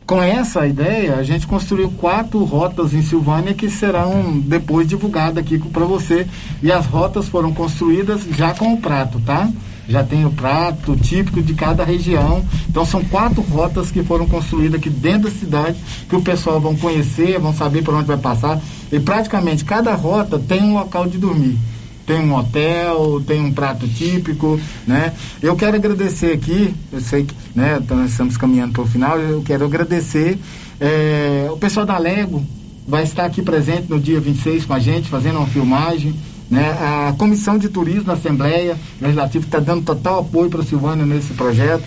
com 0.05 0.21
essa 0.21 0.65
ideia, 0.65 1.15
a 1.15 1.23
gente 1.23 1.45
construiu 1.45 1.91
quatro 1.91 2.43
rotas 2.43 2.93
em 2.93 3.03
Silvânia 3.03 3.53
que 3.53 3.69
serão 3.69 4.39
depois 4.39 4.87
divulgadas 4.87 5.37
aqui 5.37 5.59
para 5.59 5.85
você. 5.85 6.25
E 6.61 6.71
as 6.71 6.87
rotas 6.87 7.27
foram 7.27 7.53
construídas 7.53 8.21
já 8.35 8.53
com 8.53 8.73
o 8.73 8.77
prato, 8.77 9.19
tá? 9.19 9.47
Já 9.87 10.03
tem 10.03 10.25
o 10.25 10.31
prato 10.31 10.95
típico 10.95 11.41
de 11.41 11.53
cada 11.53 11.83
região. 11.83 12.43
Então 12.69 12.85
são 12.85 13.03
quatro 13.03 13.41
rotas 13.41 13.91
que 13.91 14.03
foram 14.03 14.27
construídas 14.27 14.79
aqui 14.79 14.89
dentro 14.89 15.29
da 15.29 15.35
cidade, 15.35 15.77
que 16.09 16.15
o 16.15 16.21
pessoal 16.21 16.59
vão 16.59 16.75
conhecer, 16.75 17.39
vão 17.39 17.53
saber 17.53 17.83
por 17.83 17.93
onde 17.93 18.07
vai 18.07 18.17
passar. 18.17 18.59
E 18.91 18.99
praticamente 18.99 19.65
cada 19.65 19.93
rota 19.93 20.39
tem 20.39 20.63
um 20.63 20.73
local 20.73 21.07
de 21.07 21.17
dormir. 21.17 21.57
Tem 22.05 22.19
um 22.19 22.35
hotel, 22.35 23.21
tem 23.25 23.41
um 23.41 23.51
prato 23.51 23.87
típico, 23.87 24.59
né? 24.85 25.13
Eu 25.41 25.55
quero 25.55 25.75
agradecer 25.75 26.33
aqui, 26.33 26.71
eu 26.91 27.01
sei 27.01 27.23
que, 27.23 27.33
né, 27.55 27.79
então 27.81 27.97
nós 27.97 28.11
estamos 28.11 28.37
caminhando 28.37 28.73
para 28.73 28.83
o 28.83 28.85
final, 28.85 29.17
eu 29.17 29.41
quero 29.41 29.65
agradecer 29.65 30.37
é, 30.79 31.47
o 31.51 31.57
pessoal 31.57 31.85
da 31.85 31.97
Lego, 31.97 32.45
vai 32.87 33.03
estar 33.03 33.25
aqui 33.25 33.41
presente 33.41 33.89
no 33.89 33.99
dia 33.99 34.19
26 34.19 34.65
com 34.65 34.73
a 34.73 34.79
gente, 34.79 35.09
fazendo 35.09 35.37
uma 35.37 35.47
filmagem. 35.47 36.13
Né? 36.49 36.69
A 36.79 37.13
Comissão 37.17 37.57
de 37.57 37.69
Turismo 37.69 38.03
da 38.03 38.13
Assembleia 38.13 38.77
Legislativa 39.01 39.45
está 39.45 39.59
dando 39.59 39.83
total 39.83 40.19
apoio 40.19 40.49
para 40.49 40.61
a 40.61 40.65
Silvânia 40.65 41.05
nesse 41.05 41.33
projeto. 41.33 41.83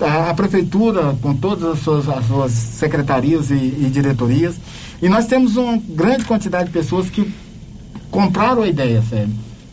A, 0.00 0.34
Prefeitura, 0.34 1.16
com 1.22 1.34
todas 1.34 1.64
as 1.64 1.78
suas, 1.78 2.08
as 2.08 2.26
suas 2.26 2.50
secretarias 2.50 3.50
e, 3.50 3.54
e 3.54 3.90
diretorias. 3.92 4.56
E 5.00 5.08
nós 5.08 5.26
temos 5.26 5.56
uma 5.56 5.76
grande 5.76 6.24
quantidade 6.24 6.66
de 6.66 6.72
pessoas 6.72 7.08
que 7.08 7.32
compraram 8.10 8.62
a 8.62 8.68
ideia, 8.68 9.00
sério 9.02 9.32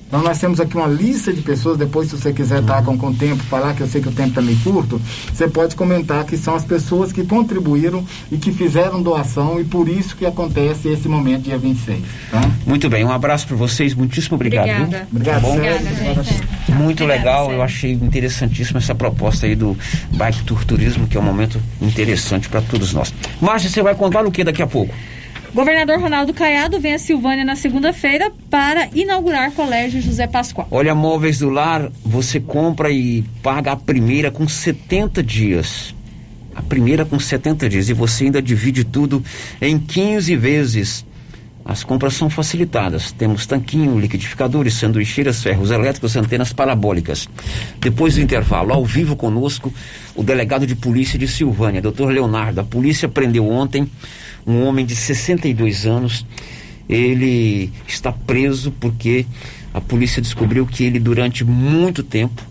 então 0.09 0.23
nós 0.23 0.39
temos 0.39 0.59
aqui 0.59 0.75
uma 0.75 0.87
lista 0.87 1.31
de 1.31 1.43
pessoas, 1.43 1.77
depois 1.77 2.09
se 2.09 2.17
você 2.17 2.33
quiser 2.33 2.61
estar 2.61 2.83
com, 2.83 2.97
com 2.97 3.09
o 3.09 3.13
tempo, 3.13 3.43
falar 3.43 3.75
que 3.75 3.81
eu 3.81 3.87
sei 3.87 4.01
que 4.01 4.07
o 4.07 4.11
tempo 4.11 4.29
está 4.29 4.41
meio 4.41 4.57
curto, 4.57 4.99
você 5.31 5.47
pode 5.47 5.75
comentar 5.75 6.25
que 6.25 6.35
são 6.35 6.55
as 6.55 6.65
pessoas 6.65 7.13
que 7.13 7.23
contribuíram 7.23 8.03
e 8.31 8.37
que 8.37 8.51
fizeram 8.51 9.03
doação 9.03 9.61
e 9.61 9.63
por 9.63 9.87
isso 9.87 10.15
que 10.15 10.25
acontece 10.25 10.89
esse 10.89 11.07
momento 11.07 11.43
dia 11.43 11.59
26. 11.59 12.01
Tá? 12.31 12.41
Muito 12.65 12.89
bem, 12.89 13.05
um 13.05 13.11
abraço 13.11 13.45
para 13.45 13.55
vocês, 13.55 13.93
muitíssimo 13.93 14.33
obrigado. 14.33 14.67
Obrigada. 14.67 15.07
Obrigado, 15.11 15.41
bom? 15.43 15.53
Obrigada, 15.53 15.79
gente. 15.79 16.73
Muito 16.73 17.03
Obrigada, 17.03 17.29
legal, 17.29 17.51
eu 17.51 17.61
achei 17.61 17.91
interessantíssima 17.91 18.79
essa 18.79 18.95
proposta 18.95 19.45
aí 19.45 19.55
do 19.55 19.77
Bike 20.11 20.43
Tour 20.43 20.65
Turismo, 20.65 21.05
que 21.05 21.17
é 21.17 21.19
um 21.19 21.23
momento 21.23 21.61
interessante 21.79 22.49
para 22.49 22.61
todos 22.61 22.93
nós. 22.93 23.13
Márcia, 23.39 23.69
você 23.69 23.83
vai 23.83 23.93
contar 23.93 24.25
o 24.25 24.31
que 24.31 24.43
daqui 24.43 24.63
a 24.63 24.67
pouco? 24.67 24.91
Governador 25.53 25.99
Ronaldo 25.99 26.31
Caiado 26.31 26.79
vem 26.79 26.93
a 26.93 26.99
Silvânia 26.99 27.43
na 27.43 27.55
segunda-feira 27.55 28.31
para 28.49 28.87
inaugurar 28.93 29.51
Colégio 29.51 29.99
José 29.99 30.27
Pascoal. 30.27 30.67
Olha, 30.69 30.93
móveis 30.93 31.39
do 31.39 31.49
lar, 31.49 31.91
você 32.05 32.39
compra 32.39 32.91
e 32.91 33.23
paga 33.41 33.71
a 33.71 33.75
primeira 33.75 34.29
com 34.29 34.47
70 34.47 35.23
dias. 35.23 35.95
A 36.55 36.61
primeira 36.61 37.03
com 37.03 37.19
70 37.19 37.67
dias. 37.67 37.89
E 37.89 37.93
você 37.93 38.25
ainda 38.25 38.41
divide 38.41 38.83
tudo 38.83 39.23
em 39.59 39.79
15 39.79 40.35
vezes. 40.35 41.05
As 41.65 41.83
compras 41.83 42.13
são 42.13 42.29
facilitadas. 42.29 43.11
Temos 43.11 43.45
tanquinho, 43.45 43.99
liquidificadores, 43.99 44.75
sanduicheiras, 44.75 45.41
ferros 45.41 45.71
elétricos, 45.71 46.15
antenas 46.15 46.53
parabólicas. 46.53 47.27
Depois 47.79 48.15
do 48.15 48.21
intervalo, 48.21 48.73
ao 48.73 48.85
vivo 48.85 49.15
conosco, 49.15 49.73
o 50.15 50.23
delegado 50.23 50.65
de 50.65 50.75
polícia 50.75 51.17
de 51.17 51.27
Silvânia, 51.27 51.81
doutor 51.81 52.11
Leonardo. 52.11 52.61
A 52.61 52.63
polícia 52.63 53.09
prendeu 53.09 53.47
ontem 53.47 53.89
um 54.49 54.65
homem 54.65 54.85
de 54.85 54.95
62 54.95 55.85
anos. 55.85 56.25
Ele 56.87 57.71
está 57.87 58.11
preso 58.11 58.71
porque 58.71 59.25
a 59.73 59.79
polícia 59.79 60.21
descobriu 60.21 60.65
que 60.65 60.83
ele, 60.83 60.99
durante 60.99 61.43
muito 61.43 62.01
tempo, 62.01 62.41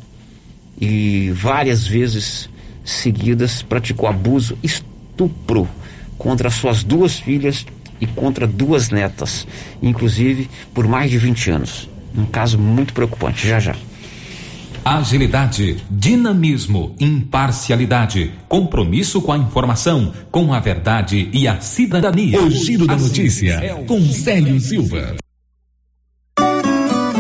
e 0.80 1.30
várias 1.34 1.86
vezes 1.86 2.48
seguidas 2.84 3.62
praticou 3.62 4.08
abuso, 4.08 4.56
estupro 4.62 5.68
contra 6.16 6.50
suas 6.50 6.84
duas 6.84 7.18
filhas 7.18 7.66
e 8.00 8.06
contra 8.06 8.46
duas 8.46 8.90
netas, 8.90 9.46
inclusive 9.82 10.48
por 10.72 10.86
mais 10.86 11.10
de 11.10 11.18
20 11.18 11.50
anos. 11.50 11.88
Um 12.16 12.24
caso 12.24 12.58
muito 12.58 12.94
preocupante. 12.94 13.46
Já 13.46 13.58
já. 13.58 13.74
Agilidade, 14.84 15.76
dinamismo, 15.90 16.94
imparcialidade, 16.98 18.32
compromisso 18.48 19.20
com 19.20 19.32
a 19.32 19.38
informação, 19.38 20.12
com 20.30 20.52
a 20.52 20.60
verdade 20.60 21.28
e 21.32 21.46
a 21.46 21.60
cidadania. 21.60 22.42
O 22.42 22.50
Giro 22.50 22.86
da 22.86 22.96
Notícia, 22.96 23.84
com 23.86 24.00
Célio 24.00 24.58
Silva. 24.60 25.16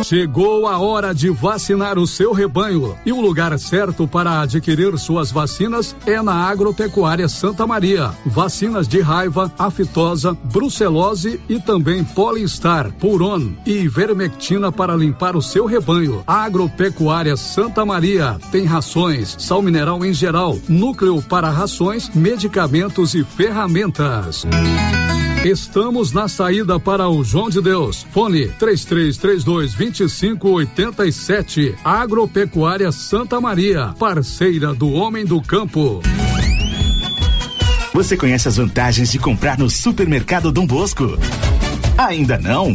Chegou 0.08 0.66
a 0.66 0.78
hora 0.78 1.14
de 1.14 1.28
vacinar 1.28 1.98
o 1.98 2.06
seu 2.06 2.32
rebanho 2.32 2.96
e 3.04 3.12
o 3.12 3.20
lugar 3.20 3.58
certo 3.58 4.08
para 4.08 4.40
adquirir 4.40 4.98
suas 4.98 5.30
vacinas 5.30 5.94
é 6.06 6.22
na 6.22 6.32
Agropecuária 6.32 7.28
Santa 7.28 7.66
Maria. 7.66 8.12
Vacinas 8.24 8.88
de 8.88 9.02
raiva, 9.02 9.52
aftosa, 9.58 10.32
brucelose 10.32 11.38
e 11.46 11.60
também 11.60 12.02
polistar, 12.02 12.90
puron 12.92 13.52
e 13.66 13.80
ivermectina 13.80 14.72
para 14.72 14.96
limpar 14.96 15.36
o 15.36 15.42
seu 15.42 15.66
rebanho. 15.66 16.24
Agropecuária 16.26 17.36
Santa 17.36 17.84
Maria 17.84 18.38
tem 18.50 18.64
rações, 18.64 19.36
sal 19.38 19.60
mineral 19.60 20.02
em 20.02 20.14
geral, 20.14 20.58
núcleo 20.66 21.20
para 21.20 21.50
rações, 21.50 22.08
medicamentos 22.14 23.14
e 23.14 23.22
ferramentas. 23.22 24.46
Estamos 25.44 26.12
na 26.12 26.26
saída 26.26 26.80
para 26.80 27.08
o 27.08 27.22
João 27.22 27.48
de 27.48 27.62
Deus. 27.62 28.04
Fone 28.10 28.48
3332 28.48 29.74
2587. 29.74 31.76
Agropecuária 31.84 32.90
Santa 32.90 33.40
Maria, 33.40 33.94
parceira 33.98 34.74
do 34.74 34.92
homem 34.92 35.24
do 35.24 35.40
campo. 35.40 36.02
Você 37.94 38.16
conhece 38.16 38.48
as 38.48 38.56
vantagens 38.56 39.12
de 39.12 39.18
comprar 39.18 39.58
no 39.58 39.70
supermercado 39.70 40.50
Dom 40.50 40.66
Bosco? 40.66 41.16
Ainda 41.96 42.36
não? 42.38 42.74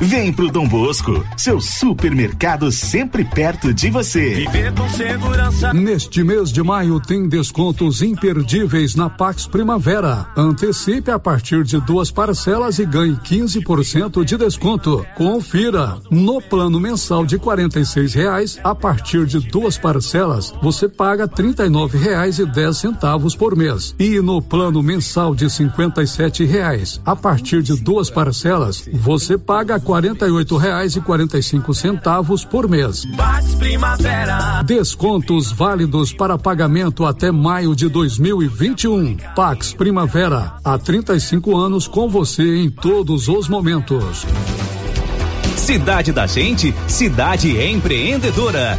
Vem 0.00 0.32
pro 0.32 0.50
Dom 0.50 0.66
Bosco, 0.66 1.24
seu 1.36 1.60
supermercado 1.60 2.72
sempre 2.72 3.24
perto 3.24 3.72
de 3.72 3.90
você. 3.90 4.34
Viver 4.34 4.72
com 4.74 4.88
segurança. 4.88 5.72
Neste 5.72 6.24
mês 6.24 6.50
de 6.50 6.62
maio 6.62 6.98
tem 7.00 7.28
descontos 7.28 8.02
imperdíveis 8.02 8.96
na 8.96 9.08
Pax 9.08 9.46
Primavera. 9.46 10.26
Antecipe 10.36 11.10
a 11.10 11.18
partir 11.18 11.62
de 11.62 11.80
duas 11.80 12.10
parcelas 12.10 12.78
e 12.78 12.84
ganhe 12.84 13.14
15% 13.16 14.24
de 14.24 14.36
desconto. 14.36 15.06
Confira. 15.16 15.98
No 16.10 16.40
plano 16.40 16.80
mensal 16.80 17.24
de 17.24 17.36
R$ 17.36 17.42
reais, 18.14 18.58
a 18.64 18.74
partir 18.74 19.26
de 19.26 19.38
duas 19.38 19.78
parcelas, 19.78 20.52
você 20.60 20.88
paga 20.88 21.24
R$ 21.24 21.42
39,10 21.42 23.36
por 23.36 23.56
mês. 23.56 23.94
E 23.98 24.20
no 24.20 24.42
plano 24.42 24.82
mensal 24.82 25.34
de 25.34 25.46
R$ 25.46 26.46
reais, 26.46 27.00
a 27.04 27.14
partir 27.14 27.62
de 27.62 27.76
duas 27.76 28.10
parcelas, 28.10 28.88
você 28.92 29.38
paga 29.38 29.76
R$ 29.76 29.91
48 29.92 30.56
reais 30.56 30.96
e 30.96 31.02
45 31.02 31.74
centavos 31.74 32.46
por 32.46 32.66
mês. 32.66 33.06
Descontos 34.64 35.52
válidos 35.52 36.14
para 36.14 36.38
pagamento 36.38 37.04
até 37.04 37.30
maio 37.30 37.76
de 37.76 37.90
2021. 37.90 39.18
Pax 39.36 39.74
Primavera, 39.74 40.54
há 40.64 40.78
35 40.78 41.54
anos 41.54 41.86
com 41.86 42.08
você 42.08 42.62
em 42.62 42.70
todos 42.70 43.28
os 43.28 43.50
momentos. 43.50 44.24
Cidade 45.56 46.10
da 46.10 46.26
gente, 46.26 46.74
cidade 46.88 47.50
empreendedora. 47.62 48.78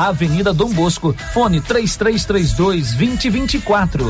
Avenida 0.00 0.54
Dom 0.54 0.70
Bosco, 0.70 1.14
fone 1.34 1.60
3332 1.60 2.94
2024. 2.94 4.06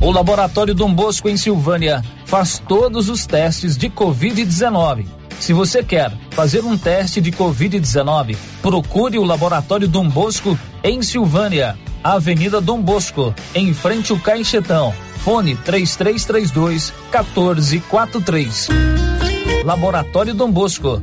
O 0.00 0.10
Laboratório 0.10 0.74
Dom 0.74 0.94
Bosco 0.94 1.28
em 1.28 1.36
Silvânia 1.36 2.02
faz 2.24 2.58
todos 2.58 3.10
os 3.10 3.26
testes 3.26 3.76
de 3.76 3.90
Covid-19. 3.90 5.04
Se 5.38 5.52
você 5.52 5.82
quer 5.82 6.10
fazer 6.30 6.64
um 6.64 6.78
teste 6.78 7.20
de 7.20 7.32
Covid-19, 7.32 8.34
procure 8.62 9.18
o 9.18 9.24
Laboratório 9.24 9.88
Dom 9.88 10.08
Bosco 10.08 10.58
em 10.82 11.02
Silvânia, 11.02 11.76
Avenida 12.02 12.62
Dom 12.62 12.80
Bosco, 12.80 13.34
em 13.54 13.74
frente 13.74 14.10
ao 14.10 14.18
Caixetão. 14.18 14.94
Fone 15.18 15.54
3332 15.54 16.94
1443. 17.12 18.68
Laboratório 19.66 20.32
Dom 20.32 20.50
Bosco 20.50 21.02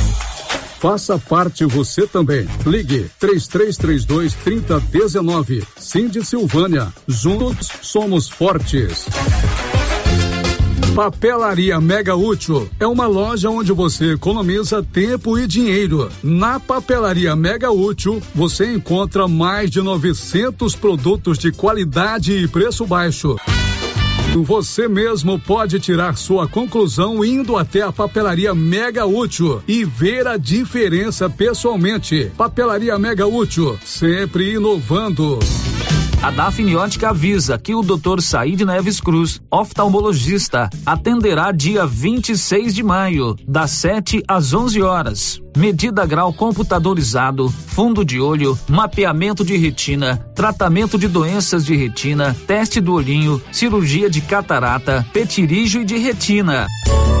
Faça 0.81 1.15
parte 1.19 1.63
você 1.63 2.07
também. 2.07 2.47
Ligue 2.65 3.05
3332 3.19 4.33
3019. 4.33 5.63
Cindy 5.77 6.25
Silvânia. 6.25 6.91
Juntos 7.07 7.69
somos 7.83 8.27
fortes. 8.27 9.05
Papelaria 10.95 11.79
Mega 11.79 12.15
Útil 12.15 12.67
é 12.79 12.87
uma 12.87 13.05
loja 13.05 13.47
onde 13.51 13.71
você 13.71 14.13
economiza 14.13 14.81
tempo 14.81 15.37
e 15.37 15.45
dinheiro. 15.45 16.11
Na 16.23 16.59
Papelaria 16.59 17.35
Mega 17.35 17.69
Útil, 17.69 18.19
você 18.33 18.73
encontra 18.73 19.27
mais 19.27 19.69
de 19.69 19.83
900 19.83 20.75
produtos 20.75 21.37
de 21.37 21.51
qualidade 21.51 22.33
e 22.33 22.47
preço 22.47 22.87
baixo. 22.87 23.35
Você 24.33 24.87
mesmo 24.87 25.37
pode 25.37 25.77
tirar 25.77 26.15
sua 26.15 26.47
conclusão 26.47 27.23
indo 27.23 27.57
até 27.57 27.81
a 27.81 27.91
papelaria 27.91 28.55
Mega 28.55 29.05
Útil 29.05 29.61
e 29.67 29.83
ver 29.83 30.25
a 30.25 30.37
diferença 30.37 31.29
pessoalmente. 31.29 32.31
Papelaria 32.37 32.97
Mega 32.97 33.27
Útil, 33.27 33.77
sempre 33.83 34.53
inovando. 34.53 35.37
A 36.21 36.29
Dafniótica 36.29 37.09
avisa 37.09 37.57
que 37.57 37.73
o 37.73 37.81
Dr. 37.81 38.21
Said 38.21 38.61
Neves 38.61 38.99
Cruz, 38.99 39.41
oftalmologista, 39.49 40.69
atenderá 40.85 41.51
dia 41.51 41.83
26 41.87 42.75
de 42.75 42.83
maio, 42.83 43.35
das 43.47 43.71
7 43.71 44.23
às 44.27 44.53
11 44.53 44.83
horas. 44.83 45.41
Medida 45.57 46.05
grau 46.05 46.31
computadorizado, 46.31 47.49
fundo 47.49 48.05
de 48.05 48.21
olho, 48.21 48.55
mapeamento 48.69 49.43
de 49.43 49.57
retina, 49.57 50.17
tratamento 50.35 50.95
de 50.95 51.07
doenças 51.07 51.65
de 51.65 51.75
retina, 51.75 52.35
teste 52.45 52.79
do 52.79 52.93
olhinho, 52.93 53.41
cirurgia 53.51 54.07
de 54.07 54.21
catarata, 54.21 55.03
petirígio 55.11 55.81
e 55.81 55.85
de 55.85 55.97
retina. 55.97 56.67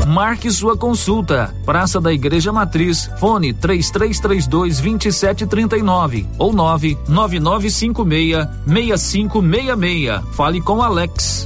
Marque 0.07 0.51
sua 0.51 0.75
consulta. 0.75 1.53
Praça 1.65 2.01
da 2.01 2.11
Igreja 2.11 2.51
Matriz, 2.51 3.09
fone 3.19 3.53
3332 3.53 4.79
2739 4.79 6.27
ou 6.37 6.51
99956 6.51 8.47
6566. 8.97 10.35
Fale 10.35 10.61
com 10.61 10.81
Alex. 10.81 11.45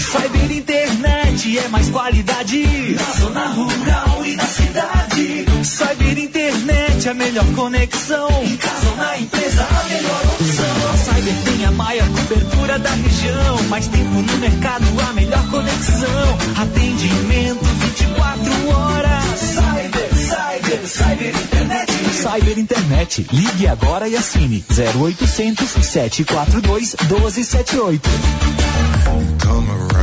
Cyber 0.00 0.52
internet 0.52 1.58
é 1.58 1.68
mais 1.68 1.88
qualidade 1.90 2.96
na 2.96 3.20
zona 3.20 3.46
rural 3.48 4.24
e 4.24 4.36
na 4.36 4.44
cidade. 4.44 5.44
Cyber 5.64 6.18
internet 6.18 7.06
é 7.06 7.10
a 7.10 7.14
melhor 7.14 7.46
conexão. 7.54 8.28
Em 8.42 8.56
casa 8.56 8.88
ou 8.90 8.96
na 8.96 9.18
empresa, 9.18 9.62
a 9.62 9.84
melhor 9.88 10.22
opção. 10.34 10.90
A 10.92 10.96
Cyber 10.96 11.34
tem 11.44 11.64
a 11.64 11.70
maior 11.72 12.08
cobertura 12.08 12.78
da 12.78 12.90
região. 12.90 13.62
Mais 13.68 13.86
tempo 13.88 14.22
no 14.22 14.36
mercado, 14.38 14.84
a 15.08 15.12
melhor 15.12 15.50
conexão. 15.50 16.38
Atendimento 16.60 17.64
24 17.64 18.68
horas. 18.68 19.38
Cyber, 19.38 20.11
cyber, 20.32 20.86
cyber 20.86 21.28
internet. 21.28 21.92
Cyber 22.12 22.58
Internet. 22.58 23.26
Ligue 23.32 23.66
agora 23.66 24.08
e 24.08 24.16
assine 24.16 24.64
0800 24.70 25.68
742 25.68 26.96
1278. 27.00 28.08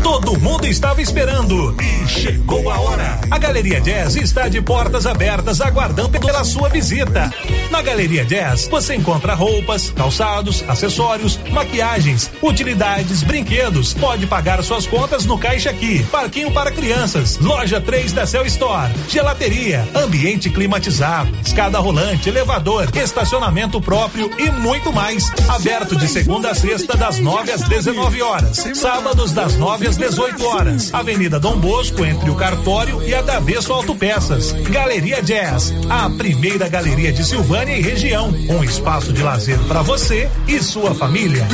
Todo 0.04 0.40
mundo 0.40 0.66
estava 0.66 1.02
esperando 1.02 1.76
e 1.82 2.08
chegou 2.08 2.70
a 2.70 2.80
hora. 2.80 3.20
A 3.30 3.38
Galeria 3.38 3.82
Jazz 3.82 4.16
está 4.16 4.48
de 4.48 4.62
portas 4.62 5.06
abertas 5.06 5.62
aguardando 5.62 6.20
pela 6.20 6.44
sua 6.44 6.70
visita. 6.70 7.32
Na 7.70 7.82
Galeria 7.82 8.26
Jazz 8.26 8.68
você 8.68 8.96
encontra 8.96 9.34
roupas, 9.34 9.92
calçados, 9.92 10.64
acessórios, 10.68 11.40
maquiagens, 11.52 12.30
utilidades, 12.42 13.24
brinquedos. 13.24 13.94
Pode 13.94 14.26
pagar 14.28 14.64
suas 14.64 14.88
contas 14.88 15.26
no 15.26 15.38
caixa 15.38 15.70
aqui. 15.70 16.04
Parquinho 16.06 16.52
para 16.52 16.72
crianças, 16.72 17.38
loja 17.38 17.80
3 17.80 18.14
da 18.14 18.26
Cell 18.26 18.46
Store, 18.46 18.92
gelateria, 19.08 19.88
ambiente 19.96 20.18
climatizado, 20.49 21.32
escada 21.45 21.80
rolante, 21.80 22.28
elevador, 22.30 22.89
estacionamento 22.95 23.80
próprio 23.80 24.30
e 24.38 24.51
muito 24.51 24.91
mais. 24.91 25.32
Aberto 25.47 25.95
de 25.95 26.07
segunda 26.07 26.51
a 26.51 26.55
sexta 26.55 26.97
das 26.97 27.20
9 27.20 27.51
às 27.51 27.61
19 27.61 28.22
horas. 28.22 28.57
Sábados 28.76 29.32
das 29.32 29.55
9 29.55 29.88
às 29.88 29.97
18 29.97 30.45
horas. 30.45 30.93
Avenida 30.93 31.39
Dom 31.39 31.57
Bosco, 31.57 32.03
entre 32.03 32.30
o 32.30 32.36
Cartório 32.36 33.01
e 33.03 33.13
a 33.13 33.22
Davesso 33.22 33.72
Autopeças. 33.72 34.51
Galeria 34.70 35.22
Jazz, 35.22 35.74
a 35.89 36.09
primeira 36.09 36.67
galeria 36.67 37.13
de 37.13 37.24
Silvânia 37.24 37.78
e 37.78 37.82
região. 37.82 38.30
Um 38.49 38.63
espaço 38.63 39.13
de 39.13 39.24
lazer 39.24 39.59
para 39.67 39.82
você 39.82 40.30
e 40.47 40.61
sua 40.61 40.93
família. 40.93 41.47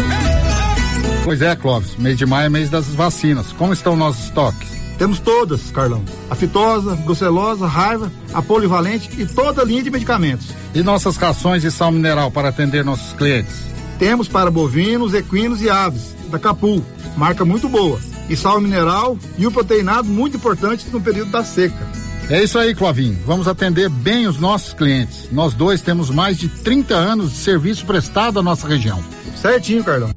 Pois 1.23 1.41
é, 1.41 1.55
Clóvis, 1.55 1.95
mês 1.97 2.17
de 2.17 2.25
maio 2.25 2.47
é 2.47 2.49
mês 2.49 2.69
das 2.69 2.87
vacinas. 2.87 3.51
Como 3.53 3.73
estão 3.73 3.95
nossos 3.95 4.25
estoques? 4.25 4.74
Temos 4.97 5.19
todas, 5.19 5.71
Carlão. 5.71 6.03
A 6.29 6.35
fitosa, 6.35 6.95
brucelosa, 6.95 7.67
raiva, 7.67 8.11
a 8.33 8.41
polivalente 8.41 9.09
e 9.19 9.25
toda 9.25 9.61
a 9.61 9.65
linha 9.65 9.83
de 9.83 9.91
medicamentos. 9.91 10.47
E 10.73 10.81
nossas 10.81 11.17
rações 11.17 11.61
de 11.61 11.71
sal 11.71 11.91
mineral 11.91 12.31
para 12.31 12.49
atender 12.49 12.83
nossos 12.83 13.13
clientes? 13.13 13.65
Temos 13.99 14.27
para 14.27 14.51
bovinos, 14.51 15.13
equinos 15.13 15.61
e 15.61 15.69
aves, 15.69 16.15
da 16.29 16.39
Capu, 16.39 16.83
marca 17.15 17.45
muito 17.45 17.69
boa. 17.69 17.99
E 18.29 18.35
sal 18.35 18.59
mineral 18.59 19.17
e 19.37 19.45
o 19.45 19.51
proteinado 19.51 20.07
muito 20.07 20.37
importante 20.37 20.87
no 20.91 20.99
período 20.99 21.31
da 21.31 21.43
seca. 21.43 21.87
É 22.29 22.43
isso 22.43 22.57
aí, 22.57 22.73
Clovinho. 22.73 23.19
Vamos 23.25 23.47
atender 23.47 23.87
bem 23.87 24.25
os 24.25 24.39
nossos 24.39 24.73
clientes. 24.73 25.29
Nós 25.31 25.53
dois 25.53 25.81
temos 25.81 26.09
mais 26.09 26.37
de 26.37 26.49
30 26.49 26.95
anos 26.95 27.31
de 27.31 27.37
serviço 27.37 27.85
prestado 27.85 28.39
à 28.39 28.43
nossa 28.43 28.67
região. 28.67 28.99
Certinho, 29.39 29.83
Carlão. 29.83 30.09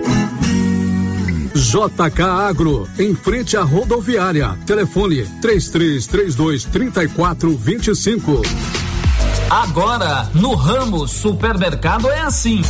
JK 1.58 2.22
Agro, 2.22 2.88
em 2.98 3.14
frente 3.16 3.56
à 3.56 3.62
rodoviária. 3.62 4.56
Telefone 4.64 5.26
3332 5.42 6.64
3425. 6.64 8.42
Agora, 9.50 10.30
no 10.34 10.54
ramo 10.54 11.08
supermercado 11.08 12.08
é 12.10 12.20
assim. 12.20 12.62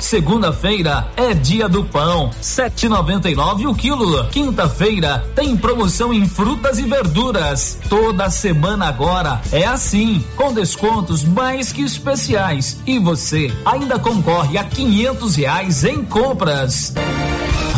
Segunda-feira 0.00 1.10
é 1.16 1.32
dia 1.32 1.68
do 1.68 1.84
pão, 1.84 2.30
7,99 2.42 3.68
o 3.68 3.74
quilo. 3.74 4.24
Quinta-feira 4.28 5.26
tem 5.34 5.56
promoção 5.56 6.12
em 6.12 6.28
frutas 6.28 6.78
e 6.78 6.82
verduras. 6.82 7.78
Toda 7.88 8.30
semana 8.30 8.88
agora 8.88 9.40
é 9.50 9.64
assim, 9.64 10.24
com 10.36 10.52
descontos 10.52 11.24
mais 11.24 11.72
que 11.72 11.82
especiais. 11.82 12.78
E 12.86 12.98
você 12.98 13.50
ainda 13.64 13.98
concorre 13.98 14.58
a 14.58 14.64
quinhentos 14.64 15.34
reais 15.34 15.82
em 15.82 16.04
compras. 16.04 16.94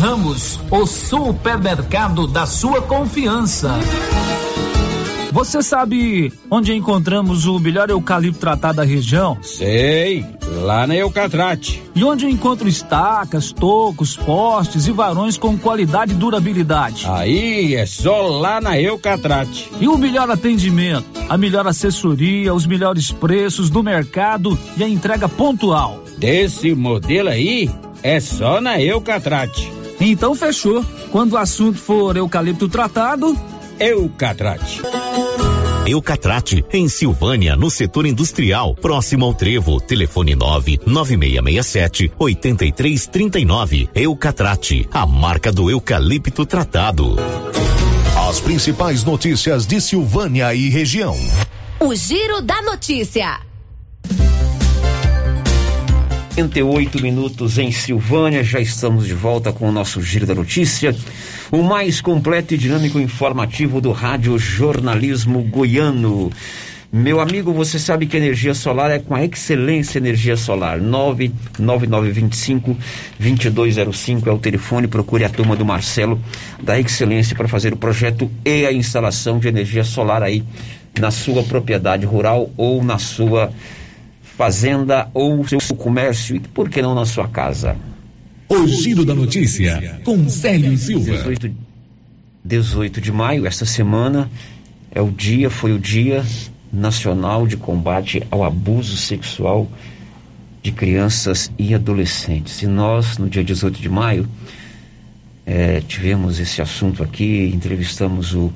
Ramos, 0.01 0.59
o 0.71 0.87
supermercado 0.87 2.25
da 2.25 2.47
sua 2.47 2.81
confiança. 2.81 3.69
Você 5.31 5.61
sabe 5.61 6.33
onde 6.49 6.73
encontramos 6.73 7.45
o 7.45 7.59
melhor 7.59 7.87
eucalipto 7.91 8.39
tratado 8.39 8.77
da 8.77 8.83
região? 8.83 9.37
Sei, 9.43 10.25
lá 10.63 10.87
na 10.87 10.95
Eucatrate. 10.95 11.83
E 11.93 12.03
onde 12.03 12.25
eu 12.25 12.31
encontro 12.31 12.67
estacas, 12.67 13.51
tocos, 13.51 14.17
postes 14.17 14.87
e 14.87 14.91
varões 14.91 15.37
com 15.37 15.55
qualidade 15.55 16.13
e 16.13 16.15
durabilidade? 16.15 17.05
Aí 17.07 17.75
é 17.75 17.85
só 17.85 18.23
lá 18.23 18.59
na 18.59 18.81
Eucatrate. 18.81 19.69
E 19.79 19.87
o 19.87 19.99
melhor 19.99 20.31
atendimento, 20.31 21.05
a 21.29 21.37
melhor 21.37 21.67
assessoria, 21.67 22.55
os 22.55 22.65
melhores 22.65 23.11
preços 23.11 23.69
do 23.69 23.83
mercado 23.83 24.57
e 24.75 24.83
a 24.83 24.89
entrega 24.89 25.29
pontual. 25.29 26.03
Desse 26.17 26.73
modelo 26.73 27.29
aí, 27.29 27.69
é 28.01 28.19
só 28.19 28.59
na 28.59 28.81
Eucatrate. 28.81 29.80
Então 30.01 30.33
fechou. 30.35 30.83
Quando 31.11 31.33
o 31.33 31.37
assunto 31.37 31.77
for 31.77 32.17
eucalipto 32.17 32.67
tratado, 32.67 33.37
Eucatrate. 33.79 34.81
Eucatrate, 35.87 36.63
em 36.71 36.87
Silvânia, 36.87 37.55
no 37.55 37.69
setor 37.71 38.05
industrial, 38.05 38.75
próximo 38.75 39.25
ao 39.25 39.33
Trevo. 39.33 39.81
Telefone 39.81 40.35
99667 40.35 42.11
8339. 42.19 43.89
Eucatrate, 43.95 44.87
a 44.91 45.05
marca 45.07 45.51
do 45.51 45.69
eucalipto 45.69 46.45
tratado. 46.45 47.15
As 48.29 48.39
principais 48.39 49.03
notícias 49.03 49.65
de 49.65 49.81
Silvânia 49.81 50.53
e 50.53 50.69
região. 50.69 51.17
O 51.79 51.95
Giro 51.95 52.41
da 52.41 52.61
Notícia. 52.61 53.39
48 56.41 57.03
minutos 57.03 57.59
em 57.59 57.71
Silvânia, 57.71 58.43
já 58.43 58.59
estamos 58.59 59.05
de 59.05 59.13
volta 59.13 59.53
com 59.53 59.69
o 59.69 59.71
nosso 59.71 60.01
Giro 60.01 60.25
da 60.25 60.33
Notícia, 60.33 60.95
o 61.51 61.61
mais 61.61 62.01
completo 62.01 62.55
e 62.55 62.57
dinâmico 62.57 62.99
informativo 62.99 63.79
do 63.79 63.91
Rádio 63.91 64.39
Jornalismo 64.39 65.43
Goiano. 65.43 66.31
Meu 66.91 67.19
amigo, 67.19 67.53
você 67.53 67.77
sabe 67.77 68.07
que 68.07 68.17
energia 68.17 68.55
solar 68.55 68.89
é 68.89 68.97
com 68.97 69.13
a 69.13 69.23
Excelência 69.23 69.99
Energia 69.99 70.35
Solar. 70.35 70.81
99925 70.81 72.75
2205 73.19 74.27
é 74.27 74.33
o 74.33 74.39
telefone. 74.39 74.87
Procure 74.87 75.23
a 75.23 75.29
turma 75.29 75.55
do 75.55 75.63
Marcelo 75.63 76.19
da 76.61 76.79
Excelência 76.79 77.35
para 77.35 77.47
fazer 77.47 77.71
o 77.71 77.77
projeto 77.77 78.31
e 78.43 78.65
a 78.65 78.73
instalação 78.73 79.37
de 79.37 79.47
energia 79.47 79.83
solar 79.83 80.23
aí 80.23 80.43
na 80.99 81.11
sua 81.11 81.43
propriedade 81.43 82.05
rural 82.05 82.49
ou 82.57 82.83
na 82.83 82.97
sua 82.97 83.53
fazenda 84.41 85.07
ou 85.13 85.47
seu 85.47 85.59
comércio 85.75 86.35
e 86.35 86.39
por 86.39 86.67
que 86.67 86.81
não 86.81 86.95
na 86.95 87.05
sua 87.05 87.27
casa? 87.27 87.77
O 88.49 88.67
Giro 88.67 89.05
da 89.05 89.13
Notícia 89.13 90.01
com 90.03 90.27
Célio 90.29 90.75
Silva. 90.75 91.11
18, 91.11 91.51
18 92.43 93.01
de 93.01 93.11
maio, 93.11 93.45
esta 93.45 93.67
semana 93.67 94.31
é 94.89 94.99
o 94.99 95.11
dia, 95.11 95.51
foi 95.51 95.73
o 95.73 95.77
dia 95.77 96.25
nacional 96.73 97.45
de 97.45 97.55
combate 97.55 98.23
ao 98.31 98.43
abuso 98.43 98.97
sexual 98.97 99.69
de 100.63 100.71
crianças 100.71 101.51
e 101.55 101.75
adolescentes. 101.75 102.63
E 102.63 102.65
nós, 102.65 103.19
no 103.19 103.29
dia 103.29 103.43
18 103.43 103.79
de 103.79 103.89
maio, 103.89 104.27
eh, 105.45 105.83
tivemos 105.87 106.39
esse 106.39 106.63
assunto 106.63 107.03
aqui, 107.03 107.51
entrevistamos 107.53 108.33
o 108.33 108.51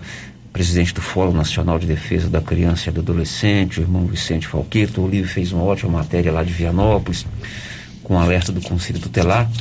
presidente 0.55 0.93
do 0.93 1.01
Fórum 1.01 1.33
Nacional 1.33 1.77
de 1.77 1.85
Defesa 1.85 2.29
da 2.29 2.39
Criança 2.39 2.89
e 2.89 2.93
do 2.93 3.01
Adolescente, 3.01 3.81
o 3.81 3.83
irmão 3.83 4.05
Vicente 4.05 4.47
Falqueto. 4.47 5.01
O 5.01 5.03
Olívio 5.03 5.27
fez 5.27 5.51
uma 5.51 5.61
ótima 5.61 5.91
matéria 5.91 6.31
lá 6.31 6.43
de 6.43 6.53
Vianópolis. 6.53 7.25
com 8.01 8.17
alerta 8.17 8.53
do 8.53 8.61
Conselho 8.61 8.97
Tutelar. 8.99 9.51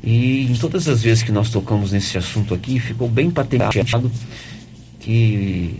E 0.00 0.46
em 0.48 0.54
todas 0.54 0.86
as 0.86 1.02
vezes 1.02 1.24
que 1.24 1.32
nós 1.32 1.50
tocamos 1.50 1.90
nesse 1.90 2.16
assunto 2.16 2.54
aqui, 2.54 2.78
ficou 2.78 3.08
bem 3.08 3.32
patenteado 3.32 4.12
que 5.00 5.74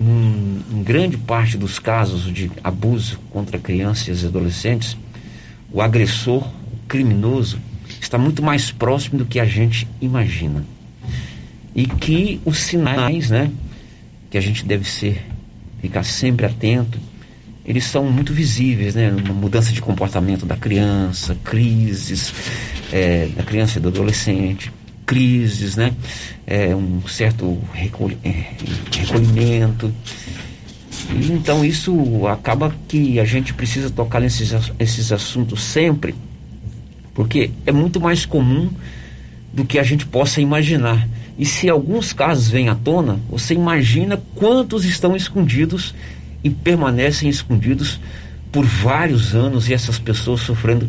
em, 0.00 0.62
em 0.70 0.82
grande 0.84 1.16
parte 1.16 1.58
dos 1.58 1.80
casos 1.80 2.32
de 2.32 2.48
abuso 2.62 3.18
contra 3.30 3.58
crianças 3.58 4.22
e 4.22 4.26
adolescentes, 4.26 4.96
o 5.72 5.82
agressor, 5.82 6.46
o 6.46 6.76
criminoso, 6.86 7.58
está 8.00 8.18
muito 8.18 8.40
mais 8.40 8.70
próximo 8.70 9.18
do 9.18 9.26
que 9.26 9.40
a 9.40 9.44
gente 9.44 9.88
imagina. 10.00 10.75
E 11.76 11.86
que 11.86 12.40
os 12.46 12.58
sinais, 12.58 13.28
né, 13.28 13.52
que 14.30 14.38
a 14.38 14.40
gente 14.40 14.64
deve 14.64 14.88
ser, 14.88 15.22
ficar 15.78 16.02
sempre 16.02 16.46
atento, 16.46 16.98
eles 17.66 17.84
são 17.84 18.10
muito 18.10 18.32
visíveis, 18.32 18.94
né? 18.94 19.10
Uma 19.10 19.34
mudança 19.34 19.72
de 19.72 19.82
comportamento 19.82 20.46
da 20.46 20.56
criança, 20.56 21.36
crises 21.44 22.32
é, 22.90 23.26
da 23.26 23.42
criança 23.42 23.78
e 23.78 23.82
do 23.82 23.88
adolescente, 23.88 24.72
crises, 25.04 25.76
né? 25.76 25.92
É, 26.46 26.74
um 26.74 27.06
certo 27.06 27.60
recolh 27.74 28.16
é, 28.24 28.54
recolhimento. 28.96 29.92
E, 31.10 31.32
então 31.32 31.62
isso 31.62 32.26
acaba 32.26 32.74
que 32.88 33.20
a 33.20 33.24
gente 33.24 33.52
precisa 33.52 33.90
tocar 33.90 34.20
nesses 34.20 34.52
esses 34.78 35.12
assuntos 35.12 35.62
sempre, 35.62 36.14
porque 37.12 37.50
é 37.66 37.72
muito 37.72 38.00
mais 38.00 38.24
comum 38.24 38.70
do 39.52 39.64
que 39.64 39.78
a 39.78 39.82
gente 39.82 40.06
possa 40.06 40.40
imaginar. 40.40 41.06
E 41.38 41.44
se 41.44 41.68
alguns 41.68 42.12
casos 42.12 42.48
vêm 42.48 42.68
à 42.68 42.74
tona, 42.74 43.20
você 43.28 43.54
imagina 43.54 44.20
quantos 44.34 44.84
estão 44.84 45.14
escondidos 45.14 45.94
e 46.42 46.48
permanecem 46.50 47.28
escondidos 47.28 48.00
por 48.50 48.64
vários 48.64 49.34
anos 49.34 49.68
e 49.68 49.74
essas 49.74 49.98
pessoas 49.98 50.40
sofrendo 50.40 50.88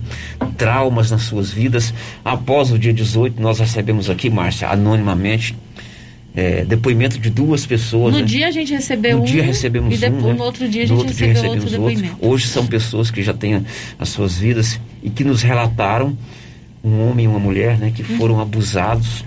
traumas 0.58 1.12
nas 1.12 1.24
suas 1.24 1.52
vidas. 1.52 1.94
Após 2.24 2.72
o 2.72 2.80
dia 2.80 2.94
18, 2.94 3.42
nós 3.42 3.60
recebemos 3.60 4.10
aqui, 4.10 4.30
Márcia, 4.30 4.70
anonimamente, 4.70 5.54
é, 6.34 6.64
depoimento 6.64 7.20
de 7.20 7.30
duas 7.30 7.66
pessoas. 7.66 8.14
No 8.14 8.20
né? 8.22 8.26
dia 8.26 8.48
a 8.48 8.52
gente 8.52 8.72
recebeu 8.72 9.18
no 9.18 9.24
um. 9.24 9.26
dia 9.26 9.44
recebemos 9.44 9.94
e 9.94 9.98
depois, 9.98 10.24
um, 10.24 10.28
né? 10.28 10.34
no 10.34 10.44
outro 10.44 10.70
dia 10.70 10.84
a 10.84 10.88
no 10.88 10.88
gente 10.90 10.98
outro 11.00 11.14
dia 11.14 11.28
recebeu 11.28 11.52
recebemos 11.52 11.74
outro 11.74 11.82
outro. 11.84 12.02
depoimento. 12.02 12.26
Hoje 12.26 12.48
são 12.48 12.66
pessoas 12.68 13.12
que 13.12 13.22
já 13.24 13.34
têm 13.34 13.66
as 14.00 14.10
suas 14.10 14.38
vidas 14.38 14.80
e 15.04 15.10
que 15.10 15.24
nos 15.26 15.42
relataram, 15.42 16.16
um 16.84 17.10
homem 17.10 17.26
e 17.26 17.28
uma 17.28 17.40
mulher, 17.40 17.78
né, 17.78 17.92
que 17.94 18.04
Uhum. 18.04 18.18
foram 18.18 18.40
abusados 18.40 19.26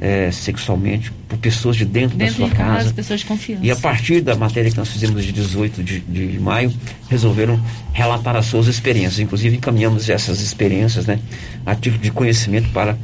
é, 0.00 0.30
sexualmente 0.30 1.12
por 1.28 1.38
pessoas 1.38 1.76
de 1.76 1.84
dentro, 1.84 2.16
Dentro 2.16 2.34
da 2.34 2.38
sua 2.38 2.48
de 2.48 2.54
casa, 2.54 2.76
casa. 2.78 2.94
pessoas 2.94 3.20
de 3.20 3.26
confiança. 3.26 3.64
E 3.64 3.70
a 3.70 3.76
partir 3.76 4.22
da 4.22 4.34
matéria 4.34 4.70
que 4.70 4.76
nós 4.78 4.88
fizemos 4.88 5.22
de 5.22 5.30
18 5.30 5.84
de, 5.84 6.00
de 6.00 6.40
maio, 6.40 6.72
resolveram 7.08 7.60
relatar 7.92 8.34
as 8.34 8.46
suas 8.46 8.66
experiências. 8.66 9.18
Inclusive, 9.18 9.56
encaminhamos 9.56 10.08
essas 10.08 10.40
experiências 10.40 11.04
né, 11.04 11.20
a 11.66 11.74
título 11.74 12.02
de 12.02 12.10
conhecimento 12.10 12.70
para 12.70 12.96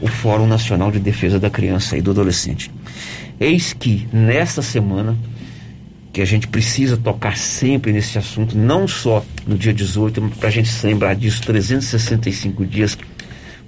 o 0.00 0.08
Fórum 0.08 0.46
Nacional 0.46 0.90
de 0.90 0.98
Defesa 0.98 1.38
da 1.38 1.50
Criança 1.50 1.98
e 1.98 2.00
do 2.00 2.12
Adolescente. 2.12 2.70
Eis 3.38 3.74
que, 3.74 4.08
nesta 4.10 4.62
semana, 4.62 5.16
que 6.12 6.22
a 6.22 6.24
gente 6.24 6.48
precisa 6.48 6.96
tocar 6.96 7.36
sempre 7.36 7.92
nesse 7.92 8.18
assunto, 8.18 8.56
não 8.56 8.88
só 8.88 9.24
no 9.46 9.56
dia 9.56 9.72
18, 9.74 10.22
mas 10.22 10.34
para 10.38 10.48
a 10.48 10.52
gente 10.52 10.68
se 10.68 10.86
lembrar 10.86 11.14
disso 11.14 11.42
365 11.42 12.64
dias 12.64 12.96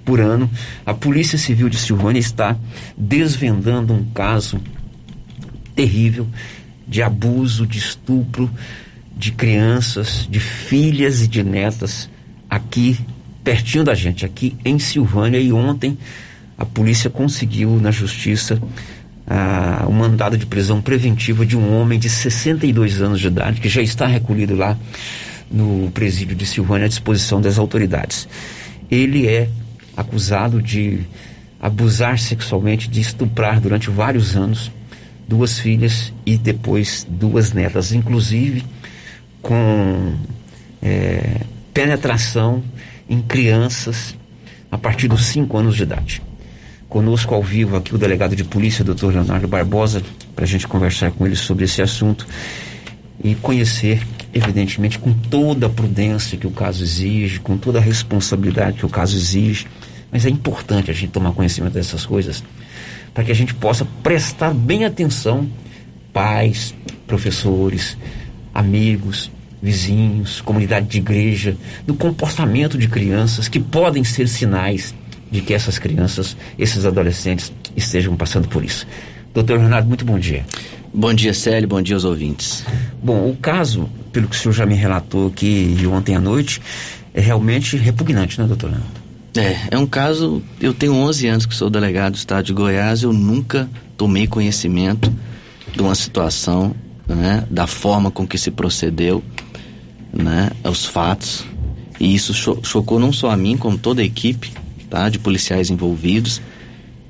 por 0.03 0.19
ano, 0.19 0.49
a 0.85 0.93
Polícia 0.93 1.37
Civil 1.37 1.69
de 1.69 1.77
Silvânia 1.77 2.19
está 2.19 2.57
desvendando 2.97 3.93
um 3.93 4.03
caso 4.05 4.59
terrível 5.75 6.27
de 6.87 7.01
abuso, 7.01 7.65
de 7.65 7.77
estupro 7.77 8.49
de 9.15 9.31
crianças, 9.31 10.27
de 10.29 10.39
filhas 10.39 11.21
e 11.21 11.27
de 11.27 11.43
netas 11.43 12.09
aqui 12.49 12.97
pertinho 13.43 13.83
da 13.83 13.93
gente, 13.93 14.25
aqui 14.25 14.55
em 14.63 14.77
Silvânia. 14.79 15.39
E 15.39 15.51
ontem 15.51 15.97
a 16.57 16.65
polícia 16.65 17.09
conseguiu 17.09 17.79
na 17.79 17.91
justiça 17.91 18.61
ah, 19.27 19.85
um 19.87 19.93
mandado 19.93 20.37
de 20.37 20.45
prisão 20.45 20.81
preventiva 20.81 21.45
de 21.45 21.57
um 21.57 21.79
homem 21.79 21.97
de 21.97 22.09
62 22.09 23.01
anos 23.01 23.19
de 23.19 23.27
idade 23.27 23.61
que 23.61 23.69
já 23.69 23.81
está 23.81 24.05
recolhido 24.05 24.55
lá 24.55 24.77
no 25.49 25.89
presídio 25.91 26.35
de 26.35 26.45
Silvânia 26.45 26.85
à 26.85 26.89
disposição 26.89 27.41
das 27.41 27.57
autoridades. 27.57 28.27
Ele 28.89 29.27
é 29.27 29.49
acusado 30.01 30.61
de 30.61 30.99
abusar 31.59 32.19
sexualmente, 32.19 32.89
de 32.89 33.01
estuprar 33.01 33.59
durante 33.59 33.89
vários 33.89 34.35
anos 34.35 34.71
duas 35.27 35.59
filhas 35.59 36.11
e 36.25 36.37
depois 36.37 37.07
duas 37.09 37.53
netas, 37.53 37.93
inclusive 37.93 38.63
com 39.41 40.13
é, 40.81 41.41
penetração 41.73 42.63
em 43.09 43.21
crianças 43.21 44.15
a 44.71 44.77
partir 44.77 45.07
dos 45.07 45.25
5 45.25 45.57
anos 45.57 45.75
de 45.75 45.83
idade. 45.83 46.21
Conosco 46.89 47.33
ao 47.33 47.41
vivo 47.41 47.77
aqui 47.77 47.95
o 47.95 47.97
delegado 47.97 48.35
de 48.35 48.43
polícia, 48.43 48.83
doutor 48.83 49.13
Leonardo 49.13 49.47
Barbosa, 49.47 50.01
para 50.35 50.43
a 50.43 50.47
gente 50.47 50.67
conversar 50.67 51.11
com 51.11 51.25
ele 51.25 51.35
sobre 51.35 51.65
esse 51.65 51.81
assunto 51.81 52.27
e 53.23 53.35
conhecer, 53.35 54.01
evidentemente, 54.33 54.99
com 54.99 55.13
toda 55.13 55.67
a 55.67 55.69
prudência 55.69 56.37
que 56.37 56.47
o 56.47 56.51
caso 56.51 56.83
exige, 56.83 57.39
com 57.39 57.57
toda 57.57 57.79
a 57.79 57.81
responsabilidade 57.81 58.79
que 58.79 58.85
o 58.85 58.89
caso 58.89 59.15
exige. 59.15 59.67
Mas 60.11 60.25
é 60.25 60.29
importante 60.29 60.91
a 60.91 60.93
gente 60.93 61.11
tomar 61.11 61.31
conhecimento 61.31 61.73
dessas 61.73 62.05
coisas 62.05 62.43
para 63.13 63.23
que 63.23 63.31
a 63.31 63.35
gente 63.35 63.53
possa 63.53 63.85
prestar 64.03 64.53
bem 64.53 64.85
atenção, 64.85 65.49
pais, 66.13 66.73
professores, 67.07 67.97
amigos, 68.53 69.31
vizinhos, 69.61 70.41
comunidade 70.41 70.87
de 70.87 70.97
igreja, 70.97 71.55
no 71.85 71.95
comportamento 71.95 72.77
de 72.77 72.87
crianças 72.87 73.47
que 73.47 73.59
podem 73.59 74.03
ser 74.03 74.27
sinais 74.27 74.93
de 75.29 75.41
que 75.41 75.53
essas 75.53 75.79
crianças, 75.79 76.35
esses 76.57 76.85
adolescentes 76.85 77.53
estejam 77.75 78.15
passando 78.15 78.47
por 78.47 78.63
isso. 78.63 78.85
Doutor 79.33 79.59
Renato, 79.59 79.87
muito 79.87 80.03
bom 80.03 80.19
dia. 80.19 80.45
Bom 80.93 81.13
dia, 81.13 81.33
Célio, 81.33 81.69
bom 81.69 81.81
dia 81.81 81.95
aos 81.95 82.03
ouvintes. 82.03 82.65
Bom, 83.01 83.29
o 83.29 83.35
caso, 83.37 83.89
pelo 84.11 84.27
que 84.27 84.35
o 84.35 84.39
senhor 84.39 84.53
já 84.53 84.65
me 84.65 84.75
relatou 84.75 85.27
aqui 85.27 85.73
de 85.77 85.87
ontem 85.87 86.15
à 86.15 86.19
noite, 86.19 86.61
é 87.13 87.21
realmente 87.21 87.77
repugnante, 87.77 88.39
né, 88.41 88.45
doutor 88.45 88.71
Leonardo? 88.71 89.00
É, 89.35 89.75
é 89.75 89.77
um 89.77 89.87
caso, 89.87 90.41
eu 90.59 90.73
tenho 90.73 90.93
11 90.93 91.27
anos 91.27 91.45
que 91.45 91.55
sou 91.55 91.69
delegado 91.69 92.13
do 92.13 92.17
estado 92.17 92.45
de 92.45 92.53
Goiás, 92.53 93.03
eu 93.03 93.13
nunca 93.13 93.69
tomei 93.95 94.27
conhecimento 94.27 95.11
de 95.73 95.81
uma 95.81 95.95
situação, 95.95 96.75
né, 97.07 97.45
da 97.49 97.65
forma 97.65 98.11
com 98.11 98.27
que 98.27 98.37
se 98.37 98.51
procedeu, 98.51 99.23
né, 100.11 100.51
aos 100.63 100.85
fatos, 100.85 101.45
e 101.97 102.13
isso 102.13 102.33
cho 102.33 102.59
chocou 102.61 102.99
não 102.99 103.13
só 103.13 103.29
a 103.29 103.37
mim, 103.37 103.55
como 103.55 103.77
toda 103.77 104.01
a 104.01 104.05
equipe, 104.05 104.51
tá, 104.89 105.07
de 105.07 105.17
policiais 105.17 105.69
envolvidos, 105.69 106.41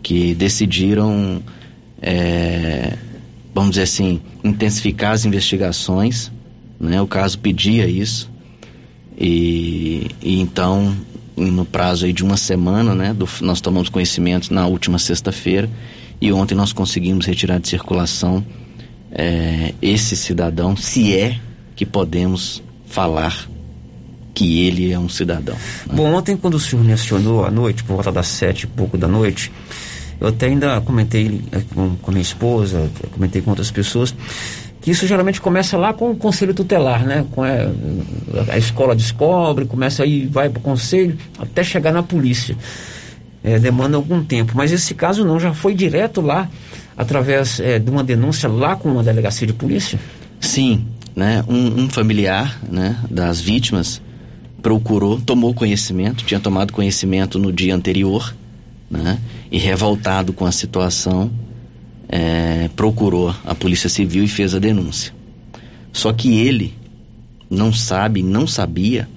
que 0.04 0.36
decidiram, 0.36 1.42
é, 2.00 2.98
vamos 3.52 3.72
dizer 3.72 3.84
assim, 3.84 4.22
intensificar 4.44 5.14
as 5.14 5.26
investigações, 5.26 6.32
né, 6.80 7.02
o 7.02 7.08
caso 7.08 7.40
pedia 7.40 7.88
isso, 7.88 8.30
e, 9.18 10.08
e 10.22 10.40
então 10.40 10.96
no 11.36 11.66
prazo 11.66 12.06
aí 12.06 12.14
de 12.14 12.24
uma 12.24 12.38
semana, 12.38 12.94
né? 12.94 13.14
Do, 13.14 13.28
nós 13.42 13.62
tomamos 13.62 13.90
conhecimento 13.90 14.54
na 14.54 14.68
última 14.68 15.00
sexta-feira 15.00 15.70
e 16.20 16.32
ontem 16.32 16.56
nós 16.56 16.74
conseguimos 16.74 17.26
retirar 17.26 17.60
de 17.60 17.68
circulação 17.68 18.46
é, 19.12 19.74
esse 19.82 20.16
cidadão, 20.16 20.76
se 20.76 21.16
é 21.16 21.40
que 21.76 21.86
podemos 21.86 22.62
falar 22.86 23.48
que 24.34 24.66
ele 24.66 24.92
é 24.92 25.00
um 25.00 25.10
cidadão. 25.10 25.56
Né? 25.56 25.94
Bom, 25.94 26.14
ontem 26.14 26.38
quando 26.38 26.56
o 26.56 26.60
senhor 26.60 26.84
mencionou 26.84 27.46
à 27.46 27.52
noite, 27.52 27.84
por 27.84 27.96
volta 27.96 28.12
das 28.12 28.28
sete 28.28 28.64
e 28.64 28.68
pouco 28.68 28.98
da 28.98 29.08
noite, 29.08 29.52
eu 30.20 30.28
até 30.28 30.46
ainda 30.46 30.80
comentei 30.82 31.42
com, 31.74 31.96
com 31.96 32.12
minha 32.12 32.22
esposa, 32.22 32.90
comentei 33.12 33.42
com 33.42 33.50
outras 33.50 33.72
pessoas, 33.72 34.14
que 34.82 34.90
isso 34.90 35.06
geralmente 35.06 35.40
começa 35.40 35.78
lá 35.78 35.94
com 35.94 36.10
o 36.10 36.16
conselho 36.16 36.54
tutelar, 36.54 37.06
né? 37.06 37.26
Com 37.32 37.44
a, 37.44 37.50
a 38.50 38.58
escola 38.58 38.96
descobre, 38.96 39.66
começa 39.66 40.02
aí, 40.04 40.26
vai 40.26 40.50
para 40.50 40.60
o 40.60 40.62
conselho, 40.62 41.16
até 41.38 41.64
chegar 41.64 41.94
na 41.94 42.02
polícia. 42.02 42.58
É, 43.44 43.60
demanda 43.60 43.96
algum 43.96 44.24
tempo. 44.24 44.54
Mas 44.56 44.72
esse 44.72 44.96
caso 44.96 45.24
não, 45.24 45.40
já 45.40 45.54
foi 45.54 45.76
direto 45.76 46.20
lá, 46.20 46.50
através 46.98 47.60
é, 47.60 47.78
de 47.78 47.90
uma 47.90 48.04
denúncia 48.04 48.50
lá 48.50 48.76
com 48.76 48.90
uma 48.90 49.04
delegacia 49.04 49.46
de 49.46 49.54
polícia? 49.54 50.00
Sim, 50.40 50.86
né? 51.16 51.44
Um, 51.48 51.84
um 51.84 51.90
familiar 51.90 52.60
né, 52.68 52.98
das 53.10 53.40
vítimas 53.40 54.02
procurou, 54.62 55.22
tomou 55.22 55.54
conhecimento, 55.54 56.24
tinha 56.24 56.40
tomado 56.40 56.74
conhecimento 56.74 57.38
no 57.38 57.52
dia 57.52 57.76
anterior, 57.76 58.36
né? 58.90 59.20
E 59.52 59.58
revoltado 59.58 60.34
com 60.34 60.46
a 60.46 60.52
situação, 60.52 61.32
é, 62.12 62.70
procurou 62.76 63.34
a 63.46 63.56
Polícia 63.56 63.88
Civil 63.88 64.26
e 64.26 64.28
fez 64.28 64.54
a 64.54 64.60
denúncia. 64.60 65.14
Só 65.94 66.12
que 66.12 66.40
ele 66.40 66.74
não 67.50 67.72
sabe, 67.72 68.22
não 68.22 68.46
sabia 68.46 69.08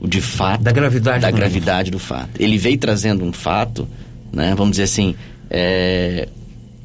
o 0.00 0.08
de 0.08 0.22
fato 0.22 0.62
da 0.62 0.72
gravidade, 0.72 1.20
da 1.20 1.30
gravidade 1.30 1.90
do 1.90 1.98
fato. 1.98 2.30
Ele 2.38 2.56
veio 2.56 2.78
trazendo 2.78 3.22
um 3.22 3.32
fato, 3.32 3.86
né? 4.32 4.54
Vamos 4.54 4.72
dizer 4.72 4.84
assim, 4.84 5.14
é, 5.50 6.26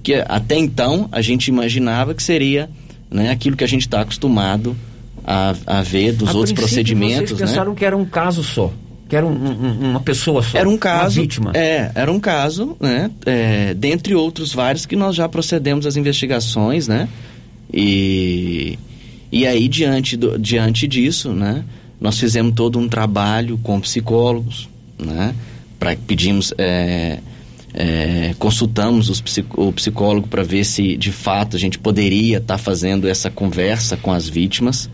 que 0.03 0.15
até 0.27 0.57
então 0.57 1.07
a 1.11 1.21
gente 1.21 1.47
imaginava 1.47 2.13
que 2.13 2.21
seria 2.21 2.69
né, 3.09 3.31
aquilo 3.31 3.55
que 3.55 3.63
a 3.63 3.67
gente 3.67 3.81
está 3.81 4.01
acostumado 4.01 4.75
a, 5.23 5.55
a 5.65 5.81
ver 5.81 6.11
dos 6.13 6.29
A 6.29 6.33
outros 6.33 6.53
procedimentos, 6.53 7.29
Vocês 7.29 7.39
né? 7.39 7.47
pensaram 7.47 7.73
que 7.73 7.85
era 7.85 7.95
um 7.95 8.05
caso 8.05 8.43
só. 8.43 8.71
Que 9.07 9.15
era 9.15 9.25
um- 9.25 9.31
um- 9.31 9.89
uma 9.91 9.99
pessoa 9.99 10.41
só. 10.41 10.57
Era 10.57 10.67
um 10.67 10.73
Uma 10.73 10.77
caso, 10.79 11.21
vítima. 11.21 11.51
é, 11.53 11.91
era 11.93 12.11
um 12.11 12.19
caso, 12.19 12.75
né? 12.79 13.11
É, 13.25 13.73
dentre 13.75 14.15
outros 14.15 14.51
vários 14.53 14.85
que 14.85 14.95
nós 14.95 15.15
já 15.15 15.29
procedemos 15.29 15.85
às 15.85 15.95
investigações, 15.95 16.87
né? 16.87 17.07
E, 17.71 18.79
e 19.31 19.45
aí 19.45 19.67
diante, 19.67 20.15
do, 20.17 20.39
diante 20.39 20.87
disso, 20.87 21.33
né? 21.33 21.63
Nós 21.99 22.19
fizemos 22.19 22.53
todo 22.55 22.79
um 22.79 22.87
trabalho 22.89 23.57
com 23.59 23.79
psicólogos, 23.79 24.67
né? 24.97 25.35
Pra, 25.79 25.95
pedimos, 25.95 26.53
é, 26.57 27.19
é, 27.73 28.33
consultamos 28.39 29.09
os 29.09 29.21
o 29.55 29.71
psicólogo 29.71 30.27
para 30.27 30.41
ver 30.43 30.63
se 30.63 30.97
de 30.97 31.11
fato 31.11 31.55
a 31.55 31.59
gente 31.59 31.77
poderia 31.77 32.37
estar 32.37 32.57
fazendo 32.57 33.07
essa 33.07 33.29
conversa 33.29 33.97
com 33.97 34.11
as 34.11 34.27
vítimas. 34.27 34.89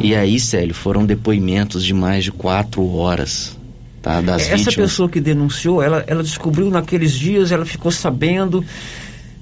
E 0.00 0.14
aí, 0.14 0.38
Célio, 0.38 0.74
foram 0.74 1.04
depoimentos 1.04 1.84
de 1.84 1.92
mais 1.92 2.22
de 2.24 2.30
quatro 2.32 2.86
horas, 2.94 3.56
tá? 4.00 4.20
Das 4.20 4.42
Essa 4.42 4.56
vítimas. 4.56 4.74
pessoa 4.76 5.08
que 5.08 5.20
denunciou, 5.20 5.82
ela, 5.82 6.04
ela 6.06 6.22
descobriu 6.22 6.70
naqueles 6.70 7.12
dias, 7.12 7.50
ela 7.50 7.64
ficou 7.64 7.90
sabendo 7.90 8.64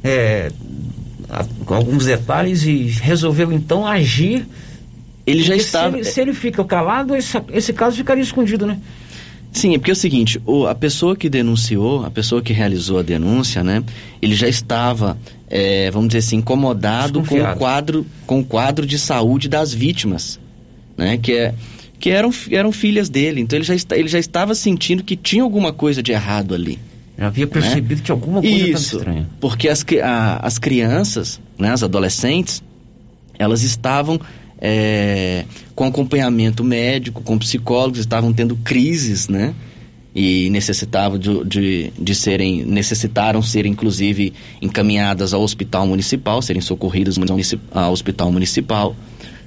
é, 0.03 0.51
a- 1.29 1.45
com 1.65 1.75
alguns 1.75 2.05
detalhes 2.07 2.63
e 2.65 2.85
resolveu 3.03 3.53
então 3.53 3.87
agir. 3.87 4.47
Ele 5.27 5.43
já 5.43 5.57
estava- 5.57 5.91
Se 5.93 5.97
ele, 5.99 6.05
se 6.05 6.21
ele 6.21 6.33
fica 6.33 6.65
calado, 6.65 7.15
esse, 7.17 7.37
esse 7.53 7.73
caso 7.73 7.97
ficaria 7.97 8.23
escondido, 8.23 8.67
né? 8.67 8.79
Sim, 9.53 9.75
é 9.75 9.79
porque 9.79 9.91
é 9.91 9.95
o 9.95 9.97
seguinte, 9.97 10.41
o- 10.47 10.67
a 10.67 10.75
pessoa 10.75 11.17
que 11.17 11.29
denunciou, 11.29 12.05
a 12.05 12.11
pessoa 12.11 12.41
que 12.41 12.53
realizou 12.53 12.99
a 12.99 13.03
denúncia, 13.03 13.65
né? 13.65 13.83
Ele 14.23 14.35
já 14.35 14.47
estava, 14.49 15.19
é, 15.49 15.91
vamos 15.91 16.09
dizer 16.09 16.19
assim, 16.19 16.37
incomodado 16.37 17.23
com 17.25 17.41
o 17.43 17.57
quadro, 17.57 18.07
com 18.27 18.41
o 18.41 18.45
quadro 18.45 18.87
de 18.87 18.99
saúde 18.99 19.49
das 19.49 19.73
vítimas, 19.75 20.39
né? 20.97 21.17
Que 21.19 21.33
é 21.33 21.55
que 21.99 22.11
eram, 22.11 22.31
eram 22.51 22.71
filhas 22.73 23.09
dele. 23.09 23.41
Então 23.41 23.57
ele 23.57 23.65
já, 23.65 23.75
está, 23.75 23.97
ele 23.97 24.09
já 24.09 24.19
estava 24.19 24.55
sentindo 24.55 25.03
que 25.03 25.17
tinha 25.17 25.43
alguma 25.43 25.73
coisa 25.73 26.03
de 26.03 26.13
errado 26.13 26.55
ali. 26.55 26.79
Já 27.19 27.29
havia 27.29 27.47
percebido 27.47 28.03
que 28.03 28.11
alguma 28.11 28.43
coisa 28.43 28.55
estava 28.55 28.99
estranha. 28.99 29.31
porque 29.41 29.67
as, 29.69 29.83
a- 30.03 30.41
as 30.47 30.59
crianças, 30.59 31.41
né, 31.59 31.71
as 31.71 31.83
adolescentes, 31.83 32.63
elas 33.39 33.63
estavam 33.63 34.21
é, 34.61 35.45
com 35.75 35.85
acompanhamento 35.85 36.63
médico, 36.63 37.23
com 37.23 37.39
psicólogos, 37.39 37.99
estavam 38.01 38.33
tendo 38.33 38.57
crises, 38.57 39.29
né? 39.29 39.55
E 40.15 40.49
necessitavam 40.51 41.19
de, 41.19 41.45
de, 41.45 41.93
de 41.99 42.15
serem, 42.15 42.65
necessitaram 42.65 43.43
ser 43.43 43.67
inclusive 43.67 44.33
encaminhadas 44.63 45.35
ao 45.35 45.43
hospital 45.43 45.87
municipal, 45.87 46.41
serem 46.41 46.63
socorridas 46.63 47.17
ao 47.71 47.93
hospital 47.93 48.33
municipal, 48.33 48.97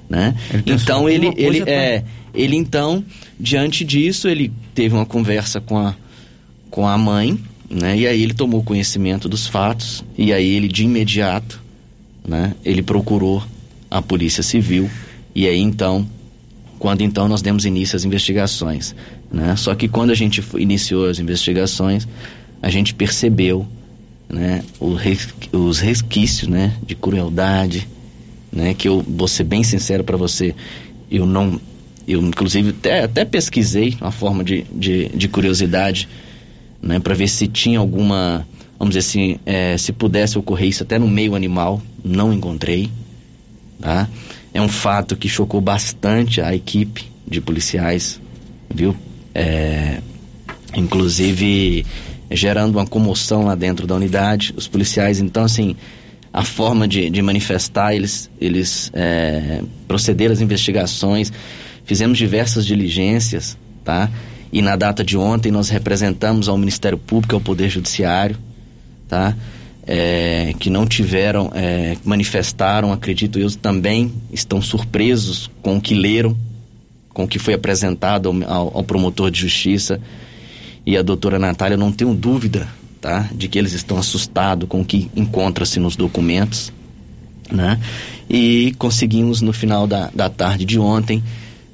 né? 0.10 0.36
pensou 0.66 0.74
Então 0.76 1.06
que 1.06 1.12
ele, 1.12 1.34
ele, 1.38 1.60
tá- 1.62 1.72
é, 1.72 2.04
ele 2.34 2.56
então, 2.56 3.04
diante 3.40 3.86
disso, 3.86 4.28
ele 4.28 4.52
teve 4.74 4.96
uma 4.96 5.06
conversa 5.06 5.62
com 5.62 5.78
a, 5.78 5.96
com 6.70 6.88
a 6.88 6.98
mãe, 6.98 7.40
né? 7.70 7.98
E 7.98 8.08
aí 8.08 8.22
ele 8.24 8.34
tomou 8.34 8.64
conhecimento 8.64 9.30
dos 9.30 9.46
fatos 9.46 10.04
e 10.18 10.34
aí 10.34 10.56
ele 10.56 10.68
de 10.68 10.84
imediato, 10.84 11.62
né? 12.28 12.56
Ele 12.66 12.82
procurou 12.82 13.44
a 13.90 14.02
Polícia 14.02 14.42
Civil 14.42 14.90
e 15.36 15.48
aí 15.48 15.60
então, 15.60 16.08
quando 16.80 17.02
então 17.02 17.28
nós 17.28 17.42
demos 17.42 17.66
início 17.66 17.96
às 17.96 18.04
investigações, 18.04 18.96
né? 19.32 19.56
Só 19.56 19.76
que 19.76 19.88
quando 19.88 20.10
a 20.10 20.16
gente 20.16 20.44
iniciou 20.58 21.08
as 21.08 21.20
investigações, 21.20 22.08
a 22.62 22.70
gente 22.70 22.94
percebeu, 22.96 23.68
né? 24.28 24.64
os 24.80 25.80
resquícios, 25.80 26.48
né? 26.48 26.74
De 26.86 26.96
crueldade, 26.96 27.88
né? 28.52 28.74
Que 28.74 28.88
eu 28.88 29.02
vou 29.02 29.28
ser 29.28 29.44
bem 29.44 29.64
sincero 29.64 30.04
para 30.04 30.18
você, 30.18 30.56
eu 31.10 31.26
não, 31.26 31.60
eu 32.08 32.22
inclusive 32.22 32.70
até, 32.70 33.04
até 33.04 33.26
pesquisei 33.26 33.98
uma 34.00 34.12
forma 34.12 34.44
de, 34.44 34.64
de, 34.72 35.10
de 35.10 35.28
curiosidade, 35.28 36.08
né? 36.82 37.00
Para 37.00 37.14
ver 37.14 37.28
se 37.28 37.48
tinha 37.48 37.80
alguma, 37.80 38.48
vamos 38.78 38.96
dizer 38.96 39.08
assim, 39.08 39.40
eh, 39.46 39.78
se 39.78 39.92
pudesse 39.92 40.38
ocorrer 40.38 40.70
isso 40.70 40.84
até 40.84 40.98
no 40.98 41.08
meio 41.08 41.36
animal, 41.36 41.82
não 42.04 42.34
encontrei, 42.34 42.90
tá? 43.80 44.08
É 44.54 44.62
um 44.62 44.70
fato 44.70 45.16
que 45.16 45.30
chocou 45.30 45.62
bastante 45.62 46.42
a 46.42 46.56
equipe 46.56 47.06
de 47.28 47.40
policiais, 47.40 48.20
viu? 48.74 48.96
É, 49.34 50.00
inclusive 50.76 51.86
gerando 52.32 52.78
uma 52.78 52.86
comoção 52.86 53.46
lá 53.46 53.56
dentro 53.56 53.88
da 53.88 53.96
unidade. 53.96 54.54
Os 54.56 54.68
policiais, 54.68 55.20
então, 55.20 55.44
assim, 55.44 55.76
a 56.32 56.44
forma 56.44 56.88
de, 56.88 57.10
de 57.10 57.22
manifestar, 57.22 57.94
eles, 57.96 58.30
eles 58.40 58.92
é, 58.94 59.62
procederam 59.88 60.34
às 60.34 60.42
investigações, 60.42 61.32
fizemos 61.86 62.18
diversas 62.18 62.66
diligências, 62.66 63.58
tá? 63.84 64.10
E 64.52 64.62
na 64.62 64.76
data 64.76 65.04
de 65.04 65.18
ontem 65.18 65.52
nós 65.52 65.70
representamos 65.70 66.48
ao 66.48 66.58
Ministério 66.58 66.98
Público, 66.98 67.36
ao 67.36 67.42
Poder 67.42 67.70
Judiciário, 67.70 68.38
tá? 69.08 69.36
É, 69.88 70.54
que 70.60 70.70
não 70.70 70.86
tiveram, 70.86 71.52
é, 71.56 71.98
manifestaram, 72.06 72.92
acredito 72.92 73.40
eu, 73.40 73.50
também 73.52 74.14
estão 74.32 74.62
surpresos 74.62 75.50
com 75.64 75.78
o 75.78 75.82
que 75.82 75.96
leram, 75.96 76.38
com 77.12 77.24
o 77.24 77.28
que 77.28 77.40
foi 77.40 77.56
apresentado 77.56 78.30
ao, 78.48 78.78
ao- 78.78 78.84
promotor 78.84 79.32
de 79.32 79.40
justiça 79.40 80.00
e 80.86 80.96
a 80.96 81.02
doutora 81.02 81.40
Natália, 81.40 81.76
não 81.76 81.92
tenho 81.92 82.14
dúvida, 82.14 82.68
tá, 83.02 83.30
de 83.34 83.48
que 83.48 83.58
eles 83.58 83.74
estão 83.74 83.98
assustados 83.98 84.68
com 84.68 84.82
o 84.82 84.86
que 84.86 85.10
encontra-se 85.16 85.80
nos 85.80 85.96
documentos, 85.96 86.72
né? 87.52 87.80
E 88.30 88.76
conseguimos 88.78 89.42
no 89.42 89.54
final 89.54 89.88
da, 89.88 90.10
da 90.14 90.30
tarde 90.30 90.66
de 90.66 90.78
ontem 90.80 91.24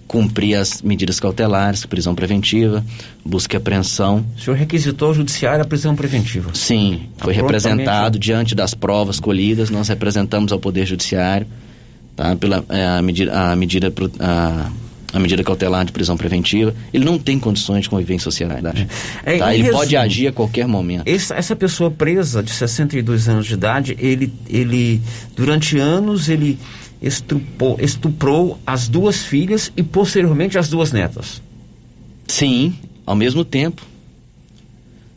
cumprir 0.08 0.56
as 0.56 0.82
medidas 0.82 1.20
cautelares, 1.20 1.86
prisão 1.86 2.14
preventiva, 2.14 2.86
busca 3.26 3.56
e 3.56 3.58
apreensão. 3.58 4.26
O 4.38 4.40
senhor 4.40 4.56
requisitou 4.56 5.10
ao 5.10 5.14
judiciário 5.14 5.64
a 5.64 5.68
prisão 5.68 5.96
preventiva. 5.96 6.52
Sim, 6.54 7.10
foi 7.18 7.34
representado 7.34 8.20
diante 8.20 8.54
das 8.54 8.74
provas 8.74 9.20
colhidas, 9.20 9.70
nós 9.70 9.88
representamos 9.90 10.52
ao 10.52 10.60
Poder 10.60 10.86
Judiciário, 10.86 11.48
tá? 12.16 12.36
Pela 12.36 12.64
é, 12.70 12.86
a 12.86 13.02
medida, 13.02 13.52
a 13.52 13.56
medida, 13.56 13.92
a, 14.20 14.70
a 15.16 15.20
medida 15.20 15.42
cautelar 15.46 15.86
de 15.86 15.94
prisão 15.94 16.18
preventiva. 16.18 16.76
Ele 16.94 17.06
não 17.06 17.18
tem 17.18 17.40
condições 17.40 17.84
de 17.84 17.90
conviver 17.90 18.16
em 18.16 18.20
sociedade. 18.20 18.86
É, 19.24 19.38
tá? 19.38 19.56
Ele 19.56 19.72
pode 19.72 19.96
resumo, 19.96 20.04
agir 20.04 20.28
a 20.28 20.32
qualquer 20.34 20.68
momento. 20.68 21.08
Essa, 21.08 21.36
essa 21.36 21.56
pessoa 21.56 21.90
presa 21.90 22.44
de 22.44 22.52
62 22.52 23.30
anos 23.30 23.48
de 23.48 23.54
idade, 23.54 23.96
ele, 23.98 24.32
ele 24.50 25.02
durante 25.34 25.78
anos 25.80 26.28
ele 26.28 26.60
estrupou, 27.02 27.78
estuprou 27.80 28.60
as 28.68 28.90
duas 28.90 29.24
filhas 29.24 29.72
e 29.78 29.82
posteriormente 29.82 30.58
as 30.58 30.68
duas 30.68 30.92
netas. 30.92 31.42
Sim, 32.28 32.76
ao 33.06 33.16
mesmo 33.16 33.46
tempo. 33.46 33.82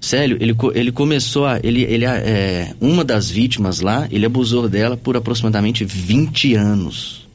Sério, 0.00 0.38
ele, 0.40 0.56
ele 0.74 0.92
começou 0.92 1.44
a. 1.44 1.58
Ele, 1.60 1.82
ele, 1.82 2.04
é, 2.04 2.72
uma 2.80 3.04
das 3.04 3.28
vítimas 3.28 3.80
lá, 3.80 4.06
ele 4.12 4.24
abusou 4.24 4.68
dela 4.68 4.96
por 4.96 5.16
aproximadamente 5.16 5.84
20 5.84 6.54
anos. 6.54 7.27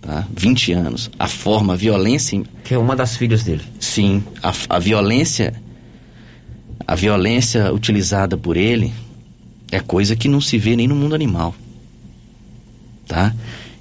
Tá? 0.00 0.26
20 0.34 0.72
anos. 0.72 1.10
A 1.18 1.26
forma, 1.28 1.74
a 1.74 1.76
violência. 1.76 2.42
Que 2.64 2.74
é 2.74 2.78
uma 2.78 2.96
das 2.96 3.16
filhas 3.16 3.42
dele. 3.44 3.62
Sim, 3.78 4.22
a, 4.42 4.52
a 4.68 4.78
violência. 4.78 5.54
A 6.86 6.94
violência 6.94 7.72
utilizada 7.72 8.36
por 8.36 8.56
ele 8.56 8.92
é 9.70 9.78
coisa 9.78 10.16
que 10.16 10.26
não 10.28 10.40
se 10.40 10.58
vê 10.58 10.74
nem 10.74 10.88
no 10.88 10.96
mundo 10.96 11.14
animal. 11.14 11.54
Tá? 13.06 13.34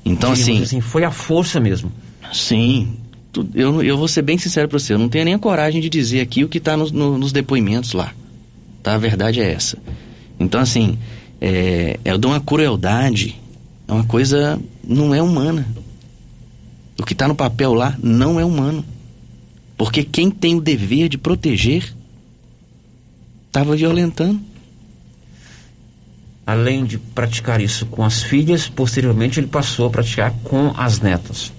Então, 0.06 0.34
Diríamos 0.34 0.64
assim. 0.64 0.82
Foi 0.82 1.04
a 1.04 1.12
força 1.12 1.60
mesmo. 1.60 1.92
Sim. 2.34 2.96
tu- 3.32 3.48
Eu, 3.54 3.82
eu 3.84 3.98
vou 3.98 4.08
ser 4.08 4.22
bem 4.22 4.38
sincero 4.38 4.68
pra 4.68 4.78
você, 4.80 4.94
eu 4.94 5.00
não 5.00 5.10
tenho 5.10 5.26
nem 5.26 5.34
a 5.34 5.40
coragem 5.40 5.82
de 5.82 5.90
dizer 5.90 6.22
aqui 6.22 6.44
o 6.44 6.50
que 6.50 6.60
tá 6.60 6.76
nos, 6.76 6.92
no- 6.92 7.18
nos 7.18 7.32
depoimentos 7.32 7.94
lá. 7.94 8.14
Tá? 8.84 8.96
A 8.96 8.98
verdade 8.98 9.40
é 9.40 9.52
essa. 9.52 9.78
Então, 10.40 10.60
assim, 10.60 10.98
é, 11.42 12.00
é 12.04 12.18
de 12.18 12.26
uma 12.28 12.40
crueldade, 12.40 13.40
é 13.88 13.92
uma 13.94 14.04
coisa. 14.04 14.60
não 14.88 15.14
é 15.14 15.22
humana. 15.22 15.66
O 17.00 17.04
que 17.04 17.16
tá 17.16 17.28
no 17.28 17.36
papel 17.36 17.74
lá 17.74 17.98
não 18.04 18.40
é 18.40 18.44
humano. 18.44 18.84
Porque 19.78 20.04
quem 20.04 20.30
tem 20.30 20.56
o 20.56 20.62
dever 20.62 21.08
de 21.08 21.18
proteger 21.18 21.96
estava 23.48 23.76
violentando. 23.76 24.42
Além 26.46 26.84
de 26.84 26.98
praticar 26.98 27.62
isso 27.62 27.86
com 27.86 28.04
as 28.04 28.22
filhas, 28.22 28.68
posteriormente 28.68 29.40
ele 29.40 29.48
passou 29.48 29.88
a 29.88 29.90
praticar 29.90 30.34
com 30.44 30.74
as 30.76 31.00
netas. 31.00 31.54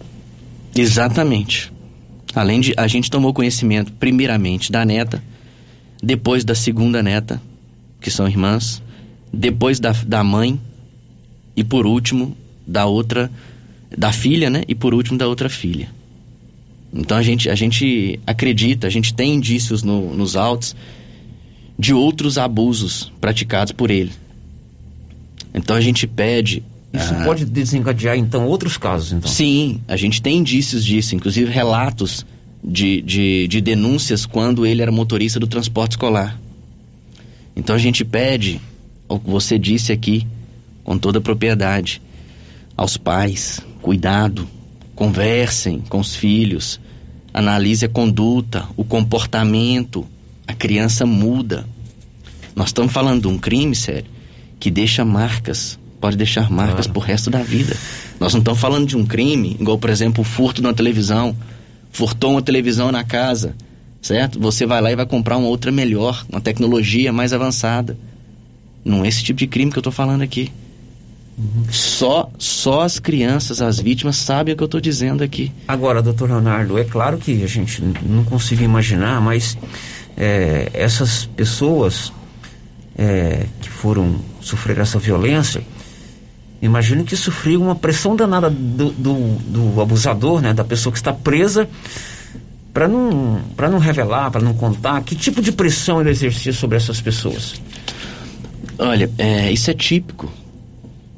Exatamente. 0.76 1.72
Além 2.34 2.60
de 2.60 2.74
a 2.76 2.86
gente 2.86 3.10
tomou 3.10 3.32
conhecimento 3.32 3.92
primeiramente 3.92 4.70
da 4.70 4.84
neta, 4.84 5.22
depois 6.02 6.44
da 6.44 6.54
segunda 6.54 7.02
neta, 7.02 7.40
que 8.00 8.10
são 8.10 8.28
irmãs, 8.28 8.82
depois 9.32 9.80
da, 9.80 9.92
da 9.92 10.22
mãe 10.22 10.60
e 11.56 11.64
por 11.64 11.86
último 11.86 12.36
da 12.66 12.84
outra 12.84 13.30
da 13.96 14.12
filha, 14.12 14.48
né? 14.50 14.62
E 14.68 14.74
por 14.74 14.94
último 14.94 15.18
da 15.18 15.26
outra 15.26 15.48
filha. 15.48 15.88
Então 16.92 17.16
a 17.16 17.22
gente 17.22 17.48
a 17.48 17.54
gente 17.54 18.18
acredita, 18.26 18.86
a 18.86 18.90
gente 18.90 19.14
tem 19.14 19.34
indícios 19.34 19.82
no- 19.82 20.14
nos 20.14 20.36
autos 20.36 20.74
de 21.78 21.94
outros 21.94 22.36
abusos 22.38 23.12
praticados 23.20 23.72
por 23.72 23.90
ele. 23.90 24.10
Então 25.54 25.76
a 25.76 25.80
gente 25.80 26.06
pede 26.06 26.62
Isso 26.92 27.14
Ah. 27.14 27.22
pode 27.24 27.44
desencadear, 27.44 28.18
então, 28.18 28.44
outros 28.48 28.76
casos, 28.76 29.12
então? 29.12 29.30
Sim, 29.30 29.80
a 29.86 29.96
gente 29.96 30.20
tem 30.20 30.38
indícios 30.38 30.84
disso, 30.84 31.14
inclusive 31.14 31.48
relatos 31.48 32.26
de, 32.64 33.00
de, 33.02 33.46
de 33.46 33.60
denúncias 33.60 34.26
quando 34.26 34.66
ele 34.66 34.82
era 34.82 34.90
motorista 34.90 35.38
do 35.38 35.46
transporte 35.46 35.92
escolar. 35.92 36.36
Então 37.54 37.76
a 37.76 37.78
gente 37.78 38.04
pede, 38.04 38.60
o 39.08 39.20
que 39.20 39.30
você 39.30 39.56
disse 39.56 39.92
aqui, 39.92 40.26
com 40.82 40.98
toda 40.98 41.18
a 41.18 41.22
propriedade, 41.22 42.02
aos 42.80 42.96
pais, 42.96 43.60
cuidado, 43.82 44.48
conversem 44.94 45.80
com 45.80 46.00
os 46.00 46.16
filhos, 46.16 46.80
analise 47.34 47.84
a 47.84 47.88
conduta, 47.90 48.66
o 48.74 48.82
comportamento, 48.82 50.06
a 50.46 50.54
criança 50.54 51.04
muda. 51.04 51.66
Nós 52.56 52.68
estamos 52.68 52.90
falando 52.90 53.20
de 53.20 53.28
um 53.28 53.36
crime, 53.36 53.76
sério, 53.76 54.10
que 54.58 54.70
deixa 54.70 55.04
marcas, 55.04 55.78
pode 56.00 56.16
deixar 56.16 56.50
marcas 56.50 56.86
pro 56.86 57.00
resto 57.00 57.28
da 57.28 57.42
vida. 57.42 57.76
Nós 58.18 58.32
não 58.32 58.40
estamos 58.40 58.58
falando 58.58 58.86
de 58.86 58.96
um 58.96 59.04
crime, 59.04 59.58
igual, 59.60 59.76
por 59.76 59.90
exemplo, 59.90 60.22
o 60.22 60.24
furto 60.24 60.62
na 60.62 60.72
televisão. 60.72 61.36
Furtou 61.92 62.30
uma 62.30 62.40
televisão 62.40 62.90
na 62.90 63.04
casa, 63.04 63.54
certo? 64.00 64.40
Você 64.40 64.64
vai 64.64 64.80
lá 64.80 64.90
e 64.90 64.96
vai 64.96 65.04
comprar 65.04 65.36
uma 65.36 65.48
outra 65.48 65.70
melhor, 65.70 66.24
uma 66.30 66.40
tecnologia 66.40 67.12
mais 67.12 67.34
avançada. 67.34 67.94
Não 68.82 69.04
é 69.04 69.08
esse 69.08 69.22
tipo 69.22 69.38
de 69.38 69.46
crime 69.46 69.70
que 69.70 69.76
eu 69.76 69.80
estou 69.82 69.92
falando 69.92 70.22
aqui. 70.22 70.50
Só, 71.70 72.30
só 72.38 72.82
as 72.82 72.98
crianças, 72.98 73.62
as 73.62 73.78
vítimas, 73.78 74.16
sabem 74.16 74.52
o 74.52 74.56
que 74.56 74.62
eu 74.62 74.66
estou 74.66 74.80
dizendo 74.80 75.22
aqui. 75.22 75.52
Agora, 75.66 76.02
doutor 76.02 76.28
Leonardo, 76.28 76.78
é 76.78 76.84
claro 76.84 77.16
que 77.18 77.42
a 77.42 77.46
gente 77.46 77.82
não 78.02 78.24
consigo 78.24 78.62
imaginar, 78.62 79.20
mas 79.20 79.56
é, 80.16 80.70
essas 80.74 81.24
pessoas 81.24 82.12
é, 82.96 83.46
que 83.60 83.70
foram 83.70 84.16
sofrer 84.40 84.78
essa 84.78 84.98
violência, 84.98 85.62
imagino 86.60 87.04
que 87.04 87.16
sofriam 87.16 87.62
uma 87.62 87.76
pressão 87.76 88.14
danada 88.14 88.50
do, 88.50 88.90
do, 88.90 89.14
do 89.38 89.80
abusador, 89.80 90.42
né, 90.42 90.52
da 90.52 90.64
pessoa 90.64 90.92
que 90.92 90.98
está 90.98 91.12
presa, 91.12 91.68
para 92.74 92.86
não, 92.86 93.40
não 93.58 93.78
revelar, 93.78 94.30
para 94.30 94.42
não 94.42 94.54
contar. 94.54 95.02
Que 95.02 95.16
tipo 95.16 95.40
de 95.40 95.52
pressão 95.52 96.00
ele 96.00 96.10
exercia 96.10 96.52
sobre 96.52 96.76
essas 96.76 97.00
pessoas? 97.00 97.60
Olha, 98.78 99.10
é, 99.18 99.50
isso 99.50 99.70
é 99.70 99.74
típico 99.74 100.30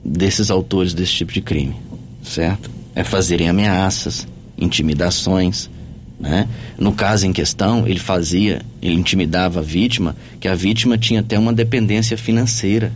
desses 0.04 0.50
autores 0.50 0.94
desse 0.94 1.12
tipo 1.12 1.32
de 1.32 1.40
crime, 1.40 1.76
certo? 2.22 2.70
É 2.94 3.04
fazerem 3.04 3.48
ameaças, 3.48 4.26
intimidações, 4.58 5.70
né? 6.18 6.48
No 6.78 6.92
caso 6.92 7.26
em 7.26 7.32
questão, 7.32 7.86
ele 7.86 7.98
fazia, 7.98 8.62
ele 8.80 8.94
intimidava 8.96 9.60
a 9.60 9.62
vítima, 9.62 10.14
que 10.40 10.48
a 10.48 10.54
vítima 10.54 10.98
tinha 10.98 11.20
até 11.20 11.38
uma 11.38 11.52
dependência 11.52 12.16
financeira, 12.16 12.92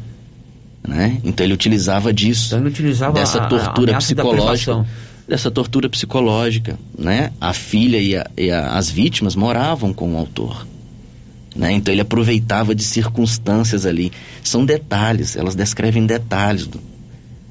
né? 0.86 1.18
Então 1.24 1.44
ele 1.44 1.54
utilizava 1.54 2.12
disso, 2.12 2.46
Então 2.48 2.59
ele 2.61 2.68
utilizava 2.68 3.12
dessa 3.14 3.38
a- 3.38 3.46
a 3.46 3.48
tortura 3.48 3.90
ameaça 3.92 4.14
da 4.14 4.22
psicológica, 4.22 4.86
dessa 5.28 5.50
tortura 5.50 5.88
psicológica, 5.88 6.78
né? 6.98 7.32
A 7.40 7.52
filha 7.52 7.98
e, 7.98 8.16
a- 8.16 8.26
e 8.36 8.50
a- 8.50 8.74
as 8.76 8.90
vítimas 8.90 9.34
moravam 9.34 9.92
com 9.92 10.14
o 10.14 10.16
autor, 10.18 10.66
né? 11.54 11.72
Então 11.72 11.92
ele 11.92 12.02
aproveitava 12.02 12.74
de 12.74 12.84
circunstâncias 12.84 13.86
ali. 13.86 14.12
São 14.42 14.64
detalhes, 14.64 15.36
elas 15.36 15.54
descrevem 15.57 16.04
detalhes, 16.07 16.66
do- 16.66 16.80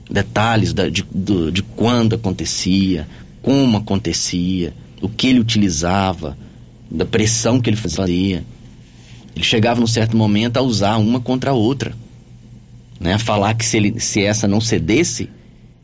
detalhes 0.09 0.73
da- 0.73 0.89
de, 0.89 1.03
do- 1.13 1.51
de 1.51 1.61
quando 1.63 2.15
acontecia, 2.15 3.07
como 3.41 3.77
acontecia, 3.77 4.73
o 5.01 5.09
que 5.09 5.27
ele 5.27 5.39
utilizava, 5.39 6.37
da 6.89 7.05
pressão 7.05 7.59
que 7.59 7.69
ele 7.69 7.77
fazia. 7.77 8.43
Ele 9.35 9.43
chegava 9.43 9.79
num 9.79 9.87
certo 9.87 10.15
momento 10.15 10.57
a 10.57 10.61
usar 10.61 10.97
uma 10.97 11.19
contra 11.19 11.51
a 11.51 11.53
outra, 11.53 11.93
né? 12.99 13.13
A 13.13 13.19
falar 13.19 13.53
que 13.55 13.65
se, 13.65 13.77
ele, 13.77 13.99
se 13.99 14.23
essa 14.23 14.47
não 14.47 14.61
cedesse, 14.61 15.29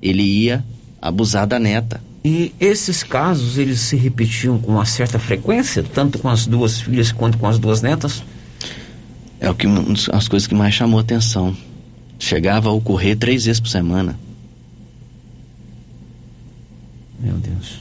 ele 0.01 0.23
ia 0.23 0.63
abusar 1.01 1.45
da 1.45 1.59
neta. 1.59 2.01
E 2.23 2.53
esses 2.59 3.01
casos, 3.03 3.57
eles 3.57 3.79
se 3.79 3.95
repetiam 3.95 4.57
com 4.59 4.73
uma 4.73 4.85
certa 4.85 5.17
frequência, 5.19 5.83
tanto 5.83 6.19
com 6.19 6.29
as 6.29 6.45
duas 6.45 6.79
filhas 6.79 7.11
quanto 7.11 7.37
com 7.37 7.47
as 7.47 7.57
duas 7.57 7.81
netas? 7.81 8.23
É 9.39 9.49
o 9.49 9.55
que 9.55 9.65
uma 9.65 9.81
das- 9.81 10.07
as 10.09 10.27
coisas 10.27 10.47
que 10.47 10.53
mais 10.55 10.73
chamou 10.73 10.99
atenção. 10.99 11.55
Chegava 12.21 12.69
a 12.69 12.71
ocorrer 12.71 13.17
três 13.17 13.45
vezes 13.45 13.59
por 13.59 13.67
semana. 13.67 14.15
Meu 17.19 17.33
Deus. 17.33 17.79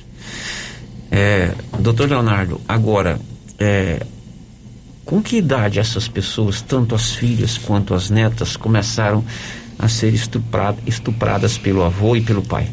É, 1.10 1.52
doutor 1.78 2.08
Leonardo, 2.08 2.58
agora, 2.66 3.20
é, 3.58 4.04
com 5.04 5.20
que 5.22 5.36
idade 5.36 5.78
essas 5.78 6.08
pessoas, 6.08 6.62
tanto 6.62 6.94
as 6.94 7.12
filhas 7.12 7.58
quanto 7.58 7.92
as 7.92 8.08
netas, 8.08 8.56
começaram 8.56 9.22
a 9.78 9.88
ser 9.88 10.14
estuprada- 10.14 10.78
estupradas 10.86 11.58
pelo 11.58 11.82
avô 11.84 12.16
e 12.16 12.22
pelo 12.22 12.40
pai? 12.42 12.66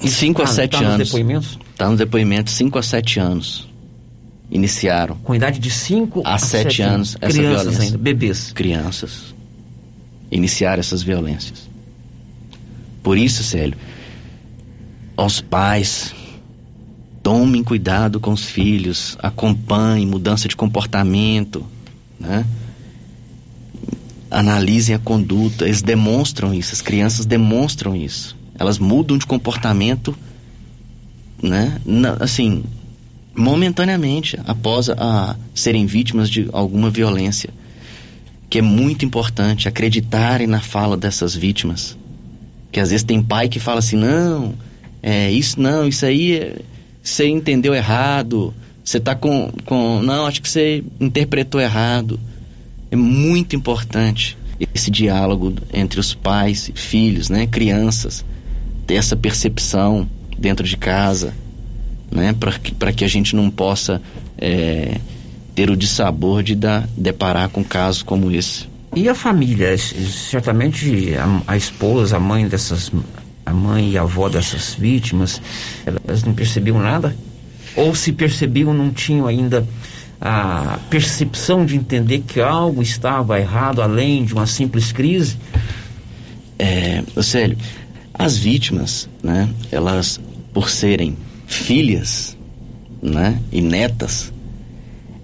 5 0.00 0.42
a 0.42 0.44
Tá- 0.44 0.52
7 0.52 0.70
tá 0.72 0.80
nos 0.82 0.90
anos. 0.90 1.06
depoimentos? 1.08 1.58
Tá 1.78 1.88
no 1.88 1.96
depoimento 1.96 2.50
5 2.50 2.78
a 2.78 2.82
7 2.82 3.18
anos. 3.18 3.66
Iniciaram. 4.50 5.16
Com 5.24 5.34
idade 5.34 5.58
de 5.58 5.70
5 5.70 6.20
a 6.22 6.36
7 6.36 6.82
anos 6.82 7.16
essa 7.18 7.32
Crianças 7.38 7.62
violência. 7.62 7.82
ainda, 7.84 7.96
bebês. 7.98 8.52
Crianças. 8.52 9.34
Iniciaram 10.34 10.80
essas 10.80 11.00
violências. 11.00 11.70
Por 13.04 13.16
isso, 13.16 13.44
Célio, 13.44 13.78
aos 15.16 15.40
pais, 15.40 16.12
tomem 17.22 17.62
cuidado 17.62 18.18
com 18.18 18.32
os 18.32 18.44
filhos, 18.44 19.16
acompanhem 19.22 20.04
mudança 20.04 20.48
de 20.48 20.56
comportamento, 20.56 21.64
né? 22.18 22.44
Analisem 24.28 24.96
a 24.96 24.98
conduta, 24.98 25.66
eles 25.66 25.82
demonstram 25.82 26.52
isso, 26.52 26.74
as 26.74 26.82
crianças 26.82 27.24
demonstram 27.26 27.94
isso. 27.94 28.36
Elas 28.58 28.76
mudam 28.76 29.16
de 29.16 29.26
comportamento, 29.26 30.16
né? 31.40 31.80
Na- 31.84 32.16
assim, 32.18 32.64
momentaneamente, 33.36 34.36
após 34.44 34.90
a 34.90 35.36
serem 35.54 35.86
vítimas 35.86 36.28
de 36.28 36.48
alguma 36.52 36.90
violência. 36.90 37.50
Que 38.48 38.58
é 38.58 38.62
muito 38.62 39.04
importante 39.04 39.68
acreditarem 39.68 40.46
na 40.46 40.60
fala 40.60 40.96
dessas 40.96 41.34
vítimas. 41.34 41.96
Que 42.70 42.80
às 42.80 42.90
vezes 42.90 43.04
tem 43.04 43.22
pai 43.22 43.48
que 43.48 43.58
fala 43.58 43.78
assim: 43.78 43.96
não, 43.96 44.54
é, 45.02 45.30
isso 45.30 45.60
não, 45.60 45.86
isso 45.86 46.06
aí 46.06 46.54
você 47.02 47.28
entendeu 47.28 47.74
errado, 47.74 48.54
você 48.82 48.98
tá 48.98 49.14
com, 49.14 49.50
com. 49.64 50.00
Não, 50.00 50.26
acho 50.26 50.40
que 50.40 50.48
você 50.48 50.82
interpretou 50.98 51.60
errado. 51.60 52.18
É 52.90 52.96
muito 52.96 53.54
importante 53.54 54.36
esse 54.74 54.90
diálogo 54.90 55.54
entre 55.72 56.00
os 56.00 56.14
pais 56.14 56.70
filhos, 56.74 57.28
né? 57.28 57.46
Crianças, 57.46 58.24
ter 58.86 58.94
essa 58.94 59.16
percepção 59.16 60.08
dentro 60.38 60.66
de 60.66 60.76
casa, 60.76 61.34
né? 62.10 62.32
Para 62.32 62.52
que, 62.58 62.72
que 62.92 63.04
a 63.04 63.08
gente 63.08 63.36
não 63.36 63.50
possa 63.50 64.00
é, 64.38 64.98
ter 65.54 65.70
o 65.70 65.76
dissabor 65.76 66.42
de 66.42 66.54
dar, 66.54 66.88
deparar 66.96 67.48
com 67.48 67.62
casos 67.62 68.02
como 68.02 68.30
esse. 68.30 68.66
E 68.94 69.08
a 69.08 69.14
família? 69.14 69.76
Certamente 69.78 71.14
a, 71.16 71.52
a 71.52 71.56
esposa, 71.56 72.16
a 72.16 72.20
mãe 72.20 72.46
dessas. 72.46 72.90
A 73.46 73.52
mãe 73.52 73.90
e 73.90 73.98
a 73.98 74.02
avó 74.02 74.28
dessas 74.30 74.74
vítimas, 74.74 75.40
elas 75.84 76.24
não 76.24 76.32
percebiam 76.32 76.78
nada? 76.78 77.14
Ou 77.76 77.94
se 77.94 78.10
percebiam, 78.10 78.72
não 78.72 78.90
tinham 78.90 79.26
ainda 79.26 79.66
a 80.18 80.78
percepção 80.88 81.66
de 81.66 81.76
entender 81.76 82.20
que 82.26 82.40
algo 82.40 82.80
estava 82.80 83.38
errado 83.38 83.82
além 83.82 84.24
de 84.24 84.32
uma 84.32 84.46
simples 84.46 84.92
crise? 84.92 85.36
É, 86.58 87.02
Célio, 87.22 87.58
as 88.14 88.38
vítimas, 88.38 89.08
né, 89.22 89.50
elas, 89.70 90.18
por 90.52 90.70
serem 90.70 91.16
filhas, 91.46 92.36
né, 93.02 93.38
e 93.52 93.60
netas, 93.60 94.32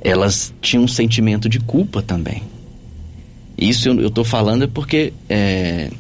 elas 0.01 0.53
tinham 0.61 0.85
um 0.85 0.89
sentimento 0.89 1.49
de 1.49 1.61
culpa 1.61 2.03
também. 2.03 2.43
Isso 3.57 3.89
eu, 3.89 4.11
tô 4.11 4.25
falando 4.25 4.65
é 4.65 4.67
porque 4.67 5.13
é, 5.29 5.91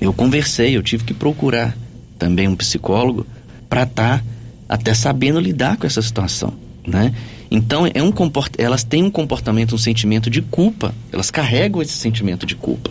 eu 0.00 0.12
conversei, 0.12 0.76
eu 0.76 0.82
tive 0.82 1.04
que 1.04 1.12
procurar 1.12 1.76
também 2.18 2.48
um 2.48 2.56
psicólogo 2.56 3.26
para 3.68 3.82
estar 3.82 4.24
até 4.68 4.94
sabendo 4.94 5.38
lidar 5.38 5.76
com 5.76 5.86
essa 5.86 6.00
situação, 6.00 6.54
né? 6.86 7.14
Então 7.50 7.88
é 7.92 8.02
um 8.02 8.10
comport... 8.10 8.52
elas 8.58 8.82
têm 8.82 9.04
um 9.04 9.10
comportamento, 9.10 9.74
um 9.74 9.78
sentimento 9.78 10.30
de 10.30 10.40
culpa, 10.42 10.94
elas 11.12 11.30
carregam 11.30 11.82
esse 11.82 11.92
sentimento 11.92 12.46
de 12.46 12.56
culpa 12.56 12.90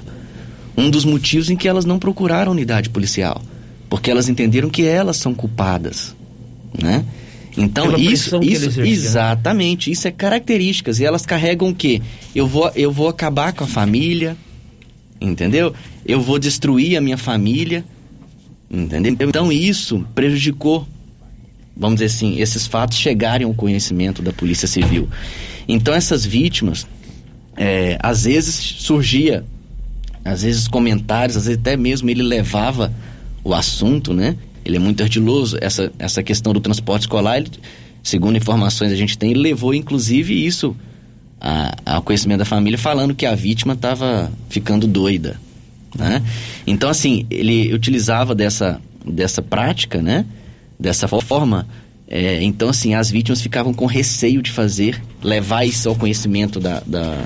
um 0.78 0.90
dos 0.90 1.06
motivos 1.06 1.50
em 1.50 1.56
que 1.56 1.68
elas 1.68 1.86
não 1.86 1.98
procuraram 1.98 2.52
unidade 2.52 2.90
policial, 2.90 3.42
porque 3.90 4.12
elas 4.12 4.28
entenderam 4.28 4.70
que 4.70 4.86
elas 4.86 5.18
são 5.18 5.34
culpadas, 5.34 6.16
né? 6.82 7.06
Então 7.58 7.88
Pela 7.88 8.00
isso, 8.00 8.40
isso 8.44 8.82
exatamente, 8.82 9.90
isso 9.90 10.08
é 10.08 10.12
características 10.12 11.00
e 11.00 11.06
elas 11.06 11.26
carregam 11.26 11.70
o 11.70 11.76
quê? 11.76 12.02
Eu 12.34 12.48
vou, 12.48 12.70
eu 12.76 12.92
vou 12.92 13.08
acabar 13.08 13.54
com 13.54 13.64
a 13.64 13.68
família, 13.68 14.36
entendeu? 15.22 15.74
Eu 16.06 16.22
vou 16.22 16.38
destruir 16.38 16.98
a 16.98 17.02
minha 17.02 17.18
família, 17.18 17.86
entendeu? 18.70 19.16
Então 19.22 19.52
isso 19.52 20.06
prejudicou, 20.14 20.86
vamos 21.76 21.96
dizer 21.96 22.14
assim, 22.14 22.40
esses 22.42 22.68
fatos 22.68 22.98
chegarem 22.98 23.46
ao 23.46 23.54
conhecimento 23.54 24.22
da 24.22 24.34
Polícia 24.34 24.68
Civil. 24.68 25.08
Então 25.68 25.94
essas 25.94 26.26
vítimas, 26.26 26.86
é, 27.56 27.98
às 28.02 28.26
vezes 28.26 28.56
surgia 28.56 29.46
às 30.26 30.42
vezes 30.42 30.68
comentários, 30.68 31.38
às 31.38 31.46
vezes 31.46 31.62
até 31.62 31.78
mesmo 31.78 32.10
ele 32.10 32.24
levava 32.24 32.92
o 33.44 33.54
assunto, 33.54 34.12
né? 34.12 34.36
Ele 34.66 34.78
é 34.78 34.80
muito 34.80 35.04
ardiloso. 35.04 35.58
Essa, 35.62 35.92
essa 36.00 36.24
questão 36.24 36.52
do 36.52 36.60
transporte 36.60 37.04
escolar, 37.04 37.38
ele, 37.38 37.52
segundo 38.02 38.36
informações 38.36 38.92
a 38.92 38.96
gente 38.96 39.18
tem, 39.18 39.32
ele 39.32 39.42
levou 39.42 39.74
inclusive 39.74 40.46
isso 40.46 40.76
a, 41.40 41.76
ao 41.86 42.02
conhecimento 42.02 42.40
da 42.40 42.46
família, 42.46 42.78
falando 42.78 43.14
que 43.14 43.26
a 43.26 43.36
vítima 43.36 43.74
estava 43.74 44.32
ficando 44.50 44.88
doida. 44.88 45.40
Né? 45.98 46.22
Então, 46.68 46.90
assim, 46.90 47.26
ele 47.30 47.74
utilizava 47.74 48.36
dessa, 48.36 48.82
dessa 49.06 49.42
prática, 49.42 50.02
né? 50.02 50.26
Dessa 50.78 51.08
forma. 51.08 51.68
É, 52.08 52.44
então, 52.44 52.70
assim, 52.70 52.94
as 52.94 53.10
vítimas 53.10 53.42
ficavam 53.42 53.74
com 53.74 53.86
receio 53.86 54.42
de 54.42 54.52
fazer, 54.52 55.02
levar 55.24 55.66
isso 55.66 55.88
ao 55.88 55.96
conhecimento 55.96 56.60
da, 56.60 56.82
da, 56.86 57.18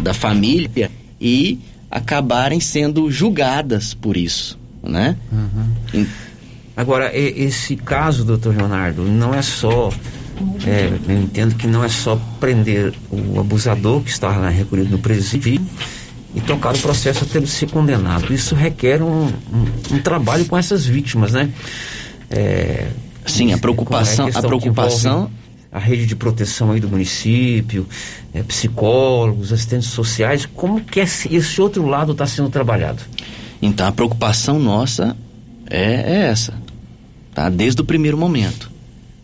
da 0.00 0.14
família 0.14 0.90
e 1.20 1.58
acabarem 1.90 2.60
sendo 2.60 3.10
julgadas 3.10 3.92
por 3.92 4.16
isso, 4.16 4.58
né? 4.82 5.16
Uhum. 5.30 6.06
Agora, 6.82 7.16
esse 7.16 7.76
caso, 7.76 8.24
doutor 8.24 8.56
Leonardo, 8.56 9.04
não 9.04 9.32
é 9.32 9.40
só. 9.40 9.88
É, 10.66 10.90
eu 11.08 11.22
entendo 11.22 11.54
que 11.54 11.68
não 11.68 11.84
é 11.84 11.88
só 11.88 12.20
prender 12.40 12.92
o 13.08 13.38
abusador 13.38 14.00
que 14.00 14.10
está 14.10 14.36
lá 14.36 14.48
recolhido 14.48 14.90
no 14.90 14.98
presídio 14.98 15.64
e 16.34 16.40
tocar 16.40 16.74
o 16.74 16.78
processo 16.80 17.22
até 17.22 17.38
ele 17.38 17.46
ser 17.46 17.70
condenado. 17.70 18.34
Isso 18.34 18.56
requer 18.56 19.00
um, 19.00 19.26
um, 19.26 19.92
um 19.92 19.98
trabalho 20.02 20.44
com 20.46 20.58
essas 20.58 20.84
vítimas, 20.84 21.32
né? 21.32 21.50
É, 22.28 22.88
Sim, 23.26 23.52
a 23.52 23.58
preocupação, 23.58 24.26
a, 24.26 24.36
a 24.36 24.42
preocupação 24.42 25.30
a 25.70 25.78
rede 25.78 26.04
de 26.04 26.16
proteção 26.16 26.72
aí 26.72 26.80
do 26.80 26.88
município, 26.88 27.86
é, 28.34 28.42
psicólogos, 28.42 29.52
assistentes 29.52 29.88
sociais, 29.88 30.44
como 30.44 30.80
que 30.80 30.98
esse, 30.98 31.32
esse 31.32 31.62
outro 31.62 31.86
lado 31.86 32.10
está 32.10 32.26
sendo 32.26 32.50
trabalhado? 32.50 33.02
Então 33.62 33.86
a 33.86 33.92
preocupação 33.92 34.58
nossa 34.58 35.16
é, 35.70 35.94
é, 35.94 36.26
essa, 36.26 36.52
tá? 37.34 37.48
Desde 37.48 37.80
o 37.80 37.84
primeiro 37.84 38.16
momento, 38.16 38.70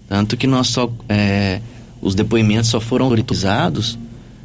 tanto 0.08 0.36
que 0.36 0.46
nós 0.46 0.68
só 0.68 0.90
é, 1.08 1.60
os 2.00 2.14
depoimentos 2.14 2.70
só 2.70 2.80
foram 2.80 3.06
autorizados, 3.06 3.98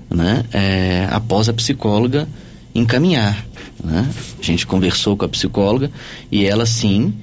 né? 0.09 0.45
É, 0.51 1.07
após 1.11 1.49
a 1.49 1.53
psicóloga 1.53 2.28
encaminhar, 2.74 3.45
né? 3.84 4.09
A 4.39 4.43
gente 4.43 4.66
conversou 4.66 5.16
com 5.16 5.26
a 5.26 5.30
psicóloga 5.30 5.91
e 6.32 6.45
ela 6.45 6.66
sim 6.66 7.14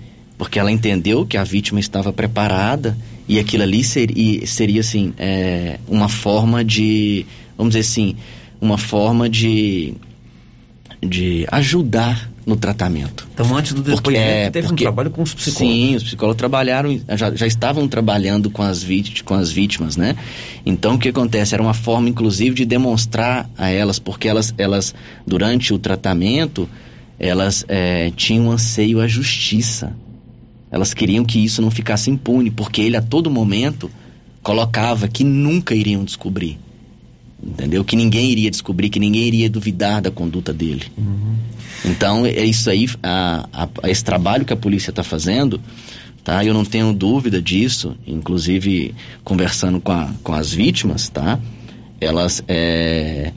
porque 0.40 0.58
ela 0.58 0.72
entendeu 0.72 1.26
que 1.26 1.36
a 1.36 1.44
vítima 1.44 1.80
estava 1.80 2.14
preparada 2.14 2.96
e 3.28 3.38
aquilo 3.38 3.62
ali 3.62 3.84
seria, 3.84 4.46
seria 4.46 4.80
assim, 4.80 5.12
é, 5.18 5.78
uma 5.86 6.08
forma 6.08 6.64
de, 6.64 7.26
vamos 7.58 7.74
dizer 7.74 7.80
assim, 7.80 8.16
uma 8.58 8.78
forma 8.78 9.28
de, 9.28 9.92
de 11.02 11.46
ajudar 11.52 12.30
no 12.50 12.56
tratamento. 12.56 13.26
Então, 13.32 13.56
antes 13.56 13.72
do 13.72 13.80
depoimento, 13.80 14.02
porque, 14.02 14.18
é, 14.18 14.50
teve 14.50 14.68
porque, 14.68 14.84
um 14.84 14.86
trabalho 14.86 15.10
com 15.10 15.22
os 15.22 15.32
psicólogos. 15.32 15.76
Sim, 15.76 15.96
os 15.96 16.02
psicólogos 16.02 16.38
trabalharam, 16.38 17.00
já, 17.16 17.34
já 17.34 17.46
estavam 17.46 17.88
trabalhando 17.88 18.50
com 18.50 18.62
as, 18.62 18.82
vítimas, 18.82 19.22
com 19.22 19.34
as 19.34 19.50
vítimas, 19.50 19.96
né? 19.96 20.16
Então, 20.66 20.96
o 20.96 20.98
que 20.98 21.08
acontece? 21.08 21.54
Era 21.54 21.62
uma 21.62 21.74
forma, 21.74 22.08
inclusive, 22.08 22.54
de 22.54 22.64
demonstrar 22.64 23.48
a 23.56 23.70
elas, 23.70 23.98
porque 23.98 24.28
elas, 24.28 24.52
elas 24.58 24.94
durante 25.26 25.72
o 25.72 25.78
tratamento, 25.78 26.68
elas 27.18 27.64
é, 27.68 28.10
tinham 28.16 28.50
anseio 28.50 29.00
à 29.00 29.08
justiça 29.08 29.94
elas 30.70 30.94
queriam 30.94 31.24
que 31.24 31.44
isso 31.44 31.60
não 31.60 31.70
ficasse 31.70 32.10
impune, 32.10 32.50
porque 32.50 32.80
ele 32.80 32.96
a 32.96 33.02
todo 33.02 33.30
momento 33.30 33.90
colocava 34.42 35.08
que 35.08 35.24
nunca 35.24 35.74
iriam 35.74 36.04
descobrir. 36.04 36.58
Entendeu? 37.42 37.84
Que 37.84 37.96
ninguém 37.96 38.30
iria 38.30 38.50
descobrir, 38.50 38.90
que 38.90 39.00
ninguém 39.00 39.22
iria 39.22 39.48
duvidar 39.48 40.02
da 40.02 40.10
conduta 40.10 40.52
dele. 40.52 40.84
Uhum. 40.96 41.34
Então, 41.84 42.26
é 42.26 42.44
isso 42.44 42.68
aí, 42.68 42.86
a, 43.02 43.48
a, 43.52 43.88
esse 43.88 44.04
trabalho 44.04 44.44
que 44.44 44.52
a 44.52 44.56
polícia 44.56 44.90
está 44.90 45.02
fazendo, 45.02 45.60
tá? 46.22 46.44
Eu 46.44 46.52
não 46.52 46.64
tenho 46.64 46.92
dúvida 46.92 47.40
disso, 47.40 47.96
inclusive 48.06 48.94
conversando 49.24 49.80
com, 49.80 49.92
a, 49.92 50.10
com 50.22 50.34
as 50.34 50.52
vítimas, 50.52 51.08
tá? 51.08 51.40
Elas, 51.98 52.42
é, 52.46 53.32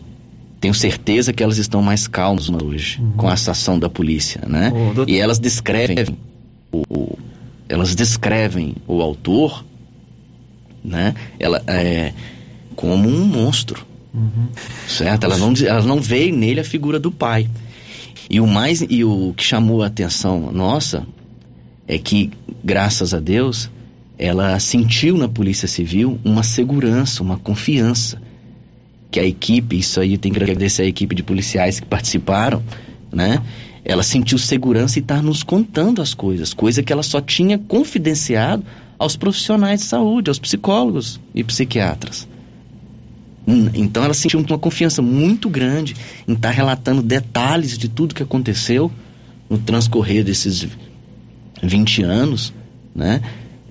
tenho 0.60 0.74
certeza 0.74 1.32
que 1.32 1.41
elas 1.41 1.58
estão 1.58 1.82
mais 1.82 2.08
calmas 2.08 2.49
hoje 2.49 2.99
uhum. 2.99 3.12
com 3.12 3.32
essa 3.32 3.51
ação 3.51 3.80
da 3.80 3.89
polícia, 3.89 4.41
né? 4.47 4.70
doutor... 4.70 5.10
E 5.10 5.18
elas 5.18 5.39
descrevem 5.39 6.18
o, 6.74 7.18
elas 7.70 7.95
descrevem 7.95 8.76
o 8.88 9.01
autor, 9.01 9.64
né? 10.84 11.14
Ela 11.39 11.62
é 11.68 12.14
como 12.76 13.08
um 13.08 13.26
monstro, 13.26 13.86
uhum. 14.14 14.47
certo? 14.88 15.26
Elas 15.26 15.39
não, 15.39 15.53
elas 15.66 15.86
não 15.86 15.99
veem 15.99 16.32
nele 16.32 16.59
a 16.59 16.64
figura 16.64 16.99
do 16.99 17.11
pai. 17.11 17.49
E 18.30 18.39
o 18.39 18.47
mais 18.47 18.86
e 18.88 19.03
o 19.03 19.34
que 19.36 19.43
chamou 19.43 19.84
a 19.84 19.88
atenção 19.88 20.51
nossa 20.51 21.05
é 21.88 21.97
que, 21.97 22.32
graças 22.64 23.14
a 23.14 23.20
Deus, 23.20 23.70
ela 24.18 24.57
sentiu 24.59 25.18
na 25.18 25.28
Polícia 25.28 25.68
Civil 25.68 26.20
uma 26.24 26.43
segurança, 26.43 27.22
uma 27.22 27.38
confiança 27.38 28.22
que 29.11 29.20
a 29.20 29.26
equipe, 29.26 29.78
isso 29.78 29.99
aí 29.99 30.18
tem 30.18 30.32
que 30.32 30.41
agradecer 30.41 30.84
a 30.84 30.88
equipe 30.88 31.14
de 31.14 31.22
policiais 31.22 31.80
que 31.80 31.86
participaram, 31.86 32.64
né? 33.11 33.43
Ela 33.86 34.01
sentiu 34.01 34.39
segurança 34.39 34.97
e 34.97 35.01
está 35.01 35.22
nos 35.22 35.43
contando 35.43 36.01
as 36.01 36.14
coisas, 36.14 36.53
coisa 36.53 36.82
que 36.82 36.91
ela 36.91 37.03
só 37.03 37.22
tinha 37.22 37.59
confidenciado 37.59 38.64
aos 38.97 39.16
profissionais 39.16 39.82
de 39.82 39.86
saúde, 39.86 40.30
aos 40.30 40.39
psicólogos 40.39 41.20
e 41.36 41.43
psiquiatras. 41.43 42.28
Hum, 43.48 43.70
então 43.74 44.04
ela 44.04 44.14
sentiu 44.14 44.39
uma 44.39 44.58
confiança 44.58 45.02
muito 45.02 45.50
grande 45.50 45.96
em 46.28 46.34
estar 46.34 46.50
tá 46.50 46.54
relatando 46.54 47.02
detalhes 47.02 47.78
de 47.78 47.89
tudo 47.89 48.16
que 48.16 48.24
aconteceu 48.24 48.91
no 49.50 49.58
transcorrer 49.58 50.24
desses 50.24 50.68
20 51.62 52.04
anos, 52.04 52.54
né? 52.96 53.22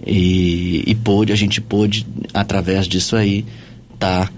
E, 0.07 0.83
e 0.87 0.95
pôde, 0.95 1.33
a 1.33 1.37
gente 1.37 1.61
pôde, 1.61 2.07
através 2.35 2.87
disso 2.87 3.17
aí, 3.17 3.45
estar 3.95 4.27
tá 4.27 4.33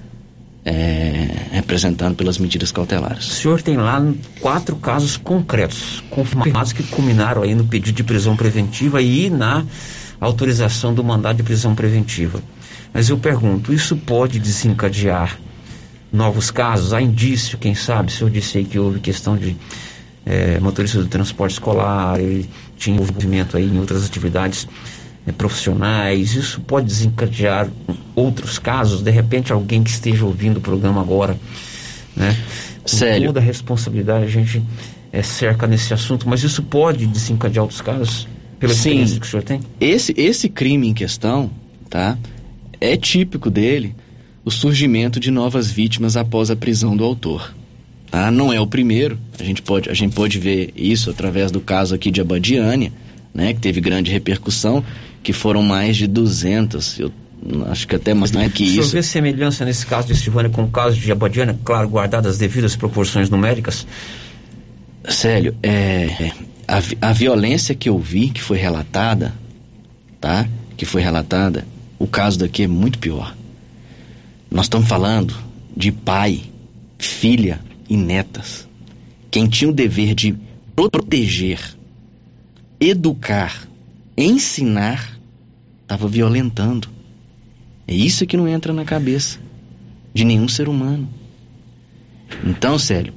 é, 0.64 1.28
representando 1.53 2.14
pelas 2.14 2.39
medidas 2.39 2.72
cautelares. 2.72 3.26
O 3.26 3.35
senhor 3.35 3.62
tem 3.62 3.76
lá 3.76 4.03
quatro 4.41 4.76
casos 4.76 5.16
concretos, 5.16 6.03
confirmados 6.11 6.72
que 6.72 6.82
culminaram 6.85 7.43
aí 7.43 7.55
no 7.55 7.64
pedido 7.64 7.95
de 7.95 8.05
prisão 8.05 8.37
preventiva 8.37 9.03
e 9.03 9.28
na 9.28 9.64
autorização 10.20 10.95
do 10.95 11.05
mandado 11.05 11.37
de 11.37 11.43
prisão 11.43 11.74
preventiva. 11.74 12.43
Mas 12.95 13.09
eu 13.09 13.18
pergunto, 13.18 13.72
isso 13.72 13.97
pode 13.97 14.38
desencadear 14.38 15.36
novos 16.12 16.53
casos? 16.53 16.92
Há 16.92 17.03
indício, 17.03 17.59
quem 17.59 17.74
sabe? 17.74 18.12
Se 18.12 18.22
eu 18.22 18.30
disse 18.30 18.59
aí 18.59 18.64
que 18.64 18.78
houve 18.78 19.01
questão 19.01 19.36
de 19.36 19.57
é, 20.24 20.61
motorista 20.61 20.99
do 20.99 21.09
transporte 21.09 21.55
escolar, 21.55 22.20
ele 22.20 22.49
tinha 22.76 22.97
envolvimento 22.97 23.57
aí 23.57 23.66
em 23.66 23.80
outras 23.80 24.07
atividades 24.07 24.68
é, 25.26 25.32
profissionais, 25.32 26.34
isso 26.34 26.61
pode 26.61 26.86
desencadear 26.86 27.68
outros 28.14 28.61
casos, 28.61 29.03
de 29.03 29.11
repente 29.11 29.53
alguém 29.53 29.82
que 29.82 29.90
esteja 29.90 30.24
ouvindo 30.24 30.59
o 30.59 30.61
programa 30.61 31.01
agora, 31.01 31.36
né? 32.14 32.36
Com 32.82 32.88
Sério? 32.88 33.26
toda 33.26 33.40
a 33.40 33.42
responsabilidade 33.42 34.24
a 34.24 34.28
gente 34.28 34.62
é, 35.12 35.22
cerca 35.22 35.66
nesse 35.66 35.92
assunto, 35.92 36.28
mas 36.28 36.45
isso 36.45 36.62
pode 36.62 37.07
desencadear 37.07 37.64
outros 37.64 37.80
casos, 37.80 38.28
pela 38.61 38.72
Sim, 38.72 38.90
experiência 38.90 39.20
que 39.20 39.26
o 39.26 39.30
senhor 39.30 39.42
tem? 39.42 39.61
Esse, 39.80 40.14
esse 40.16 40.49
crime 40.49 40.88
em 40.88 40.95
questão, 40.95 41.51
tá? 41.90 42.16
É 42.81 42.97
típico 42.97 43.51
dele 43.51 43.95
o 44.45 44.51
surgimento 44.51 45.18
de 45.18 45.31
novas 45.31 45.70
vítimas 45.70 46.16
após 46.16 46.51
a 46.51 46.57
prisão 46.57 46.97
do 46.97 47.05
autor. 47.05 47.55
Tá? 48.11 48.31
Não 48.31 48.53
é 48.53 48.61
o 48.61 48.66
primeiro, 48.66 49.18
a 49.39 49.43
gente 49.43 49.62
pode, 49.62 49.91
a 49.91 49.95
gente 49.95 50.14
pode 50.14 50.39
ver 50.39 50.72
isso 50.77 51.11
através 51.11 51.51
do 51.51 51.61
caso 51.61 51.95
aqui 51.95 52.11
de 52.11 52.20
Abadiânia, 52.20 52.93
né, 53.33 53.53
que 53.53 53.61
teve 53.61 53.81
grande 53.81 54.12
repercussão, 54.12 54.85
que 55.22 55.33
foram 55.33 55.62
mais 55.62 55.97
de 55.97 56.07
200, 56.07 57.01
eu 57.01 57.12
acho 57.66 57.89
que 57.89 57.97
até 57.97 58.14
mais 58.14 58.31
do 58.31 58.39
que 58.51 58.62
isso. 58.62 58.75
Senhor 58.75 58.89
vê 58.89 59.03
semelhança 59.03 59.64
nesse 59.64 59.85
caso 59.85 60.09
de 60.09 60.16
Silvânia 60.16 60.51
com 60.51 60.62
o 60.62 60.70
caso 60.70 60.97
de 60.97 61.11
Abadiana, 61.11 61.59
claro, 61.64 61.89
guardadas 61.89 62.35
as 62.35 62.39
devidas 62.39 62.77
proporções 62.77 63.29
numéricas? 63.29 63.87
Célio, 65.09 65.55
é, 65.62 66.31
a, 66.68 67.09
a 67.09 67.12
violência 67.12 67.75
que 67.75 67.89
eu 67.89 67.99
vi, 67.99 68.31
que 68.31 68.41
foi 68.41 68.59
relatada, 68.59 69.35
tá? 70.20 70.49
Que 70.77 70.87
foi 70.87 71.03
relatada, 71.03 71.66
o 71.99 72.07
caso 72.07 72.38
daqui 72.38 72.62
é 72.62 72.66
muito 72.66 72.99
pior. 72.99 73.34
Nós 74.51 74.66
estamos 74.66 74.88
falando 74.88 75.34
de 75.76 75.90
pai, 75.90 76.42
filha 76.99 77.61
e 77.88 77.97
netas. 77.97 78.68
Quem 79.30 79.49
tinha 79.49 79.70
o 79.70 79.74
dever 79.74 80.14
de 80.14 80.36
proteger, 80.76 81.61
educar, 82.80 83.66
ensinar 84.16 85.18
estava 85.82 86.09
violentando. 86.09 86.88
É 87.86 87.95
isso 87.95 88.26
que 88.26 88.36
não 88.36 88.49
entra 88.49 88.72
na 88.72 88.84
cabeça 88.84 89.38
de 90.12 90.24
nenhum 90.24 90.49
ser 90.49 90.68
humano. 90.68 91.09
Então, 92.45 92.78
Célio, 92.78 93.12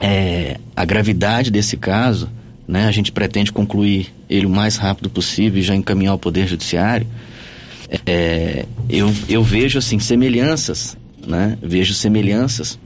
é, 0.00 0.58
a 0.74 0.84
gravidade 0.84 1.50
desse 1.50 1.76
caso, 1.76 2.28
né, 2.66 2.86
a 2.86 2.90
gente 2.90 3.10
pretende 3.12 3.52
concluir 3.52 4.12
ele 4.28 4.46
o 4.46 4.50
mais 4.50 4.76
rápido 4.76 5.08
possível 5.10 5.60
e 5.60 5.62
já 5.62 5.74
encaminhar 5.74 6.12
ao 6.12 6.18
Poder 6.18 6.46
Judiciário. 6.46 7.06
É, 8.06 8.64
eu, 8.88 9.12
eu 9.28 9.42
vejo 9.42 9.78
assim 9.78 9.98
semelhanças, 9.98 10.96
né, 11.26 11.58
vejo 11.60 11.92
semelhanças 11.92 12.78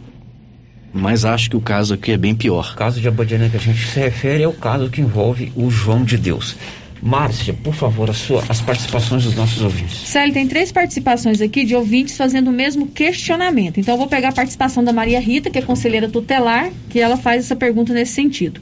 Mas 0.93 1.24
acho 1.24 1.51
que 1.51 1.57
o 1.57 1.61
caso 1.61 1.95
aqui 1.95 2.12
é 2.12 2.16
bem 2.16 2.35
pior. 2.35 2.73
O 2.73 2.77
caso 2.77 3.01
de 3.01 3.09
Abadiana 3.09 3.49
que 3.51 3.57
a 3.57 3.61
gente 3.61 3.87
se 3.87 3.99
refere 3.99 4.45
é 4.45 4.49
o 4.49 4.53
caso 4.53 4.89
que 4.89 5.01
envolve 5.01 5.53
o 5.57 5.69
João 5.70 6.05
de 6.05 6.16
Deus. 6.16 6.57
Márcia, 7.03 7.53
por 7.53 7.74
favor, 7.74 8.15
sua, 8.15 8.43
as 8.49 8.62
participações 8.62 9.24
dos 9.24 9.35
nossos 9.35 9.61
ouvintes. 9.61 10.09
Célio, 10.09 10.33
tem 10.33 10.49
três 10.49 10.73
participações 10.73 11.43
aqui 11.43 11.65
de 11.65 11.74
ouvintes 11.74 12.16
fazendo 12.16 12.49
o 12.49 12.53
mesmo 12.53 12.87
questionamento. 12.87 13.79
Então, 13.79 13.95
eu 13.95 13.99
vou 13.99 14.07
pegar 14.07 14.31
a 14.31 14.33
participação 14.33 14.83
da 14.83 14.91
Maria 14.91 15.20
Rita, 15.20 15.51
que 15.51 15.59
é 15.59 15.62
conselheira 15.62 16.09
tutelar, 16.09 16.70
que 16.89 17.01
ela 17.01 17.19
faz 17.19 17.45
essa 17.45 17.55
pergunta 17.55 17.93
nesse 17.93 18.12
sentido. 18.12 18.61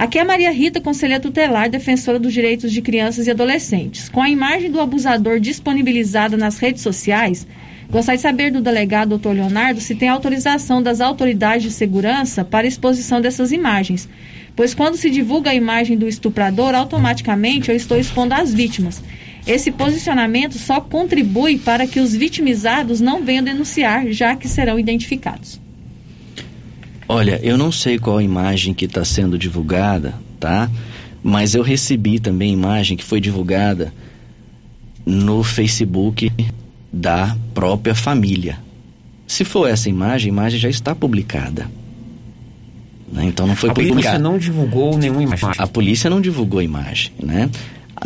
Aqui 0.00 0.18
é 0.18 0.24
Maria 0.24 0.50
Rita, 0.50 0.80
conselheira 0.80 1.20
tutelar, 1.20 1.68
defensora 1.68 2.18
dos 2.18 2.32
direitos 2.32 2.72
de 2.72 2.80
crianças 2.80 3.26
e 3.26 3.30
adolescentes. 3.30 4.08
Com 4.08 4.22
a 4.22 4.30
imagem 4.30 4.70
do 4.70 4.80
abusador 4.80 5.38
disponibilizada 5.38 6.38
nas 6.38 6.56
redes 6.56 6.82
sociais, 6.82 7.46
gostaria 7.90 8.16
de 8.16 8.22
saber 8.22 8.50
do 8.50 8.62
delegado 8.62 9.18
Dr. 9.18 9.32
Leonardo 9.32 9.78
se 9.78 9.94
tem 9.94 10.08
autorização 10.08 10.82
das 10.82 11.02
autoridades 11.02 11.64
de 11.64 11.70
segurança 11.70 12.42
para 12.42 12.66
exposição 12.66 13.20
dessas 13.20 13.52
imagens. 13.52 14.08
Pois 14.56 14.72
quando 14.72 14.96
se 14.96 15.10
divulga 15.10 15.50
a 15.50 15.54
imagem 15.54 15.98
do 15.98 16.08
estuprador, 16.08 16.74
automaticamente 16.74 17.68
eu 17.68 17.76
estou 17.76 17.98
expondo 17.98 18.32
as 18.32 18.54
vítimas. 18.54 19.02
Esse 19.46 19.70
posicionamento 19.70 20.56
só 20.56 20.80
contribui 20.80 21.58
para 21.58 21.86
que 21.86 22.00
os 22.00 22.16
vitimizados 22.16 23.02
não 23.02 23.22
venham 23.22 23.44
denunciar, 23.44 24.10
já 24.10 24.34
que 24.34 24.48
serão 24.48 24.78
identificados. 24.78 25.60
Olha, 27.12 27.40
eu 27.42 27.58
não 27.58 27.72
sei 27.72 27.98
qual 27.98 28.22
imagem 28.22 28.72
que 28.72 28.84
está 28.84 29.04
sendo 29.04 29.36
divulgada, 29.36 30.14
tá? 30.38 30.70
Mas 31.24 31.56
eu 31.56 31.62
recebi 31.64 32.20
também 32.20 32.52
imagem 32.52 32.96
que 32.96 33.02
foi 33.02 33.20
divulgada 33.20 33.92
no 35.04 35.42
Facebook 35.42 36.30
da 36.92 37.36
própria 37.52 37.96
família. 37.96 38.60
Se 39.26 39.44
for 39.44 39.68
essa 39.68 39.88
imagem, 39.88 40.30
a 40.30 40.32
imagem 40.32 40.60
já 40.60 40.68
está 40.68 40.94
publicada. 40.94 41.68
Né? 43.12 43.24
Então 43.24 43.44
não 43.44 43.56
foi 43.56 43.70
a 43.70 43.74
publicada. 43.74 44.02
polícia 44.02 44.18
não 44.20 44.38
divulgou 44.38 44.96
nenhuma 44.96 45.24
imagem. 45.24 45.50
A 45.58 45.66
polícia 45.66 46.08
não 46.08 46.20
divulgou 46.20 46.60
a 46.60 46.64
imagem, 46.64 47.10
né? 47.20 47.50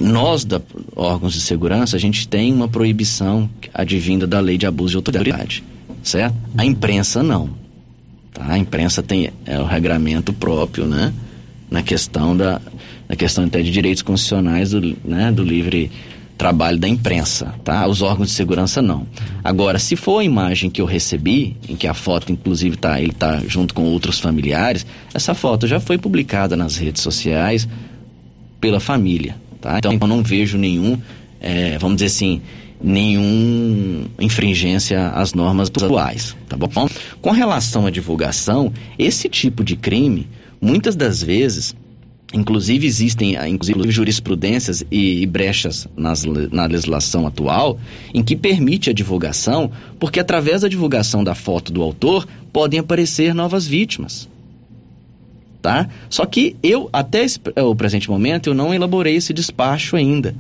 Nós, 0.01 0.47
da 0.47 0.63
órgãos 0.97 1.35
de 1.35 1.43
segurança, 1.43 1.95
a 1.95 2.01
gente 2.01 2.27
tem 2.27 2.51
uma 2.51 2.69
proibição 2.69 3.51
advinda 3.75 4.27
da 4.27 4.41
lei 4.41 4.57
de 4.57 4.65
abuso 4.67 4.93
de 4.93 4.97
autoridade, 4.97 5.63
certo? 6.03 6.35
A 6.57 6.65
imprensa 6.65 7.23
não. 7.23 7.64
Tá? 8.35 8.45
A 8.47 8.59
imprensa 8.59 9.03
tem 9.03 9.31
é, 9.47 9.59
o 9.59 9.65
regramento 9.65 10.33
próprio, 10.33 10.87
né? 10.87 11.15
Na 11.71 11.83
questão 11.83 12.37
da 12.37 12.61
na 13.09 13.17
questão 13.17 13.45
até 13.45 13.63
de 13.63 13.71
direitos 13.71 14.03
constitucionais 14.03 14.71
do, 14.71 14.97
né, 15.05 15.31
do 15.31 15.43
livre 15.43 15.91
trabalho 16.37 16.79
da 16.79 16.89
imprensa, 16.89 17.55
tá? 17.63 17.87
Os 17.87 18.03
órgãos 18.03 18.29
de 18.29 18.35
segurança 18.35 18.83
não. 18.83 19.07
Agora, 19.43 19.79
se 19.79 19.95
for 19.95 20.19
a 20.19 20.25
imagem 20.25 20.69
que 20.69 20.81
eu 20.81 20.85
recebi, 20.85 21.57
em 21.69 21.77
que 21.77 21.87
a 21.87 21.95
foto 21.95 22.33
inclusive 22.33 22.77
tá, 22.77 23.01
ele 23.01 23.13
tá 23.13 23.41
junto 23.47 23.73
com 23.73 23.85
outros 23.85 24.19
familiares, 24.19 24.85
essa 25.13 25.33
foto 25.33 25.67
já 25.67 25.79
foi 25.79 25.97
publicada 25.97 26.57
nas 26.57 26.77
redes 26.77 27.03
sociais 27.03 27.69
pela 28.61 28.81
família, 28.81 29.37
tá? 29.61 29.79
Então 29.79 29.93
eu 29.93 30.07
não 30.09 30.23
vejo 30.23 30.59
nenhum, 30.59 30.99
é, 31.41 31.79
vamos 31.79 31.97
dizer 31.97 32.07
assim, 32.07 32.43
nenhum 32.85 34.05
infringência 34.21 35.09
às 35.09 35.33
normas 35.33 35.69
atuais, 35.69 36.37
tá 36.47 36.55
bom? 36.55 36.69
Com 37.23 37.31
relação 37.31 37.87
à 37.87 37.91
divulgação, 37.91 38.71
esse 38.99 39.27
tipo 39.27 39.65
de 39.65 39.75
crime, 39.75 40.29
muitas 40.61 40.95
das 40.95 41.23
vezes, 41.23 41.75
inclusive 42.35 42.87
existem 42.87 43.37
inclusive 43.49 43.91
jurisprudências 43.91 44.85
e, 44.91 45.23
e 45.23 45.27
brechas 45.27 45.89
nas, 45.97 46.25
na 46.53 46.67
legislação 46.67 47.27
atual 47.27 47.79
em 48.13 48.23
que 48.23 48.37
permite 48.37 48.91
a 48.91 48.93
divulgação, 48.93 49.71
porque 49.99 50.21
através 50.21 50.61
da 50.61 50.69
divulgação 50.69 51.25
da 51.25 51.35
foto 51.35 51.73
do 51.73 51.83
autor 51.83 52.29
podem 52.53 52.81
aparecer 52.81 53.35
novas 53.35 53.67
vítimas. 53.67 54.29
Tá? 55.65 55.89
Só 56.11 56.27
que 56.27 56.57
eu, 56.63 56.91
até 56.93 57.25
esse, 57.25 57.41
o 57.57 57.75
presente 57.75 58.11
momento, 58.11 58.51
eu 58.51 58.55
não 58.55 58.75
elaborei 58.75 59.17
esse 59.17 59.33
despacho 59.33 59.97
ainda 59.97 60.35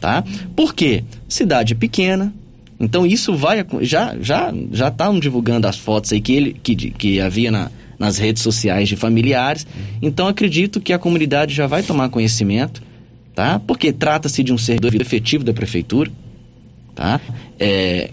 tá? 0.00 0.24
Por 0.56 0.74
quê? 0.74 1.04
Cidade 1.28 1.74
pequena, 1.74 2.32
então 2.80 3.06
isso 3.06 3.34
vai 3.36 3.64
já 3.82 4.16
já 4.20 4.52
já 4.72 4.88
estão 4.88 5.20
divulgando 5.20 5.68
as 5.68 5.76
fotos 5.76 6.12
aí 6.12 6.20
que 6.20 6.32
ele 6.32 6.52
que, 6.54 6.74
que 6.74 7.20
havia 7.20 7.50
na, 7.50 7.70
nas 7.98 8.16
redes 8.18 8.42
sociais 8.42 8.88
de 8.88 8.96
familiares. 8.96 9.66
Então 10.00 10.26
acredito 10.26 10.80
que 10.80 10.92
a 10.92 10.98
comunidade 10.98 11.54
já 11.54 11.66
vai 11.66 11.82
tomar 11.82 12.08
conhecimento, 12.08 12.82
tá? 13.34 13.60
Porque 13.60 13.92
trata-se 13.92 14.42
de 14.42 14.52
um 14.52 14.58
servidor 14.58 14.94
efetivo 15.00 15.44
da 15.44 15.52
prefeitura, 15.52 16.10
tá? 16.94 17.20
É, 17.58 18.10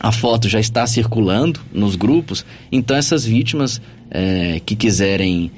a 0.00 0.12
foto 0.12 0.48
já 0.48 0.60
está 0.60 0.86
circulando 0.86 1.60
nos 1.72 1.96
grupos, 1.96 2.44
então 2.70 2.96
essas 2.96 3.24
vítimas 3.24 3.80
é, 4.10 4.60
que 4.64 4.76
quiserem 4.76 5.50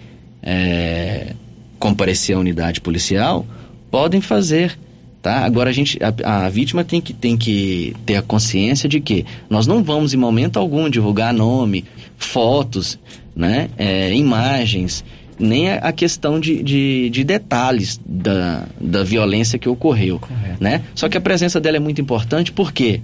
é, 0.42 1.34
comparecer 1.78 2.36
à 2.36 2.38
unidade 2.38 2.80
policial 2.80 3.46
podem 3.90 4.20
fazer 4.20 4.78
Tá? 5.22 5.44
Agora 5.44 5.68
a 5.68 5.72
gente, 5.72 5.98
a, 6.02 6.46
a, 6.46 6.48
vítima 6.48 6.82
tem 6.82 6.98
que, 6.98 7.12
tem 7.12 7.36
que 7.36 7.94
ter 8.06 8.16
a 8.16 8.22
consciência 8.22 8.88
de 8.88 9.00
que 9.00 9.26
nós 9.50 9.66
não 9.66 9.84
vamos 9.84 10.14
em 10.14 10.16
momento 10.16 10.58
algum 10.58 10.88
divulgar 10.88 11.34
nome, 11.34 11.84
fotos, 12.16 12.98
né, 13.36 13.68
é, 13.76 14.14
imagens, 14.14 15.04
nem 15.38 15.72
a, 15.72 15.92
questão 15.92 16.40
de, 16.40 16.62
de, 16.62 17.10
de, 17.10 17.22
detalhes 17.22 18.00
da, 18.04 18.66
da 18.80 19.04
violência 19.04 19.58
que 19.58 19.68
ocorreu, 19.68 20.20
né? 20.58 20.82
Só 20.94 21.08
que 21.08 21.16
a 21.16 21.20
presença 21.20 21.60
dela 21.60 21.76
é 21.76 21.80
muito 21.80 22.00
importante 22.00 22.50
porque 22.52 23.00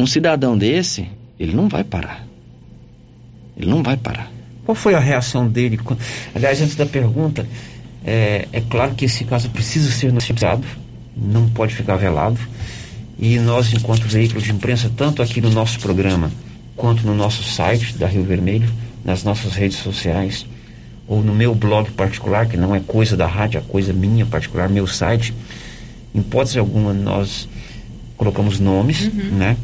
um 0.00 0.06
cidadão 0.06 0.56
desse, 0.56 1.08
ele 1.38 1.54
não 1.54 1.68
vai 1.68 1.84
parar. 1.84 2.26
Ele 3.56 3.70
não 3.70 3.82
vai 3.82 3.96
parar. 3.96 4.30
Qual 4.64 4.74
foi 4.74 4.94
a 4.94 4.98
reação 4.98 5.48
dele? 5.48 5.78
Aliás, 6.34 6.60
antes 6.60 6.76
da 6.76 6.86
pergunta, 6.86 7.46
é, 8.04 8.48
é 8.52 8.60
claro 8.60 8.94
que 8.94 9.04
esse 9.04 9.24
caso 9.24 9.50
precisa 9.50 9.90
ser 9.90 10.12
noticiado, 10.12 10.64
não 11.16 11.48
pode 11.48 11.74
ficar 11.74 11.96
velado. 11.96 12.38
E 13.18 13.38
nós, 13.38 13.72
enquanto 13.72 14.02
veículo 14.02 14.40
de 14.40 14.50
imprensa, 14.50 14.90
tanto 14.96 15.22
aqui 15.22 15.40
no 15.40 15.50
nosso 15.50 15.78
programa, 15.80 16.30
quanto 16.76 17.04
no 17.04 17.14
nosso 17.14 17.42
site 17.42 17.96
da 17.98 18.06
Rio 18.06 18.24
Vermelho, 18.24 18.68
nas 19.04 19.24
nossas 19.24 19.54
redes 19.54 19.78
sociais, 19.78 20.46
ou 21.06 21.22
no 21.22 21.34
meu 21.34 21.54
blog 21.54 21.90
particular, 21.90 22.46
que 22.46 22.56
não 22.56 22.74
é 22.74 22.80
coisa 22.80 23.16
da 23.16 23.26
rádio, 23.26 23.58
é 23.58 23.60
coisa 23.60 23.92
minha 23.92 24.24
particular, 24.24 24.68
meu 24.68 24.86
site, 24.86 25.34
em 26.14 26.20
hipótese 26.20 26.58
alguma 26.58 26.94
nós 26.94 27.48
colocamos 28.16 28.60
nomes, 28.60 29.06
uhum. 29.06 29.36
né? 29.36 29.56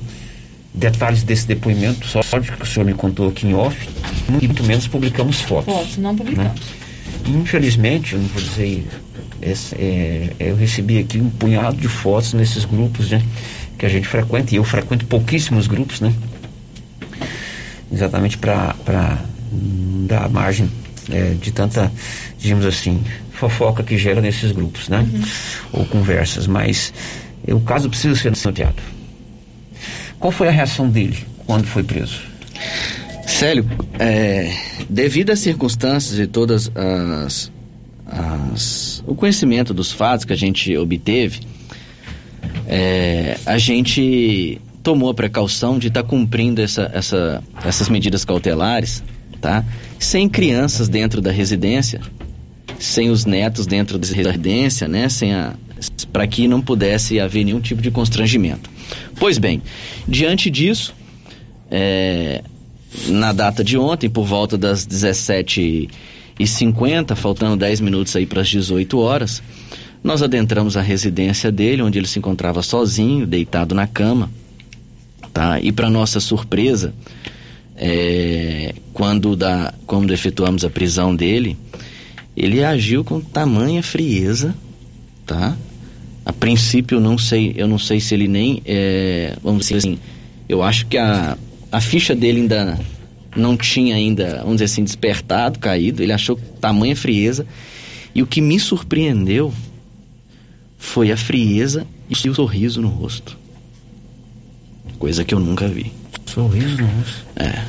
Detalhes 0.76 1.22
desse 1.22 1.46
depoimento, 1.46 2.06
só 2.06 2.20
de 2.38 2.52
que 2.52 2.62
o 2.62 2.66
senhor 2.66 2.84
me 2.84 2.92
contou 2.92 3.30
aqui 3.30 3.46
em 3.46 3.54
off, 3.54 3.88
e 4.28 4.32
muito 4.32 4.62
menos 4.62 4.86
publicamos 4.86 5.40
fotos. 5.40 5.72
Fotos, 5.72 5.96
não 5.96 6.14
publicamos. 6.14 6.52
Né? 6.52 6.60
Infelizmente, 7.26 8.12
eu 8.12 8.20
não 8.20 8.28
vou 8.28 8.42
dizer, 8.42 8.86
é, 9.42 10.30
eu 10.38 10.56
recebi 10.56 10.98
aqui 10.98 11.18
um 11.18 11.30
punhado 11.30 11.76
de 11.76 11.88
fotos 11.88 12.34
nesses 12.34 12.64
grupos 12.64 13.10
né, 13.10 13.22
que 13.78 13.86
a 13.86 13.88
gente 13.88 14.06
frequenta, 14.06 14.54
e 14.54 14.56
eu 14.56 14.64
frequento 14.64 15.06
pouquíssimos 15.06 15.66
grupos, 15.66 16.00
né? 16.00 16.12
Exatamente 17.92 18.36
para 18.38 18.74
dar 20.06 20.28
margem 20.28 20.68
é, 21.10 21.34
de 21.40 21.50
tanta, 21.52 21.90
digamos 22.38 22.66
assim, 22.66 23.02
fofoca 23.32 23.82
que 23.82 23.96
gera 23.96 24.20
nesses 24.20 24.52
grupos, 24.52 24.88
né? 24.88 25.00
Uhum. 25.00 25.22
Ou 25.80 25.86
conversas, 25.86 26.46
mas 26.46 26.92
o 27.46 27.60
caso 27.60 27.88
precisa 27.88 28.14
ser 28.14 28.30
noticiado. 28.30 28.82
Qual 30.18 30.30
foi 30.30 30.48
a 30.48 30.50
reação 30.50 30.88
dele 30.88 31.18
quando 31.46 31.66
foi 31.66 31.82
preso? 31.82 32.20
Célio, 33.26 33.66
é, 33.98 34.52
devido 34.88 35.30
às 35.30 35.40
circunstâncias 35.40 36.18
e 36.18 36.26
todas 36.26 36.70
as, 36.74 37.50
as, 38.06 39.04
o 39.06 39.14
conhecimento 39.14 39.74
dos 39.74 39.92
fatos 39.92 40.24
que 40.24 40.32
a 40.32 40.36
gente 40.36 40.76
obteve, 40.76 41.40
é, 42.66 43.36
a 43.44 43.58
gente 43.58 44.60
tomou 44.82 45.10
a 45.10 45.14
precaução 45.14 45.78
de 45.78 45.88
estar 45.88 46.04
tá 46.04 46.08
cumprindo 46.08 46.62
essa, 46.62 46.90
essa, 46.94 47.42
essas 47.64 47.88
medidas 47.88 48.24
cautelares, 48.24 49.02
tá? 49.40 49.64
Sem 49.98 50.28
crianças 50.28 50.88
dentro 50.88 51.20
da 51.20 51.32
residência, 51.32 52.00
sem 52.78 53.10
os 53.10 53.24
netos 53.24 53.66
dentro 53.66 53.98
da 53.98 54.06
residência, 54.06 54.86
né? 54.86 55.08
Sem 55.08 55.34
a 55.34 55.54
para 56.12 56.26
que 56.26 56.48
não 56.48 56.60
pudesse 56.60 57.20
haver 57.20 57.44
nenhum 57.44 57.60
tipo 57.60 57.82
de 57.82 57.90
constrangimento. 57.90 58.70
Pois 59.18 59.38
bem, 59.38 59.62
diante 60.06 60.50
disso, 60.50 60.94
é, 61.70 62.42
na 63.08 63.32
data 63.32 63.62
de 63.62 63.76
ontem, 63.76 64.08
por 64.08 64.24
volta 64.24 64.56
das 64.56 64.86
17h50, 64.86 67.14
faltando 67.14 67.56
10 67.56 67.80
minutos 67.80 68.16
aí 68.16 68.26
para 68.26 68.42
as 68.42 68.48
18 68.48 68.98
horas, 68.98 69.42
nós 70.02 70.22
adentramos 70.22 70.76
a 70.76 70.82
residência 70.82 71.50
dele, 71.50 71.82
onde 71.82 71.98
ele 71.98 72.06
se 72.06 72.18
encontrava 72.18 72.62
sozinho, 72.62 73.26
deitado 73.26 73.74
na 73.74 73.86
cama. 73.86 74.30
Tá? 75.32 75.60
E 75.60 75.72
para 75.72 75.90
nossa 75.90 76.20
surpresa, 76.20 76.94
é, 77.76 78.74
quando, 78.92 79.36
da, 79.36 79.74
quando 79.86 80.12
efetuamos 80.12 80.64
a 80.64 80.70
prisão 80.70 81.14
dele, 81.14 81.56
ele 82.36 82.64
agiu 82.64 83.04
com 83.04 83.20
tamanha 83.20 83.82
frieza, 83.82 84.54
tá? 85.26 85.56
A 86.26 86.32
princípio, 86.32 86.98
não 86.98 87.16
sei, 87.16 87.54
eu 87.56 87.68
não 87.68 87.78
sei 87.78 88.00
se 88.00 88.12
ele 88.12 88.26
nem, 88.26 88.60
é, 88.66 89.36
vamos 89.40 89.68
dizer 89.68 89.76
assim, 89.76 89.98
eu 90.48 90.60
acho 90.60 90.86
que 90.86 90.98
a, 90.98 91.38
a 91.70 91.80
ficha 91.80 92.16
dele 92.16 92.40
ainda 92.40 92.78
não 93.36 93.56
tinha 93.56 93.94
ainda, 93.94 94.38
vamos 94.38 94.54
dizer 94.54 94.64
assim, 94.64 94.82
despertado, 94.82 95.58
caído. 95.58 96.02
Ele 96.02 96.12
achou 96.12 96.36
tamanha 96.60 96.96
frieza. 96.96 97.46
E 98.14 98.22
o 98.22 98.26
que 98.26 98.40
me 98.40 98.58
surpreendeu 98.58 99.52
foi 100.78 101.12
a 101.12 101.16
frieza 101.16 101.86
e 102.08 102.28
o 102.28 102.34
sorriso 102.34 102.80
no 102.80 102.88
rosto. 102.88 103.38
Coisa 104.98 105.24
que 105.24 105.34
eu 105.34 105.38
nunca 105.38 105.68
vi. 105.68 105.92
Sorriso 106.24 106.76
no 106.78 106.86
rosto? 106.86 107.26
É. 107.36 107.64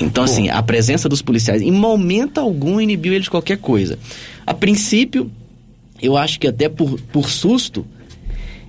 Então, 0.00 0.24
Pô. 0.24 0.30
assim, 0.30 0.48
a 0.48 0.62
presença 0.62 1.08
dos 1.08 1.20
policiais, 1.20 1.60
em 1.60 1.72
momento 1.72 2.38
algum, 2.38 2.80
inibiu 2.80 3.12
ele 3.12 3.24
de 3.24 3.30
qualquer 3.30 3.58
coisa. 3.58 3.98
A 4.46 4.54
princípio, 4.54 5.30
eu 6.02 6.16
acho 6.16 6.38
que 6.40 6.46
até 6.46 6.68
por, 6.68 7.00
por 7.12 7.28
susto, 7.28 7.86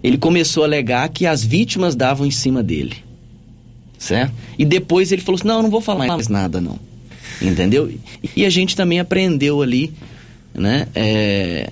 ele 0.04 0.18
começou 0.18 0.64
a 0.64 0.66
alegar 0.66 1.08
que 1.10 1.26
as 1.26 1.44
vítimas 1.44 1.96
davam 1.96 2.26
em 2.26 2.32
cima 2.32 2.64
dele. 2.64 2.98
Certo? 3.98 4.34
E 4.58 4.66
depois 4.66 5.12
ele 5.12 5.22
falou 5.22 5.38
assim: 5.38 5.48
não, 5.48 5.62
não 5.62 5.70
vou 5.70 5.82
falar 5.82 6.08
mais 6.08 6.28
nada, 6.28 6.60
não. 6.60 6.80
Entendeu? 7.42 7.92
E 8.36 8.46
a 8.46 8.50
gente 8.50 8.76
também 8.76 9.00
aprendeu 9.00 9.62
ali, 9.62 9.94
né? 10.54 10.88
É, 10.96 11.72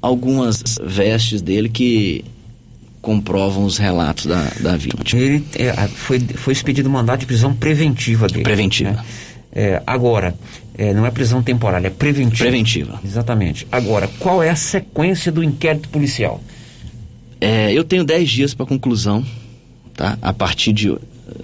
algumas 0.00 0.62
vestes 0.82 1.40
dele 1.40 1.68
que 1.68 2.24
comprovam 3.00 3.64
os 3.64 3.78
relatos 3.78 4.26
da, 4.26 4.44
da 4.60 4.76
vítima. 4.76 5.20
Ele 5.20 5.44
é, 5.54 5.88
foi, 5.88 6.20
foi 6.20 6.52
expedido 6.52 6.88
mandado 6.88 7.20
de 7.20 7.26
prisão 7.26 7.54
preventiva 7.54 8.28
dele. 8.28 8.44
Preventiva. 8.44 8.92
Né? 8.92 9.04
É, 9.52 9.82
agora, 9.86 10.34
é, 10.76 10.94
não 10.94 11.04
é 11.04 11.10
prisão 11.10 11.42
temporária, 11.42 11.88
é 11.88 11.90
preventiva. 11.90 12.44
Preventiva. 12.44 13.00
Exatamente. 13.04 13.66
Agora, 13.70 14.08
qual 14.18 14.42
é 14.42 14.50
a 14.50 14.56
sequência 14.56 15.30
do 15.30 15.42
inquérito 15.42 15.88
policial? 15.88 16.40
É, 17.40 17.72
eu 17.72 17.84
tenho 17.84 18.04
10 18.04 18.30
dias 18.30 18.54
para 18.54 18.64
conclusão, 18.64 19.24
tá? 19.94 20.16
A 20.22 20.32
partir 20.32 20.72
de, 20.72 20.96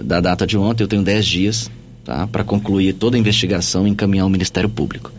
da 0.02 0.20
data 0.20 0.46
de 0.46 0.56
ontem, 0.56 0.82
eu 0.82 0.88
tenho 0.88 1.02
10 1.02 1.26
dias 1.26 1.70
tá? 2.04 2.26
para 2.26 2.42
concluir 2.42 2.94
toda 2.94 3.16
a 3.16 3.20
investigação 3.20 3.86
e 3.86 3.90
encaminhar 3.90 4.24
ao 4.24 4.30
Ministério 4.30 4.68
Público. 4.68 5.12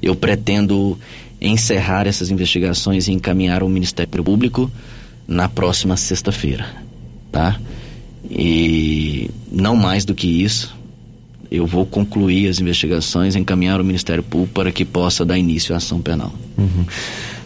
Eu 0.00 0.16
pretendo 0.16 0.98
encerrar 1.40 2.06
essas 2.06 2.30
investigações 2.30 3.08
e 3.08 3.12
encaminhar 3.12 3.62
ao 3.62 3.68
Ministério 3.68 4.24
Público 4.24 4.70
na 5.26 5.48
próxima 5.48 5.96
sexta-feira, 5.96 6.66
tá? 7.30 7.60
E 8.30 9.30
não 9.50 9.76
mais 9.76 10.04
do 10.04 10.14
que 10.14 10.26
isso, 10.26 10.74
eu 11.52 11.66
vou 11.66 11.84
concluir 11.84 12.48
as 12.48 12.58
investigações, 12.60 13.36
encaminhar 13.36 13.78
ao 13.78 13.84
Ministério 13.84 14.22
Público 14.22 14.54
para 14.54 14.72
que 14.72 14.86
possa 14.86 15.22
dar 15.22 15.36
início 15.36 15.74
à 15.74 15.76
ação 15.76 16.00
penal. 16.00 16.32
Uhum. 16.56 16.86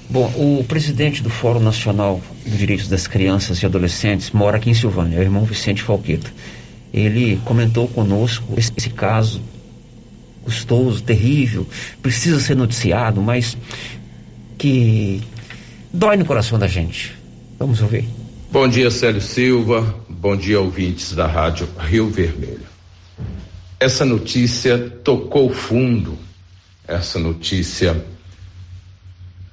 Bom, 0.09 0.33
o 0.37 0.65
presidente 0.65 1.20
do 1.24 1.28
Fórum 1.28 1.59
Nacional 1.59 2.23
dos 2.47 2.57
Direitos 2.57 2.87
das 2.87 3.09
Crianças 3.09 3.61
e 3.61 3.66
Adolescentes 3.66 4.31
mora 4.31 4.59
aqui 4.59 4.70
em 4.70 4.74
Silvânia, 4.74 5.16
é 5.16 5.19
o 5.19 5.23
irmão 5.23 5.45
Vicente 5.45 5.83
Falqueta. 5.83 6.33
Ele 6.95 7.41
comentou 7.45 7.89
conosco 7.89 8.55
esse, 8.57 8.70
esse 8.77 8.91
caso 8.91 9.43
custoso, 10.45 11.03
terrível, 11.03 11.66
precisa 12.01 12.39
ser 12.39 12.55
noticiado, 12.55 13.20
mas 13.20 13.59
que 14.57 15.20
dói 15.93 16.16
no 16.16 16.24
coração 16.24 16.57
da 16.57 16.69
gente. 16.69 17.12
Vamos 17.59 17.83
ouvir. 17.83 18.05
Bom 18.53 18.69
dia, 18.69 18.89
Célio 18.93 19.20
Silva. 19.20 19.97
Bom 20.09 20.37
dia, 20.37 20.61
ouvintes 20.61 21.12
da 21.12 21.27
Rádio 21.27 21.69
Rio 21.77 22.09
Vermelho. 22.09 22.76
Essa 23.78 24.07
notícia 24.07 24.78
tocou 25.05 25.53
fundo. 25.53 26.19
Essa 26.89 27.19
notícia 27.19 28.03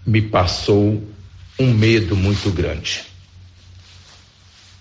me 0.06 0.22
passou 0.22 1.04
um 1.60 1.74
medo 1.74 2.16
muito 2.16 2.50
grande. 2.50 3.04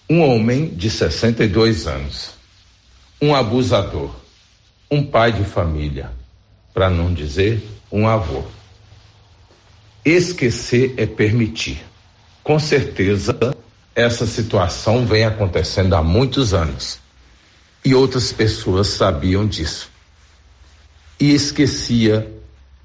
Um 0.09 0.21
homem 0.21 0.69
de 0.69 0.89
62 0.89 1.89
anos, 1.89 2.35
um 3.21 3.35
abusador, 3.35 4.15
um 4.89 5.05
pai 5.05 5.33
de 5.33 5.43
família, 5.43 6.13
para 6.73 6.89
não 6.89 7.13
dizer 7.13 7.67
um 7.91 8.07
avô. 8.07 8.45
Esquecer 10.05 10.95
é 10.97 11.07
permitir. 11.07 11.83
Com 12.45 12.61
certeza, 12.61 13.57
essa 13.95 14.27
situação 14.27 15.05
vem 15.05 15.25
acontecendo 15.25 15.95
há 15.95 16.03
muitos 16.03 16.55
anos 16.55 17.02
e 17.85 17.95
outras 17.95 18.33
pessoas 18.33 18.89
sabiam 18.89 19.47
disso. 19.47 19.91
E 21.19 21.33
esquecia, 21.33 22.33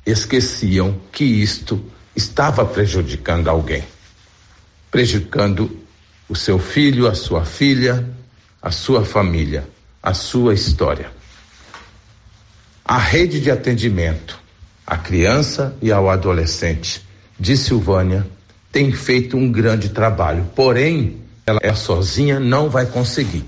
esqueciam 0.05 0.99
que 1.11 1.23
isto 1.23 1.83
estava 2.15 2.65
prejudicando 2.65 3.47
alguém, 3.47 3.83
prejudicando 4.89 5.85
o 6.27 6.35
seu 6.35 6.59
filho, 6.59 7.07
a 7.07 7.13
sua 7.13 7.45
filha, 7.45 8.07
a 8.61 8.71
sua 8.71 9.05
família, 9.05 9.67
a 10.01 10.13
sua 10.13 10.53
história. 10.53 11.11
A 12.83 12.97
rede 12.97 13.39
de 13.39 13.51
atendimento 13.51 14.39
à 14.85 14.97
criança 14.97 15.75
e 15.81 15.91
ao 15.91 16.09
adolescente 16.09 17.05
de 17.39 17.55
Silvânia 17.55 18.25
tem 18.71 18.91
feito 18.91 19.37
um 19.37 19.51
grande 19.51 19.89
trabalho, 19.89 20.49
porém, 20.55 21.21
ela 21.45 21.75
sozinha 21.75 22.39
não 22.39 22.69
vai 22.69 22.85
conseguir. 22.85 23.45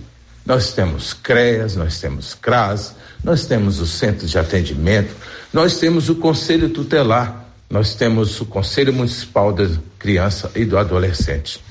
Nós 0.50 0.74
temos 0.74 1.14
CREAS, 1.14 1.76
nós 1.76 2.02
temos 2.02 2.34
CRAS, 2.34 2.96
nós 3.24 3.46
temos 3.46 3.80
os 3.80 3.92
centros 3.92 4.32
de 4.32 4.40
atendimento, 4.40 5.16
nós 5.54 5.78
temos 5.78 6.10
o 6.10 6.16
Conselho 6.16 6.70
Tutelar, 6.70 7.46
nós 7.70 7.94
temos 7.94 8.42
o 8.42 8.48
Conselho 8.48 8.92
Municipal 8.92 9.54
da 9.54 9.70
Criança 10.00 10.52
e 10.56 10.66
do 10.66 10.76
Adolescente. 10.76 11.64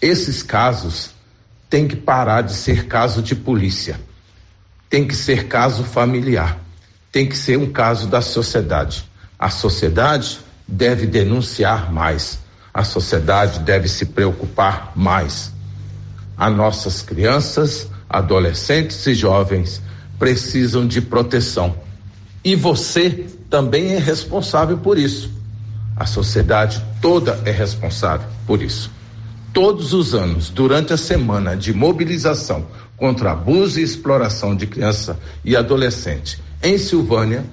Esses 0.00 0.42
casos 0.42 1.10
têm 1.70 1.86
que 1.86 1.94
parar 1.94 2.40
de 2.40 2.52
ser 2.52 2.88
caso 2.88 3.22
de 3.22 3.36
polícia, 3.36 4.00
tem 4.90 5.06
que 5.06 5.14
ser 5.14 5.46
caso 5.46 5.84
familiar, 5.84 6.58
tem 7.12 7.28
que 7.28 7.36
ser 7.36 7.58
um 7.58 7.70
caso 7.70 8.08
da 8.08 8.20
sociedade. 8.20 9.08
A 9.38 9.50
sociedade 9.50 10.40
deve 10.66 11.06
denunciar 11.06 11.92
mais, 11.92 12.40
a 12.74 12.82
sociedade 12.82 13.60
deve 13.60 13.86
se 13.86 14.06
preocupar 14.06 14.90
mais. 14.96 15.52
As 16.42 16.52
nossas 16.56 17.02
crianças, 17.02 17.86
adolescentes 18.10 19.06
e 19.06 19.14
jovens 19.14 19.80
precisam 20.18 20.84
de 20.84 21.00
proteção. 21.00 21.76
E 22.42 22.56
você 22.56 23.28
também 23.48 23.92
é 23.92 23.98
responsável 24.00 24.76
por 24.78 24.98
isso. 24.98 25.30
A 25.96 26.04
sociedade 26.04 26.84
toda 27.00 27.40
é 27.44 27.52
responsável 27.52 28.26
por 28.44 28.60
isso. 28.60 28.90
Todos 29.52 29.94
os 29.94 30.16
anos, 30.16 30.50
durante 30.50 30.92
a 30.92 30.96
semana 30.96 31.56
de 31.56 31.72
mobilização 31.72 32.66
contra 32.96 33.30
abuso 33.30 33.78
e 33.78 33.84
exploração 33.84 34.56
de 34.56 34.66
criança 34.66 35.16
e 35.44 35.54
adolescente 35.54 36.42
em 36.60 36.76
Silvânia, 36.76 37.44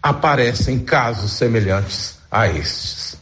aparecem 0.00 0.78
casos 0.78 1.32
semelhantes 1.32 2.18
a 2.30 2.46
estes. 2.46 3.16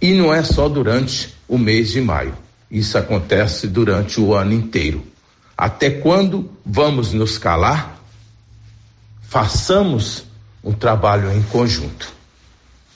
E 0.00 0.12
não 0.12 0.34
é 0.34 0.42
só 0.42 0.68
durante 0.68 1.32
o 1.46 1.56
mês 1.56 1.90
de 1.90 2.00
maio. 2.00 2.34
Isso 2.72 2.96
acontece 2.96 3.68
durante 3.68 4.18
o 4.18 4.34
ano 4.34 4.54
inteiro. 4.54 5.06
Até 5.54 5.90
quando 5.90 6.50
vamos 6.64 7.12
nos 7.12 7.36
calar? 7.36 8.00
Façamos 9.20 10.24
um 10.64 10.72
trabalho 10.72 11.30
em 11.30 11.42
conjunto 11.42 12.10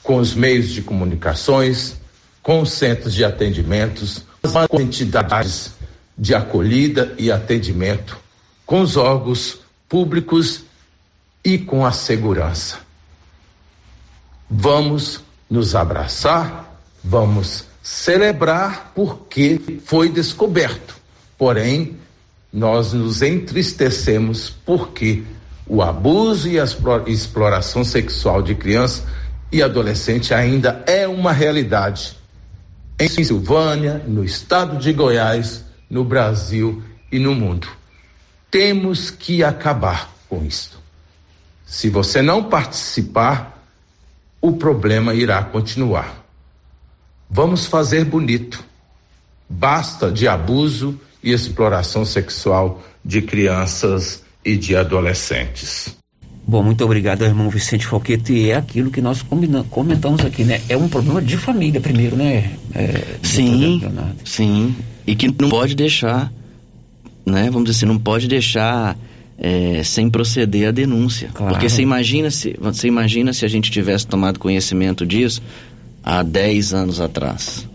com 0.01 0.17
os 0.17 0.33
meios 0.33 0.69
de 0.69 0.81
comunicações, 0.81 1.95
com 2.41 2.61
os 2.61 2.71
centros 2.71 3.13
de 3.13 3.23
atendimentos, 3.23 4.23
com 4.41 4.57
as 4.57 4.81
entidades 4.81 5.73
de 6.17 6.33
acolhida 6.33 7.13
e 7.19 7.31
atendimento, 7.31 8.17
com 8.65 8.81
os 8.81 8.97
órgãos 8.97 9.59
públicos 9.87 10.63
e 11.43 11.59
com 11.59 11.85
a 11.85 11.91
segurança. 11.91 12.79
Vamos 14.49 15.19
nos 15.49 15.75
abraçar, 15.75 16.81
vamos 17.03 17.65
celebrar 17.87 18.91
porque 18.93 19.79
foi 19.85 20.09
descoberto. 20.09 20.93
Porém, 21.37 21.95
nós 22.51 22.91
nos 22.91 23.21
entristecemos 23.21 24.49
porque 24.49 25.23
o 25.65 25.81
abuso 25.81 26.49
e 26.49 26.59
a 26.59 26.65
exploração 27.07 27.85
sexual 27.85 28.41
de 28.41 28.55
criança 28.55 29.05
e 29.49 29.63
adolescente 29.63 30.33
ainda 30.33 30.83
é 30.85 31.07
uma 31.07 31.31
realidade 31.31 32.17
em 32.99 33.07
Silvânia, 33.07 34.03
no 34.05 34.23
estado 34.23 34.77
de 34.77 34.91
Goiás, 34.91 35.63
no 35.89 36.03
Brasil 36.03 36.83
e 37.09 37.17
no 37.17 37.33
mundo. 37.33 37.69
Temos 38.51 39.09
que 39.09 39.45
acabar 39.45 40.13
com 40.27 40.43
isso. 40.43 40.77
Se 41.65 41.89
você 41.89 42.21
não 42.21 42.43
participar, 42.43 43.65
o 44.41 44.57
problema 44.57 45.13
irá 45.13 45.41
continuar. 45.41 46.26
Vamos 47.29 47.65
fazer 47.65 48.05
bonito. 48.05 48.63
Basta 49.49 50.11
de 50.11 50.27
abuso 50.27 50.99
e 51.23 51.31
exploração 51.31 52.05
sexual 52.05 52.81
de 53.03 53.21
crianças 53.21 54.23
e 54.43 54.55
de 54.55 54.75
adolescentes. 54.75 55.95
Bom, 56.45 56.63
muito 56.63 56.83
obrigado, 56.85 57.25
irmão 57.25 57.49
Vicente 57.49 57.85
Foquete. 57.85 58.31
E 58.31 58.51
é 58.51 58.55
aquilo 58.55 58.89
que 58.89 59.01
nós 59.01 59.21
comentamos 59.69 60.23
aqui, 60.23 60.45
né? 60.45 60.61
É 60.69 60.77
um 60.77 60.87
problema 60.87 61.21
de 61.21 61.35
família 61.35 61.81
primeiro, 61.81 62.15
né? 62.15 62.53
É, 62.73 63.17
sim, 63.21 63.81
sim. 64.23 64.75
E 65.05 65.13
que 65.13 65.27
não 65.27 65.49
pode 65.49 65.75
deixar, 65.75 66.31
né? 67.25 67.49
Vamos 67.51 67.65
dizer 67.65 67.79
assim, 67.79 67.85
não 67.85 67.99
pode 67.99 68.29
deixar 68.29 68.97
é, 69.37 69.83
sem 69.83 70.09
proceder 70.09 70.69
à 70.69 70.71
denúncia. 70.71 71.29
Claro. 71.33 71.51
Porque 71.51 71.67
você 71.67 71.81
imagina, 71.81 72.31
se, 72.31 72.55
você 72.57 72.87
imagina 72.87 73.33
se 73.33 73.43
a 73.43 73.49
gente 73.49 73.69
tivesse 73.69 74.07
tomado 74.07 74.39
conhecimento 74.39 75.05
disso 75.05 75.41
há 76.07 76.23
10 76.23 76.73
anos 76.73 77.01
atrás. 77.01 77.67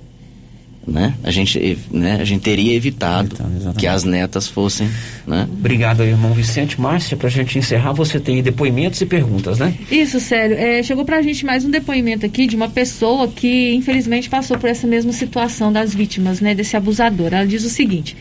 Né? 0.85 1.15
A, 1.23 1.31
gente, 1.31 1.79
né? 1.93 2.19
a 2.21 2.25
gente 2.25 2.43
teria 2.43 2.75
evitado 2.75 3.37
que 3.79 3.87
as 3.87 4.03
netas 4.03 4.49
fossem. 4.49 4.89
Né? 5.25 5.47
Obrigado, 5.53 6.03
irmão 6.03 6.33
Vicente. 6.33 6.81
Márcia, 6.81 7.17
para 7.17 7.29
a 7.29 7.31
gente 7.31 7.57
encerrar, 7.57 7.93
você 7.93 8.19
tem 8.19 8.43
depoimentos 8.43 9.01
e 9.01 9.07
perguntas, 9.07 9.59
né? 9.61 9.75
Isso, 9.89 10.19
Célio. 10.19 10.57
É, 10.57 10.83
chegou 10.83 11.05
pra 11.05 11.23
gente 11.23 11.47
mais 11.47 11.65
um 11.65 11.71
depoimento 11.71 12.27
aqui 12.27 12.49
de 12.49 12.57
uma 12.57 12.69
pessoa 12.69 13.29
que 13.29 13.75
infelizmente 13.75 14.29
passou 14.29 14.59
por 14.59 14.69
essa 14.69 14.87
mesma 14.87 15.13
situação 15.13 15.73
das 15.73 15.95
vítimas, 15.95 16.41
né? 16.41 16.53
Desse 16.53 16.77
abusador. 16.77 17.33
Ela 17.33 17.47
diz 17.47 17.65
o 17.65 17.71
seguinte. 17.71 18.17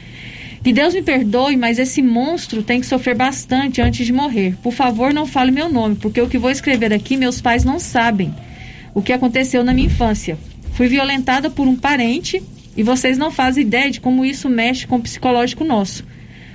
Que 0.63 0.71
Deus 0.71 0.93
me 0.93 1.01
perdoe, 1.01 1.57
mas 1.57 1.79
esse 1.79 2.03
monstro 2.03 2.61
tem 2.61 2.79
que 2.79 2.85
sofrer 2.85 3.15
bastante 3.15 3.81
antes 3.81 4.05
de 4.05 4.13
morrer. 4.13 4.55
Por 4.61 4.71
favor, 4.73 5.11
não 5.11 5.25
fale 5.25 5.49
meu 5.49 5.67
nome, 5.67 5.95
porque 5.95 6.21
o 6.21 6.27
que 6.27 6.37
vou 6.37 6.51
escrever 6.51 6.93
aqui 6.93 7.17
meus 7.17 7.41
pais 7.41 7.63
não 7.63 7.79
sabem 7.79 8.31
o 8.93 9.01
que 9.01 9.13
aconteceu 9.13 9.63
na 9.63 9.73
minha 9.73 9.87
infância. 9.87 10.37
Fui 10.73 10.87
violentada 10.87 11.49
por 11.49 11.67
um 11.67 11.75
parente 11.75 12.41
e 12.75 12.83
vocês 12.83 13.17
não 13.17 13.31
fazem 13.31 13.63
ideia 13.63 13.91
de 13.91 13.99
como 13.99 14.25
isso 14.25 14.49
mexe 14.49 14.87
com 14.87 14.97
o 14.97 15.01
psicológico 15.01 15.63
nosso. 15.63 16.03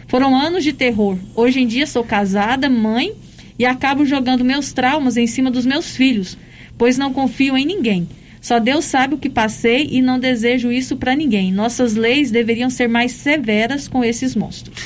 Foram 0.08 0.36
anos 0.36 0.64
de 0.64 0.72
terror. 0.72 1.18
Hoje 1.34 1.60
em 1.60 1.66
dia 1.66 1.86
sou 1.86 2.04
casada, 2.04 2.68
mãe 2.68 3.12
e 3.58 3.64
acabo 3.64 4.04
jogando 4.04 4.44
meus 4.44 4.72
traumas 4.72 5.16
em 5.16 5.26
cima 5.26 5.50
dos 5.50 5.66
meus 5.66 5.96
filhos, 5.96 6.36
pois 6.78 6.98
não 6.98 7.12
confio 7.12 7.56
em 7.56 7.64
ninguém. 7.64 8.08
Só 8.40 8.60
Deus 8.60 8.84
sabe 8.84 9.14
o 9.14 9.18
que 9.18 9.28
passei 9.28 9.88
e 9.90 10.00
não 10.00 10.18
desejo 10.18 10.70
isso 10.70 10.96
para 10.96 11.16
ninguém. 11.16 11.52
Nossas 11.52 11.94
leis 11.94 12.30
deveriam 12.30 12.70
ser 12.70 12.88
mais 12.88 13.12
severas 13.12 13.88
com 13.88 14.04
esses 14.04 14.36
monstros. 14.36 14.76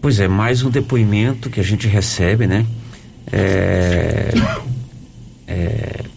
Pois 0.00 0.20
é, 0.20 0.28
mais 0.28 0.62
um 0.62 0.70
depoimento 0.70 1.50
que 1.50 1.60
a 1.60 1.64
gente 1.64 1.88
recebe, 1.88 2.46
né? 2.46 2.64
É, 3.32 4.30
é 5.48 6.09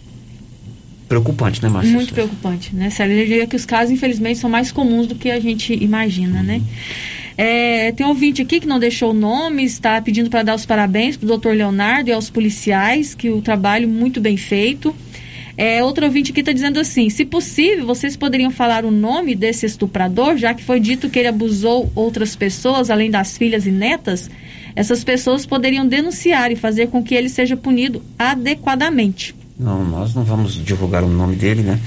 preocupante, 1.14 1.62
né, 1.62 1.68
Márcia? 1.68 1.92
Muito 1.92 2.12
preocupante, 2.12 2.74
né, 2.74 2.90
Célio? 2.90 3.16
Eu 3.16 3.26
diria 3.26 3.46
que 3.46 3.54
os 3.54 3.64
casos, 3.64 3.92
infelizmente, 3.92 4.38
são 4.38 4.50
mais 4.50 4.72
comuns 4.72 5.06
do 5.06 5.14
que 5.14 5.30
a 5.30 5.38
gente 5.38 5.72
imagina, 5.72 6.42
né? 6.42 6.60
É, 7.36 7.92
tem 7.92 8.04
um 8.04 8.10
ouvinte 8.10 8.42
aqui 8.42 8.60
que 8.60 8.66
não 8.66 8.78
deixou 8.78 9.10
o 9.10 9.14
nome, 9.14 9.64
está 9.64 10.00
pedindo 10.00 10.28
para 10.28 10.42
dar 10.42 10.54
os 10.54 10.66
parabéns 10.66 11.16
para 11.16 11.24
o 11.24 11.28
doutor 11.28 11.54
Leonardo 11.54 12.10
e 12.10 12.12
aos 12.12 12.30
policiais, 12.30 13.14
que 13.14 13.30
o 13.30 13.40
trabalho 13.40 13.88
muito 13.88 14.20
bem 14.20 14.36
feito. 14.36 14.94
É, 15.56 15.84
outro 15.84 16.04
ouvinte 16.04 16.32
aqui 16.32 16.40
está 16.40 16.52
dizendo 16.52 16.80
assim: 16.80 17.08
se 17.08 17.24
possível, 17.24 17.86
vocês 17.86 18.16
poderiam 18.16 18.50
falar 18.50 18.84
o 18.84 18.90
nome 18.90 19.36
desse 19.36 19.66
estuprador, 19.66 20.36
já 20.36 20.52
que 20.52 20.64
foi 20.64 20.80
dito 20.80 21.08
que 21.08 21.18
ele 21.18 21.28
abusou 21.28 21.90
outras 21.94 22.34
pessoas, 22.34 22.90
além 22.90 23.10
das 23.10 23.38
filhas 23.38 23.66
e 23.66 23.70
netas? 23.70 24.28
Essas 24.76 25.04
pessoas 25.04 25.46
poderiam 25.46 25.86
denunciar 25.86 26.50
e 26.50 26.56
fazer 26.56 26.88
com 26.88 27.02
que 27.04 27.14
ele 27.14 27.28
seja 27.28 27.56
punido 27.56 28.02
adequadamente. 28.18 29.43
Não, 29.58 29.84
nós 29.84 30.14
não 30.14 30.24
vamos 30.24 30.54
divulgar 30.54 31.04
o 31.04 31.08
nome 31.08 31.36
dele, 31.36 31.62
né? 31.62 31.78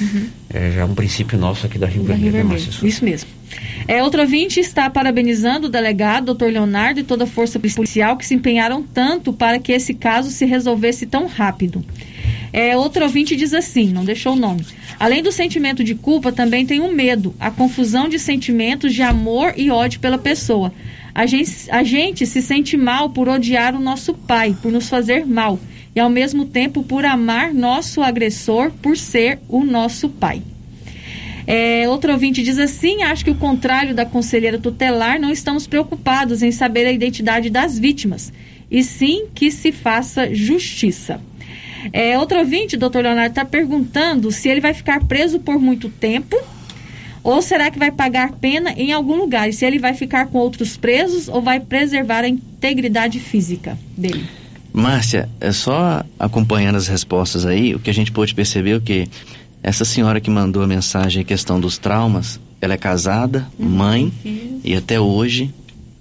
Uhum. 0.00 0.26
É 0.48 0.70
já 0.70 0.84
um 0.84 0.94
princípio 0.94 1.36
nosso 1.36 1.66
aqui 1.66 1.76
da 1.76 1.86
Rio 1.86 2.04
Da 2.04 2.14
Rio 2.14 2.30
Vermelho. 2.30 2.48
né, 2.48 2.56
Vermelho. 2.56 2.86
Isso 2.86 3.04
mesmo. 3.04 3.28
É, 3.88 4.02
outro 4.02 4.20
ouvinte 4.20 4.60
está 4.60 4.88
parabenizando 4.88 5.66
o 5.66 5.70
delegado, 5.70 6.26
doutor 6.26 6.52
Leonardo, 6.52 7.00
e 7.00 7.02
toda 7.02 7.24
a 7.24 7.26
força 7.26 7.58
policial 7.58 8.16
que 8.16 8.24
se 8.24 8.34
empenharam 8.34 8.82
tanto 8.82 9.32
para 9.32 9.58
que 9.58 9.72
esse 9.72 9.92
caso 9.94 10.30
se 10.30 10.44
resolvesse 10.44 11.04
tão 11.04 11.26
rápido. 11.26 11.84
É, 12.52 12.76
outro 12.76 13.02
ouvinte 13.02 13.34
diz 13.34 13.52
assim, 13.52 13.92
não 13.92 14.04
deixou 14.04 14.34
o 14.34 14.36
nome. 14.36 14.64
Além 14.98 15.22
do 15.22 15.32
sentimento 15.32 15.82
de 15.82 15.94
culpa, 15.94 16.30
também 16.32 16.64
tem 16.64 16.80
o 16.80 16.92
medo, 16.92 17.34
a 17.40 17.50
confusão 17.50 18.08
de 18.08 18.18
sentimentos 18.18 18.94
de 18.94 19.02
amor 19.02 19.52
e 19.56 19.70
ódio 19.70 20.00
pela 20.00 20.16
pessoa. 20.16 20.72
A 21.14 21.26
gente, 21.26 21.50
a 21.70 21.82
gente 21.82 22.24
se 22.24 22.40
sente 22.40 22.76
mal 22.76 23.10
por 23.10 23.28
odiar 23.28 23.74
o 23.74 23.80
nosso 23.80 24.14
pai, 24.14 24.56
por 24.62 24.70
nos 24.70 24.88
fazer 24.88 25.26
mal, 25.26 25.58
e 25.96 26.00
ao 26.00 26.10
mesmo 26.10 26.44
tempo 26.44 26.82
por 26.82 27.06
amar 27.06 27.54
nosso 27.54 28.02
agressor 28.02 28.70
por 28.82 28.98
ser 28.98 29.38
o 29.48 29.64
nosso 29.64 30.10
pai. 30.10 30.42
É, 31.46 31.88
outro 31.88 32.12
ouvinte 32.12 32.42
diz 32.42 32.58
assim: 32.58 33.02
acho 33.02 33.24
que 33.24 33.30
o 33.30 33.36
contrário 33.36 33.94
da 33.94 34.04
conselheira 34.04 34.58
tutelar, 34.58 35.18
não 35.18 35.30
estamos 35.32 35.66
preocupados 35.66 36.42
em 36.42 36.52
saber 36.52 36.86
a 36.86 36.92
identidade 36.92 37.48
das 37.48 37.78
vítimas, 37.78 38.30
e 38.70 38.84
sim 38.84 39.28
que 39.34 39.50
se 39.50 39.72
faça 39.72 40.34
justiça. 40.34 41.18
É, 41.92 42.18
outro 42.18 42.38
ouvinte, 42.40 42.76
doutor 42.76 43.02
Leonardo, 43.02 43.30
está 43.30 43.44
perguntando 43.44 44.30
se 44.30 44.48
ele 44.48 44.60
vai 44.60 44.74
ficar 44.74 45.04
preso 45.04 45.38
por 45.38 45.58
muito 45.58 45.88
tempo 45.88 46.36
ou 47.22 47.42
será 47.42 47.70
que 47.70 47.78
vai 47.78 47.90
pagar 47.90 48.32
pena 48.32 48.72
em 48.76 48.92
algum 48.92 49.16
lugar? 49.16 49.48
E 49.48 49.52
se 49.52 49.64
ele 49.64 49.78
vai 49.78 49.94
ficar 49.94 50.26
com 50.26 50.38
outros 50.38 50.76
presos 50.76 51.28
ou 51.28 51.40
vai 51.42 51.58
preservar 51.60 52.24
a 52.24 52.28
integridade 52.28 53.18
física 53.18 53.78
dele? 53.96 54.45
Márcia, 54.76 55.26
é 55.40 55.52
só 55.52 56.04
acompanhando 56.18 56.76
as 56.76 56.86
respostas 56.86 57.46
aí, 57.46 57.74
o 57.74 57.78
que 57.78 57.88
a 57.88 57.94
gente 57.94 58.12
pôde 58.12 58.34
perceber 58.34 58.72
é 58.72 58.76
o 58.76 58.80
que 58.82 59.08
essa 59.62 59.86
senhora 59.86 60.20
que 60.20 60.28
mandou 60.28 60.62
a 60.62 60.66
mensagem 60.66 61.22
a 61.22 61.24
questão 61.24 61.58
dos 61.58 61.78
traumas, 61.78 62.38
ela 62.60 62.74
é 62.74 62.76
casada, 62.76 63.46
mãe 63.58 64.12
e 64.62 64.76
até 64.76 65.00
hoje 65.00 65.50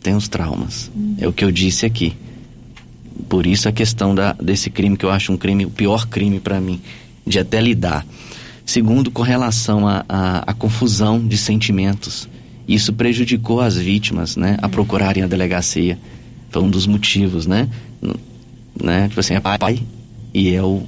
tem 0.03 0.13
os 0.13 0.27
traumas. 0.27 0.91
É 1.17 1.25
o 1.25 1.31
que 1.31 1.45
eu 1.45 1.51
disse 1.51 1.85
aqui. 1.85 2.17
Por 3.29 3.47
isso 3.47 3.69
a 3.69 3.71
questão 3.71 4.13
da, 4.13 4.33
desse 4.33 4.69
crime 4.69 4.97
que 4.97 5.05
eu 5.05 5.09
acho 5.09 5.31
um 5.31 5.37
crime, 5.37 5.65
o 5.65 5.69
pior 5.69 6.05
crime 6.05 6.41
para 6.41 6.59
mim, 6.59 6.81
de 7.25 7.39
até 7.39 7.61
lidar. 7.61 8.05
Segundo, 8.65 9.09
com 9.09 9.21
relação 9.21 9.87
à 9.87 10.53
confusão 10.59 11.25
de 11.25 11.37
sentimentos, 11.37 12.27
isso 12.67 12.91
prejudicou 12.91 13.61
as 13.61 13.77
vítimas, 13.77 14.35
né, 14.35 14.57
a 14.61 14.67
procurarem 14.67 15.23
a 15.23 15.27
delegacia. 15.27 15.97
Foi 16.49 16.61
um 16.61 16.69
dos 16.69 16.85
motivos, 16.85 17.47
né? 17.47 17.69
Né? 18.81 19.07
Tipo 19.07 19.19
assim, 19.19 19.35
é 19.35 19.39
pai 19.39 19.79
e 20.33 20.53
é 20.53 20.61
o, 20.61 20.83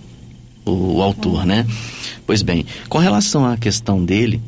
o, 0.65 1.01
autor, 1.01 1.45
né? 1.45 1.65
Pois 2.25 2.41
bem, 2.41 2.65
com 2.89 2.97
relação 2.97 3.45
à 3.45 3.57
questão 3.57 4.03
dele, 4.03 4.41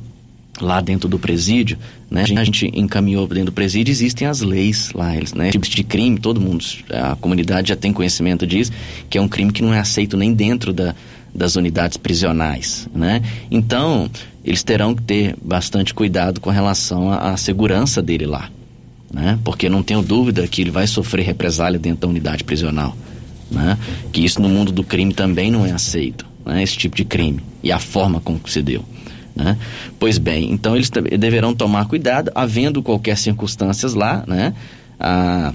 lá 0.60 0.82
dentro 0.82 1.08
do 1.08 1.18
presídio, 1.18 1.78
né? 2.10 2.24
A 2.24 2.44
gente 2.44 2.70
encaminhou 2.74 3.28
dentro 3.28 3.46
do 3.46 3.52
presídio, 3.52 3.92
existem 3.92 4.28
as 4.28 4.42
leis 4.42 4.92
lá, 4.94 5.16
eles, 5.16 5.34
né? 5.34 5.52
Tipos 5.52 5.70
de 5.70 5.84
crime, 5.84 6.20
todo 6.20 6.42
mundo, 6.42 6.66
a 6.92 7.16
comunidade 7.16 7.70
já 7.70 7.76
tem 7.76 7.94
conhecimento 7.94 8.46
disso, 8.46 8.72
que 9.10 9.18
é 9.18 9.22
um 9.22 9.28
crime 9.28 9.52
que 9.52 9.62
não 9.62 9.74
é 9.74 9.80
aceito 9.80 10.18
nem 10.18 10.34
dentro 10.34 10.74
da, 10.74 10.96
das 11.34 11.56
unidades 11.56 11.98
prisionais, 11.98 12.88
né? 12.94 13.22
Então, 13.50 14.10
eles 14.44 14.64
terão 14.64 14.96
que 14.96 15.02
ter 15.04 15.36
bastante 15.42 15.94
cuidado 15.94 16.40
com 16.40 16.50
relação 16.50 17.12
à, 17.12 17.32
à 17.32 17.38
segurança 17.38 18.02
dele 18.02 18.26
lá, 18.26 18.50
né? 19.14 19.40
Porque 19.44 19.70
não 19.70 19.84
tenho 19.84 20.02
dúvida 20.02 20.48
que 20.48 20.62
ele 20.62 20.72
vai 20.72 20.88
sofrer 20.88 21.26
represália 21.26 21.80
dentro 21.80 22.02
da 22.02 22.08
unidade 22.08 22.44
prisional, 22.44 22.96
né? 23.52 23.78
Que 24.12 24.24
isso 24.24 24.42
no 24.42 24.50
mundo 24.50 24.72
do 24.72 24.84
crime 24.84 25.14
também 25.14 25.52
não 25.52 25.66
é 25.66 25.72
aceito, 25.72 26.26
né? 26.46 26.62
Esse 26.62 26.78
tipo 26.78 26.96
de 26.96 27.06
crime 27.06 27.42
e 27.64 27.72
a 27.72 27.80
forma 27.80 28.20
como 28.20 28.40
se 28.48 28.62
deu. 28.62 28.84
Né? 29.36 29.58
Pois 29.98 30.18
bem, 30.18 30.52
então 30.52 30.76
eles 30.76 30.90
deverão 30.90 31.56
tomar 31.56 31.86
cuidado, 31.86 32.32
havendo 32.36 32.84
qualquer 32.84 33.18
circunstâncias 33.18 33.94
lá, 33.94 34.24
né? 34.28 34.54
Ah, 35.00 35.54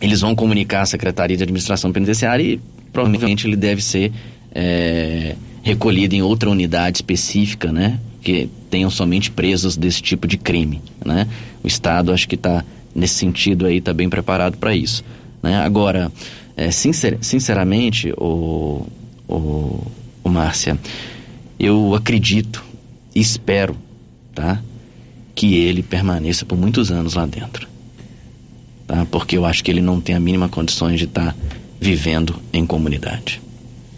eles 0.00 0.20
vão 0.20 0.34
comunicar 0.34 0.82
à 0.82 0.86
Secretaria 0.86 1.36
de 1.36 1.42
Administração 1.42 1.92
Penitenciária 1.92 2.42
e 2.42 2.60
provavelmente 2.92 3.46
ele 3.46 3.56
deve 3.56 3.82
ser 3.82 4.12
é, 4.54 5.34
recolhido 5.62 6.14
em 6.14 6.22
outra 6.22 6.48
unidade 6.48 6.98
específica, 6.98 7.72
né? 7.72 7.98
Que 8.22 8.48
tenham 8.70 8.90
somente 8.90 9.30
presos 9.30 9.76
desse 9.76 10.00
tipo 10.00 10.26
de 10.26 10.36
crime, 10.36 10.80
né? 11.04 11.26
O 11.62 11.66
Estado 11.66 12.12
acho 12.12 12.28
que 12.28 12.36
está 12.36 12.64
nesse 12.94 13.14
sentido 13.14 13.66
aí 13.66 13.78
está 13.78 13.92
bem 13.92 14.08
preparado 14.08 14.56
para 14.56 14.74
isso, 14.74 15.04
né? 15.42 15.56
Agora, 15.56 16.12
é, 16.58 16.72
sincer, 16.72 17.16
sinceramente, 17.20 18.12
o, 18.18 18.84
o, 19.28 19.86
o 20.24 20.28
Márcia, 20.28 20.76
eu 21.56 21.94
acredito 21.94 22.64
e 23.14 23.20
espero, 23.20 23.76
tá? 24.34 24.60
Que 25.36 25.54
ele 25.54 25.84
permaneça 25.84 26.44
por 26.44 26.58
muitos 26.58 26.90
anos 26.90 27.14
lá 27.14 27.26
dentro, 27.26 27.68
tá? 28.88 29.06
Porque 29.08 29.38
eu 29.38 29.46
acho 29.46 29.62
que 29.62 29.70
ele 29.70 29.80
não 29.80 30.00
tem 30.00 30.16
a 30.16 30.20
mínima 30.20 30.48
condições 30.48 30.98
de 30.98 31.04
estar 31.04 31.32
tá 31.32 31.34
vivendo 31.80 32.34
em 32.52 32.66
comunidade. 32.66 33.40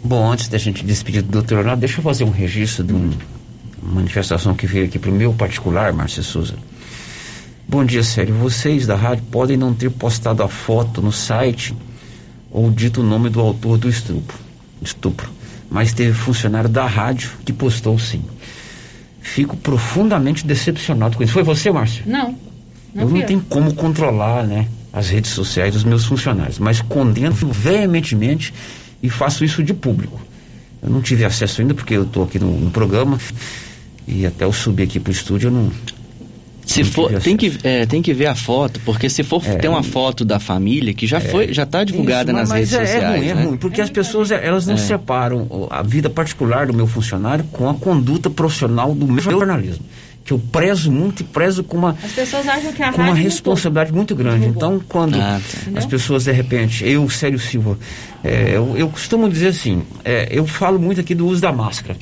Bom, 0.03 0.31
antes 0.31 0.47
da 0.47 0.59
gente 0.59 0.85
despedir 0.85 1.23
do 1.23 1.31
doutor 1.31 1.55
Leonardo, 1.55 1.79
deixa 1.79 1.97
eu 1.97 2.03
fazer 2.03 2.25
um 2.25 2.29
registro 2.29 2.83
de 2.83 2.93
um, 2.93 3.09
uma 3.81 3.95
manifestação 3.95 4.53
que 4.53 4.67
veio 4.67 4.85
aqui 4.85 4.99
para 4.99 5.09
o 5.09 5.13
meu 5.13 5.33
particular, 5.33 5.91
Márcia 5.93 6.21
Souza. 6.21 6.53
Bom 7.67 7.83
dia, 7.83 8.03
Sério. 8.03 8.35
Vocês 8.35 8.85
da 8.85 8.95
rádio 8.95 9.23
podem 9.31 9.57
não 9.57 9.73
ter 9.73 9.89
postado 9.89 10.43
a 10.43 10.47
foto 10.47 11.01
no 11.01 11.11
site 11.11 11.73
ou 12.51 12.69
dito 12.69 13.01
o 13.01 13.03
nome 13.03 13.29
do 13.29 13.39
autor 13.39 13.77
do 13.77 13.89
estupro, 13.89 14.37
estupro 14.81 15.41
mas 15.71 15.93
teve 15.93 16.11
funcionário 16.11 16.69
da 16.69 16.85
rádio 16.85 17.31
que 17.45 17.53
postou 17.53 17.97
sim. 17.97 18.21
Fico 19.21 19.55
profundamente 19.55 20.45
decepcionado 20.45 21.15
com 21.15 21.23
isso. 21.23 21.31
Foi 21.31 21.43
você, 21.43 21.71
Márcio? 21.71 22.03
Não. 22.05 22.35
não 22.93 23.03
eu 23.03 23.09
não 23.09 23.21
tenho 23.21 23.41
como 23.47 23.73
controlar, 23.73 24.43
né, 24.45 24.67
as 24.91 25.09
redes 25.09 25.31
sociais 25.31 25.73
dos 25.73 25.85
meus 25.85 26.03
funcionários, 26.03 26.59
mas 26.59 26.81
condeno 26.81 27.33
veementemente 27.33 28.53
e 29.01 29.09
faço 29.09 29.45
isso 29.45 29.63
de 29.63 29.73
público. 29.73 30.19
Eu 30.83 30.89
não 30.89 31.01
tive 31.01 31.23
acesso 31.23 31.61
ainda 31.61 31.73
porque 31.73 31.93
eu 31.93 32.03
estou 32.03 32.25
aqui 32.25 32.37
no, 32.37 32.59
no, 32.59 32.69
programa 32.69 33.17
e 34.05 34.25
até 34.25 34.43
eu 34.43 34.51
subir 34.51 34.83
aqui 34.83 34.99
para 34.99 35.11
o 35.11 35.13
estúdio 35.13 35.47
eu 35.47 35.51
não, 35.51 35.71
Se 36.71 36.83
for, 36.83 37.11
tem 37.19 37.35
que, 37.37 37.51
é, 37.63 37.85
tem 37.85 38.01
que 38.01 38.13
ver 38.13 38.27
a 38.27 38.35
foto, 38.35 38.79
porque 38.85 39.09
se 39.09 39.23
for 39.23 39.41
ter 39.43 39.67
uma 39.67 39.83
foto 39.83 40.23
da 40.23 40.39
família, 40.39 40.93
que 40.93 41.05
já 41.05 41.19
foi, 41.19 41.53
já 41.53 41.63
está 41.63 41.83
divulgada 41.83 42.31
Isso, 42.31 42.39
nas 42.39 42.49
mas 42.49 42.71
redes 42.71 42.73
é, 42.73 42.85
sociais. 42.85 43.03
É 43.03 43.17
ruim, 43.17 43.27
é 43.27 43.35
né? 43.35 43.43
ruim, 43.43 43.57
porque 43.57 43.81
as 43.81 43.89
pessoas 43.89 44.31
elas 44.31 44.65
não 44.67 44.75
É. 44.75 44.77
separam 44.77 45.67
a 45.69 45.81
vida 45.83 46.09
particular 46.09 46.67
do 46.67 46.73
meu 46.73 46.87
funcionário 46.87 47.43
com 47.51 47.69
a 47.69 47.73
conduta 47.73 48.29
profissional 48.29 48.93
do 48.95 49.05
meu 49.07 49.21
jornalismo. 49.23 49.85
Que 50.23 50.33
eu 50.33 50.39
prezo 50.39 50.91
muito 50.91 51.21
e 51.21 51.23
prezo 51.23 51.63
com 51.63 51.77
uma, 51.77 51.97
As 52.03 52.11
pessoas 52.11 52.47
acham 52.47 52.71
que 52.71 52.83
a 52.83 52.93
com 52.93 53.01
uma 53.01 53.15
responsabilidade 53.15 53.91
muito 53.91 54.15
grande. 54.15 54.45
Então, 54.45 54.79
quando 54.87 55.15
Ah, 55.19 55.41
as 55.75 55.85
pessoas, 55.87 56.25
de 56.25 56.31
repente, 56.31 56.87
eu, 56.87 57.09
Célio 57.09 57.39
Silva, 57.39 57.75
é, 58.23 58.51
eu, 58.55 58.75
eu 58.77 58.87
costumo 58.87 59.27
dizer 59.27 59.47
assim, 59.47 59.81
é, 60.05 60.27
eu 60.31 60.45
falo 60.45 60.77
muito 60.79 61.01
aqui 61.01 61.15
do 61.15 61.25
uso 61.25 61.41
da 61.41 61.51
máscara. 61.51 61.97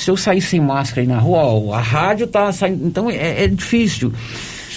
Se 0.00 0.10
eu 0.10 0.16
sair 0.16 0.40
sem 0.40 0.58
máscara 0.60 1.02
aí 1.02 1.06
na 1.06 1.18
rua, 1.18 1.40
ó, 1.40 1.74
a 1.74 1.80
rádio 1.80 2.26
tá 2.26 2.50
saindo, 2.52 2.86
então 2.86 3.10
é, 3.10 3.44
é 3.44 3.46
difícil. 3.46 4.10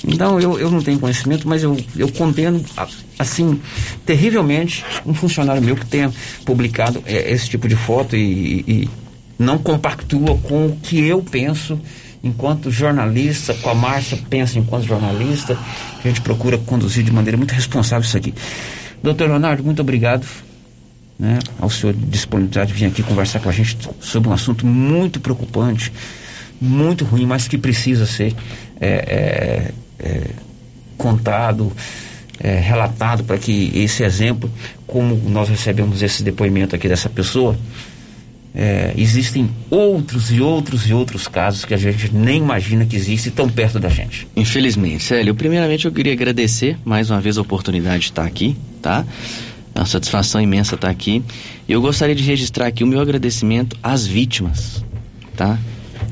Então, 0.05 0.37
eu, 0.37 0.59
eu 0.59 0.69
não 0.69 0.81
tenho 0.81 0.99
conhecimento, 0.99 1.47
mas 1.47 1.63
eu, 1.63 1.77
eu 1.95 2.11
condeno, 2.11 2.61
assim, 3.17 3.61
terrivelmente, 4.05 4.83
um 5.05 5.13
funcionário 5.13 5.61
meu 5.61 5.77
que 5.77 5.85
tenha 5.85 6.11
publicado 6.43 7.01
é, 7.05 7.31
esse 7.31 7.49
tipo 7.49 7.69
de 7.69 7.75
foto 7.77 8.17
e, 8.17 8.65
e 8.67 8.89
não 9.39 9.57
compactua 9.57 10.37
com 10.39 10.65
o 10.65 10.75
que 10.75 10.99
eu 10.99 11.23
penso 11.23 11.79
enquanto 12.21 12.69
jornalista, 12.69 13.53
com 13.53 13.69
a 13.69 13.75
Márcia 13.75 14.19
pensa 14.29 14.59
enquanto 14.59 14.85
jornalista, 14.85 15.57
a 16.03 16.05
gente 16.05 16.19
procura 16.19 16.57
conduzir 16.57 17.05
de 17.05 17.13
maneira 17.13 17.37
muito 17.37 17.53
responsável 17.53 18.05
isso 18.05 18.17
aqui. 18.17 18.33
Doutor 19.01 19.29
Leonardo, 19.29 19.63
muito 19.63 19.81
obrigado 19.81 20.27
né, 21.17 21.39
ao 21.59 21.69
senhor 21.69 21.93
de 21.93 22.05
disponibilidade 22.05 22.73
de 22.73 22.79
vir 22.79 22.85
aqui 22.85 23.03
conversar 23.03 23.39
com 23.39 23.49
a 23.49 23.51
gente 23.51 23.77
sobre 23.99 24.29
um 24.29 24.33
assunto 24.33 24.65
muito 24.65 25.19
preocupante, 25.19 25.91
muito 26.59 27.05
ruim, 27.05 27.25
mas 27.25 27.47
que 27.47 27.57
precisa 27.57 28.05
ser 28.05 28.33
é, 28.79 28.87
é, 28.87 29.71
é, 29.99 30.29
contado, 30.97 31.71
é, 32.39 32.59
relatado 32.59 33.23
para 33.23 33.37
que 33.37 33.71
esse 33.75 34.03
exemplo, 34.03 34.49
como 34.87 35.15
nós 35.29 35.49
recebemos 35.49 36.01
esse 36.01 36.23
depoimento 36.23 36.75
aqui 36.75 36.87
dessa 36.87 37.09
pessoa, 37.09 37.57
é, 38.55 38.93
existem 38.95 39.49
outros 39.69 40.31
e 40.31 40.39
outros 40.39 40.87
e 40.87 40.93
outros 40.93 41.27
casos 41.27 41.65
que 41.65 41.73
a 41.73 41.77
gente 41.77 42.13
nem 42.13 42.37
imagina 42.37 42.85
que 42.85 42.95
existem 42.95 43.31
tão 43.31 43.49
perto 43.49 43.79
da 43.79 43.89
gente. 43.89 44.27
Infelizmente, 44.35 45.03
Célio, 45.03 45.33
primeiramente 45.33 45.85
eu 45.85 45.91
queria 45.91 46.13
agradecer 46.13 46.77
mais 46.85 47.09
uma 47.09 47.19
vez 47.19 47.37
a 47.37 47.41
oportunidade 47.41 47.99
de 47.99 48.05
estar 48.05 48.25
aqui, 48.25 48.55
tá? 48.81 49.03
Uma 49.75 49.85
satisfação 49.85 50.39
imensa 50.39 50.75
estar 50.75 50.89
aqui. 50.89 51.23
E 51.67 51.71
eu 51.71 51.81
gostaria 51.81 52.15
de 52.15 52.23
registrar 52.23 52.67
aqui 52.67 52.83
o 52.83 52.87
meu 52.87 52.99
agradecimento 52.99 53.75
às 53.81 54.05
vítimas, 54.05 54.83
tá? 55.35 55.57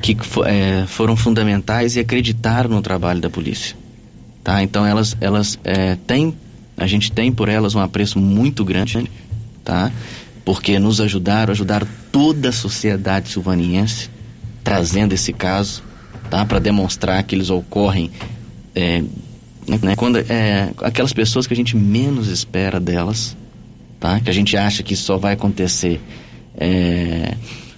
Que 0.01 0.17
é, 0.45 0.85
foram 0.87 1.15
fundamentais 1.15 1.95
e 1.95 1.99
acreditaram 1.99 2.69
no 2.69 2.81
trabalho 2.81 3.21
da 3.21 3.29
polícia, 3.29 3.75
tá? 4.43 4.63
Então 4.63 4.85
elas, 4.85 5.15
elas 5.21 5.59
é, 5.63 5.95
têm, 6.07 6.33
a 6.75 6.87
gente 6.87 7.11
tem 7.11 7.31
por 7.31 7.49
elas 7.49 7.75
um 7.75 7.79
apreço 7.79 8.19
muito 8.19 8.65
grande, 8.65 9.09
tá? 9.63 9.91
Porque 10.43 10.79
nos 10.79 10.99
ajudaram, 10.99 11.51
ajudaram 11.51 11.87
toda 12.11 12.49
a 12.49 12.51
sociedade 12.51 13.29
silvaniense, 13.29 14.09
trazendo 14.63 15.13
esse 15.13 15.31
caso, 15.31 15.83
tá? 16.31 16.43
Para 16.43 16.57
demonstrar 16.57 17.21
que 17.23 17.35
eles 17.35 17.51
ocorrem 17.51 18.09
é, 18.73 19.03
né, 19.67 19.95
quando 19.95 20.17
é, 20.17 20.71
aquelas 20.79 21.13
pessoas 21.13 21.47
que 21.47 21.53
a 21.53 21.55
gente 21.55 21.75
menos 21.75 22.27
espera 22.27 22.79
delas, 22.79 23.35
tá? 24.01 24.19
Que 24.19 24.29
a 24.29 24.33
gente 24.33 24.57
acha 24.57 24.83
que 24.83 24.95
só 24.95 25.15
vai 25.15 25.33
acontecer 25.33 26.01
é, 26.57 27.35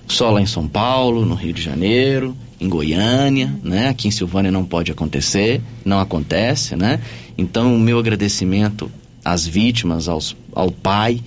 só 0.08 0.32
lá 0.32 0.42
em 0.42 0.46
São 0.46 0.68
Paulo, 0.68 1.26
no 1.26 1.36
Rio 1.36 1.54
de 1.54 1.62
Janeiro, 1.62 2.36
em 2.60 2.70
Goiânia, 2.70 3.54
né? 3.62 3.90
Aqui 3.90 4.08
em 4.08 4.12
Silvânia 4.12 4.50
não 4.50 4.64
pode 4.64 4.90
acontecer, 4.90 5.62
não 5.84 6.00
acontece, 6.00 6.76
né? 6.78 7.00
Então 7.38 7.76
o 7.76 7.80
meu 7.80 8.00
agradecimento 8.00 8.90
às 9.24 9.46
vítimas, 9.46 10.08
aos, 10.08 10.36
ao 10.54 10.72
pai, 10.72 11.22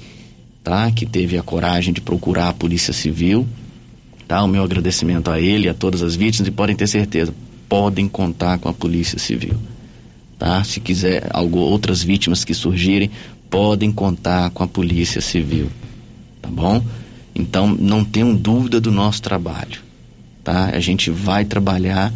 tá? 0.64 0.90
Que 0.90 1.04
teve 1.04 1.36
a 1.36 1.42
coragem 1.42 1.92
de 1.92 2.00
procurar 2.00 2.48
a 2.48 2.54
Polícia 2.54 2.94
Civil, 2.94 3.46
tá? 4.26 4.42
O 4.42 4.48
meu 4.48 4.64
agradecimento 4.64 5.30
a 5.30 5.38
ele 5.38 5.66
e 5.66 5.68
a 5.68 5.74
todas 5.74 6.02
as 6.02 6.16
vítimas 6.16 6.48
e 6.48 6.50
podem 6.50 6.74
ter 6.74 6.86
certeza, 6.86 7.34
podem 7.68 8.08
contar 8.08 8.58
com 8.58 8.70
a 8.70 8.72
Polícia 8.72 9.18
Civil, 9.18 9.56
tá? 10.38 10.64
Se 10.64 10.80
quiser 10.80 11.28
algo, 11.30 11.58
outras 11.58 12.02
vítimas 12.02 12.44
que 12.44 12.54
surgirem, 12.54 13.10
podem 13.50 13.92
contar 13.92 14.50
com 14.50 14.62
a 14.62 14.66
Polícia 14.66 15.20
Civil, 15.20 15.68
tá 16.42 16.48
bom? 16.50 16.82
Então 17.34 17.68
não 17.68 18.04
tenham 18.04 18.34
dúvida 18.34 18.80
do 18.80 18.90
nosso 18.90 19.22
trabalho, 19.22 19.80
tá? 20.42 20.70
A 20.72 20.80
gente 20.80 21.10
vai 21.10 21.44
trabalhar 21.44 22.12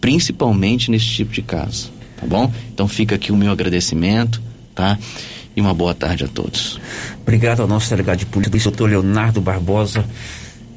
principalmente 0.00 0.90
nesse 0.90 1.06
tipo 1.06 1.32
de 1.32 1.42
caso, 1.42 1.92
tá 2.16 2.26
bom? 2.26 2.52
Então 2.72 2.88
fica 2.88 3.14
aqui 3.14 3.32
o 3.32 3.36
meu 3.36 3.52
agradecimento, 3.52 4.42
tá? 4.74 4.98
E 5.54 5.60
uma 5.60 5.74
boa 5.74 5.94
tarde 5.94 6.24
a 6.24 6.28
todos. 6.28 6.80
Obrigado 7.20 7.60
ao 7.60 7.68
nosso 7.68 7.90
delegado 7.90 8.18
de 8.18 8.26
polícia, 8.26 8.70
doutor 8.70 8.88
Leonardo 8.88 9.40
Barbosa, 9.40 10.04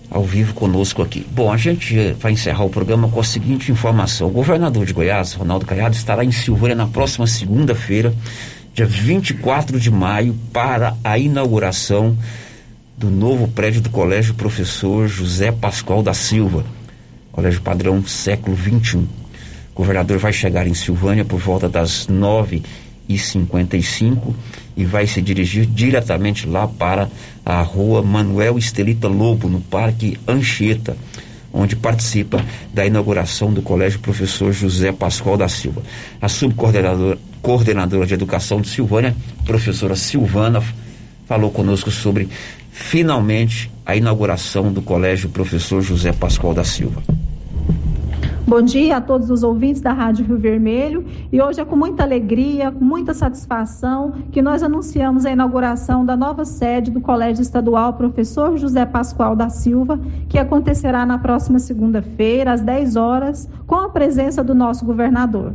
ao 0.09 0.23
vivo 0.23 0.53
conosco 0.53 1.01
aqui. 1.01 1.25
Bom, 1.31 1.51
a 1.51 1.57
gente 1.57 2.13
vai 2.19 2.33
encerrar 2.33 2.63
o 2.63 2.69
programa 2.69 3.09
com 3.09 3.19
a 3.19 3.23
seguinte 3.23 3.71
informação. 3.71 4.27
O 4.27 4.31
governador 4.31 4.85
de 4.85 4.93
Goiás, 4.93 5.33
Ronaldo 5.33 5.65
Caiado, 5.65 5.95
estará 5.95 6.23
em 6.23 6.31
Silvânia 6.31 6.75
na 6.75 6.87
próxima 6.87 7.25
segunda-feira, 7.25 8.13
dia 8.75 8.85
24 8.85 9.79
de 9.79 9.89
maio, 9.89 10.35
para 10.51 10.97
a 11.01 11.17
inauguração 11.17 12.17
do 12.97 13.09
novo 13.09 13.47
prédio 13.47 13.79
do 13.79 13.89
Colégio 13.89 14.33
Professor 14.33 15.07
José 15.07 15.49
Pascoal 15.49 16.03
da 16.03 16.13
Silva, 16.13 16.65
Colégio 17.31 17.61
Padrão 17.61 18.05
século 18.05 18.57
XXI. 18.57 18.97
O 18.97 19.07
governador 19.75 20.17
vai 20.17 20.33
chegar 20.33 20.67
em 20.67 20.73
Silvânia 20.73 21.23
por 21.23 21.39
volta 21.39 21.69
das 21.69 22.09
9 22.09 22.63
e 23.07 23.17
55 23.17 24.35
e 24.75 24.83
vai 24.83 25.07
se 25.07 25.21
dirigir 25.21 25.65
diretamente 25.65 26.45
lá 26.45 26.67
para 26.67 27.07
a 27.45 27.61
rua 27.61 28.01
Manuel 28.01 28.57
Estelita 28.57 29.07
Lobo, 29.07 29.47
no 29.47 29.61
Parque 29.61 30.19
Anchieta, 30.27 30.97
onde 31.53 31.77
participa 31.77 32.43
da 32.73 32.85
inauguração 32.85 33.53
do 33.53 33.61
Colégio 33.61 33.99
Professor 33.99 34.51
José 34.51 34.91
Pascoal 34.91 35.37
da 35.37 35.47
Silva. 35.47 35.81
A 36.21 36.27
subcoordenadora 36.27 37.17
coordenadora 37.45 38.07
de 38.07 38.15
educação 38.15 38.59
de 38.59 38.67
Silvânia, 38.67 39.15
professora 39.45 39.95
Silvana, 39.95 40.63
falou 41.27 41.51
conosco 41.51 41.91
sobre 41.91 42.27
finalmente 42.71 43.69
a 43.85 43.95
inauguração 43.95 44.73
do 44.73 44.81
Colégio 44.81 45.29
Professor 45.29 45.79
José 45.79 46.11
Pascoal 46.11 46.55
da 46.55 46.63
Silva. 46.63 47.03
Bom 48.47 48.63
dia 48.63 48.97
a 48.97 49.01
todos 49.01 49.29
os 49.29 49.43
ouvintes 49.43 49.79
da 49.79 49.93
Rádio 49.93 50.25
Rio 50.25 50.39
Vermelho. 50.39 51.05
E 51.31 51.39
hoje 51.39 51.61
é 51.61 51.65
com 51.65 51.75
muita 51.75 52.01
alegria, 52.01 52.71
com 52.71 52.83
muita 52.83 53.13
satisfação 53.13 54.13
que 54.31 54.41
nós 54.41 54.63
anunciamos 54.63 55.23
a 55.23 55.31
inauguração 55.31 56.03
da 56.03 56.15
nova 56.15 56.45
sede 56.45 56.89
do 56.89 56.99
Colégio 56.99 57.43
Estadual 57.43 57.93
Professor 57.93 58.57
José 58.57 58.87
Pascoal 58.87 59.35
da 59.35 59.49
Silva, 59.49 59.99
que 60.29 60.39
acontecerá 60.39 61.05
na 61.05 61.19
próxima 61.19 61.59
segunda-feira, 61.59 62.53
às 62.53 62.61
10 62.61 62.95
horas, 62.95 63.47
com 63.67 63.75
a 63.75 63.89
presença 63.89 64.43
do 64.43 64.55
nosso 64.55 64.83
governador. 64.83 65.53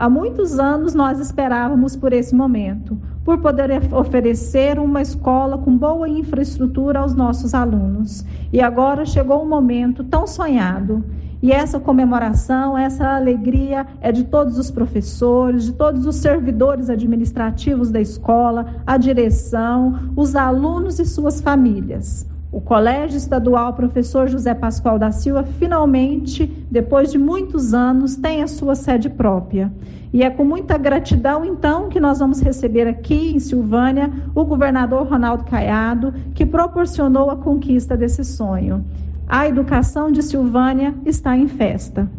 Há 0.00 0.08
muitos 0.08 0.58
anos 0.58 0.94
nós 0.94 1.20
esperávamos 1.20 1.94
por 1.94 2.14
esse 2.14 2.34
momento, 2.34 2.96
por 3.22 3.36
poder 3.36 3.70
oferecer 3.92 4.78
uma 4.78 5.02
escola 5.02 5.58
com 5.58 5.76
boa 5.76 6.08
infraestrutura 6.08 7.00
aos 7.00 7.14
nossos 7.14 7.52
alunos. 7.52 8.24
E 8.50 8.62
agora 8.62 9.04
chegou 9.04 9.42
um 9.42 9.46
momento 9.46 10.02
tão 10.02 10.26
sonhado. 10.26 11.04
E 11.42 11.52
essa 11.52 11.78
comemoração, 11.78 12.78
essa 12.78 13.14
alegria 13.14 13.86
é 14.00 14.10
de 14.10 14.24
todos 14.24 14.58
os 14.58 14.70
professores, 14.70 15.64
de 15.64 15.72
todos 15.72 16.06
os 16.06 16.16
servidores 16.16 16.88
administrativos 16.88 17.90
da 17.90 18.00
escola, 18.00 18.76
a 18.86 18.96
direção, 18.96 20.12
os 20.16 20.34
alunos 20.34 20.98
e 20.98 21.04
suas 21.04 21.42
famílias. 21.42 22.26
O 22.52 22.60
Colégio 22.60 23.16
Estadual 23.16 23.74
Professor 23.74 24.28
José 24.28 24.52
Pascoal 24.54 24.98
da 24.98 25.12
Silva 25.12 25.44
finalmente, 25.44 26.46
depois 26.68 27.12
de 27.12 27.18
muitos 27.18 27.72
anos, 27.72 28.16
tem 28.16 28.42
a 28.42 28.48
sua 28.48 28.74
sede 28.74 29.08
própria. 29.08 29.72
E 30.12 30.24
é 30.24 30.30
com 30.30 30.44
muita 30.44 30.76
gratidão, 30.76 31.44
então, 31.44 31.88
que 31.88 32.00
nós 32.00 32.18
vamos 32.18 32.40
receber 32.40 32.88
aqui 32.88 33.32
em 33.32 33.38
Silvânia 33.38 34.10
o 34.34 34.44
governador 34.44 35.06
Ronaldo 35.06 35.44
Caiado, 35.44 36.12
que 36.34 36.44
proporcionou 36.44 37.30
a 37.30 37.36
conquista 37.36 37.96
desse 37.96 38.24
sonho. 38.24 38.84
A 39.28 39.46
educação 39.46 40.10
de 40.10 40.20
Silvânia 40.20 40.92
está 41.06 41.36
em 41.36 41.46
festa. 41.46 42.10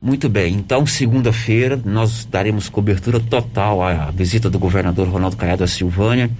Muito 0.00 0.28
bem, 0.28 0.54
então 0.54 0.86
segunda-feira 0.86 1.80
nós 1.84 2.24
daremos 2.24 2.68
cobertura 2.68 3.18
total 3.18 3.82
à 3.82 4.10
visita 4.12 4.48
do 4.48 4.58
governador 4.58 5.08
Ronaldo 5.08 5.36
Caiado 5.36 5.64
a 5.64 5.66
Silvânia. 5.66 6.30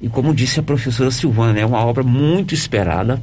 E 0.00 0.08
como 0.08 0.34
disse 0.34 0.60
a 0.60 0.62
professora 0.62 1.10
Silvana, 1.10 1.52
né, 1.52 1.60
é 1.62 1.66
uma 1.66 1.84
obra 1.84 2.02
muito 2.02 2.54
esperada. 2.54 3.20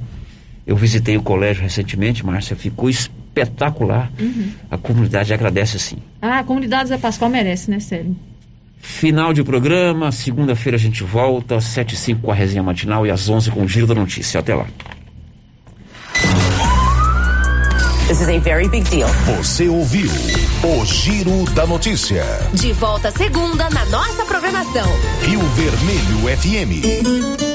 Eu 0.67 0.75
visitei 0.75 1.15
o 1.15 1.21
colégio 1.21 1.63
recentemente, 1.63 2.25
Márcia, 2.25 2.55
ficou 2.55 2.89
espetacular. 2.89 4.11
Uhum. 4.19 4.51
A 4.69 4.77
comunidade 4.77 5.33
agradece 5.33 5.77
sim. 5.79 5.97
Ah, 6.21 6.39
a 6.39 6.43
comunidade 6.43 6.89
Zé 6.89 6.97
Pascoal 6.97 7.29
merece, 7.29 7.69
né, 7.69 7.79
Célio? 7.79 8.15
Final 8.79 9.33
de 9.33 9.43
programa, 9.43 10.11
segunda-feira 10.11 10.75
a 10.75 10.79
gente 10.79 11.03
volta, 11.03 11.55
às 11.55 11.65
7 11.65 11.93
e 11.93 11.97
5 11.97 12.21
com 12.21 12.31
a 12.31 12.35
resenha 12.35 12.61
matinal 12.61 13.05
e 13.05 13.11
às 13.11 13.29
11 13.29 13.51
com 13.51 13.63
o 13.63 13.67
Giro 13.67 13.87
da 13.87 13.95
Notícia. 13.95 14.39
Até 14.39 14.53
lá. 14.53 14.67
This 18.07 18.21
is 18.21 18.29
a 18.29 18.37
very 18.37 18.67
big 18.67 18.87
deal. 18.87 19.07
Você 19.35 19.67
ouviu 19.67 20.11
o 20.63 20.85
Giro 20.85 21.43
da 21.55 21.65
Notícia. 21.65 22.23
De 22.53 22.71
volta 22.71 23.09
segunda 23.09 23.67
na 23.71 23.83
nossa 23.85 24.23
programação. 24.25 24.85
Rio 25.23 25.39
Vermelho 25.55 26.37
FM. 26.37 27.54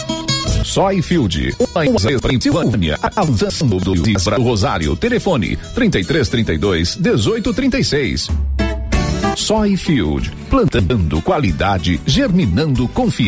Soyfield, 0.63 1.55
uma 1.59 1.85
empresa 1.85 2.31
em 2.31 2.39
Silvânia, 2.39 2.99
avançando 3.15 3.77
do 3.77 3.93
Rosário. 4.41 4.95
Telefone 4.95 5.57
3332 5.73 6.95
1836. 6.97 8.29
Soyfield, 9.35 10.31
plantando 10.49 11.21
qualidade, 11.21 11.99
germinando 12.05 12.87
confiança. 12.89 13.21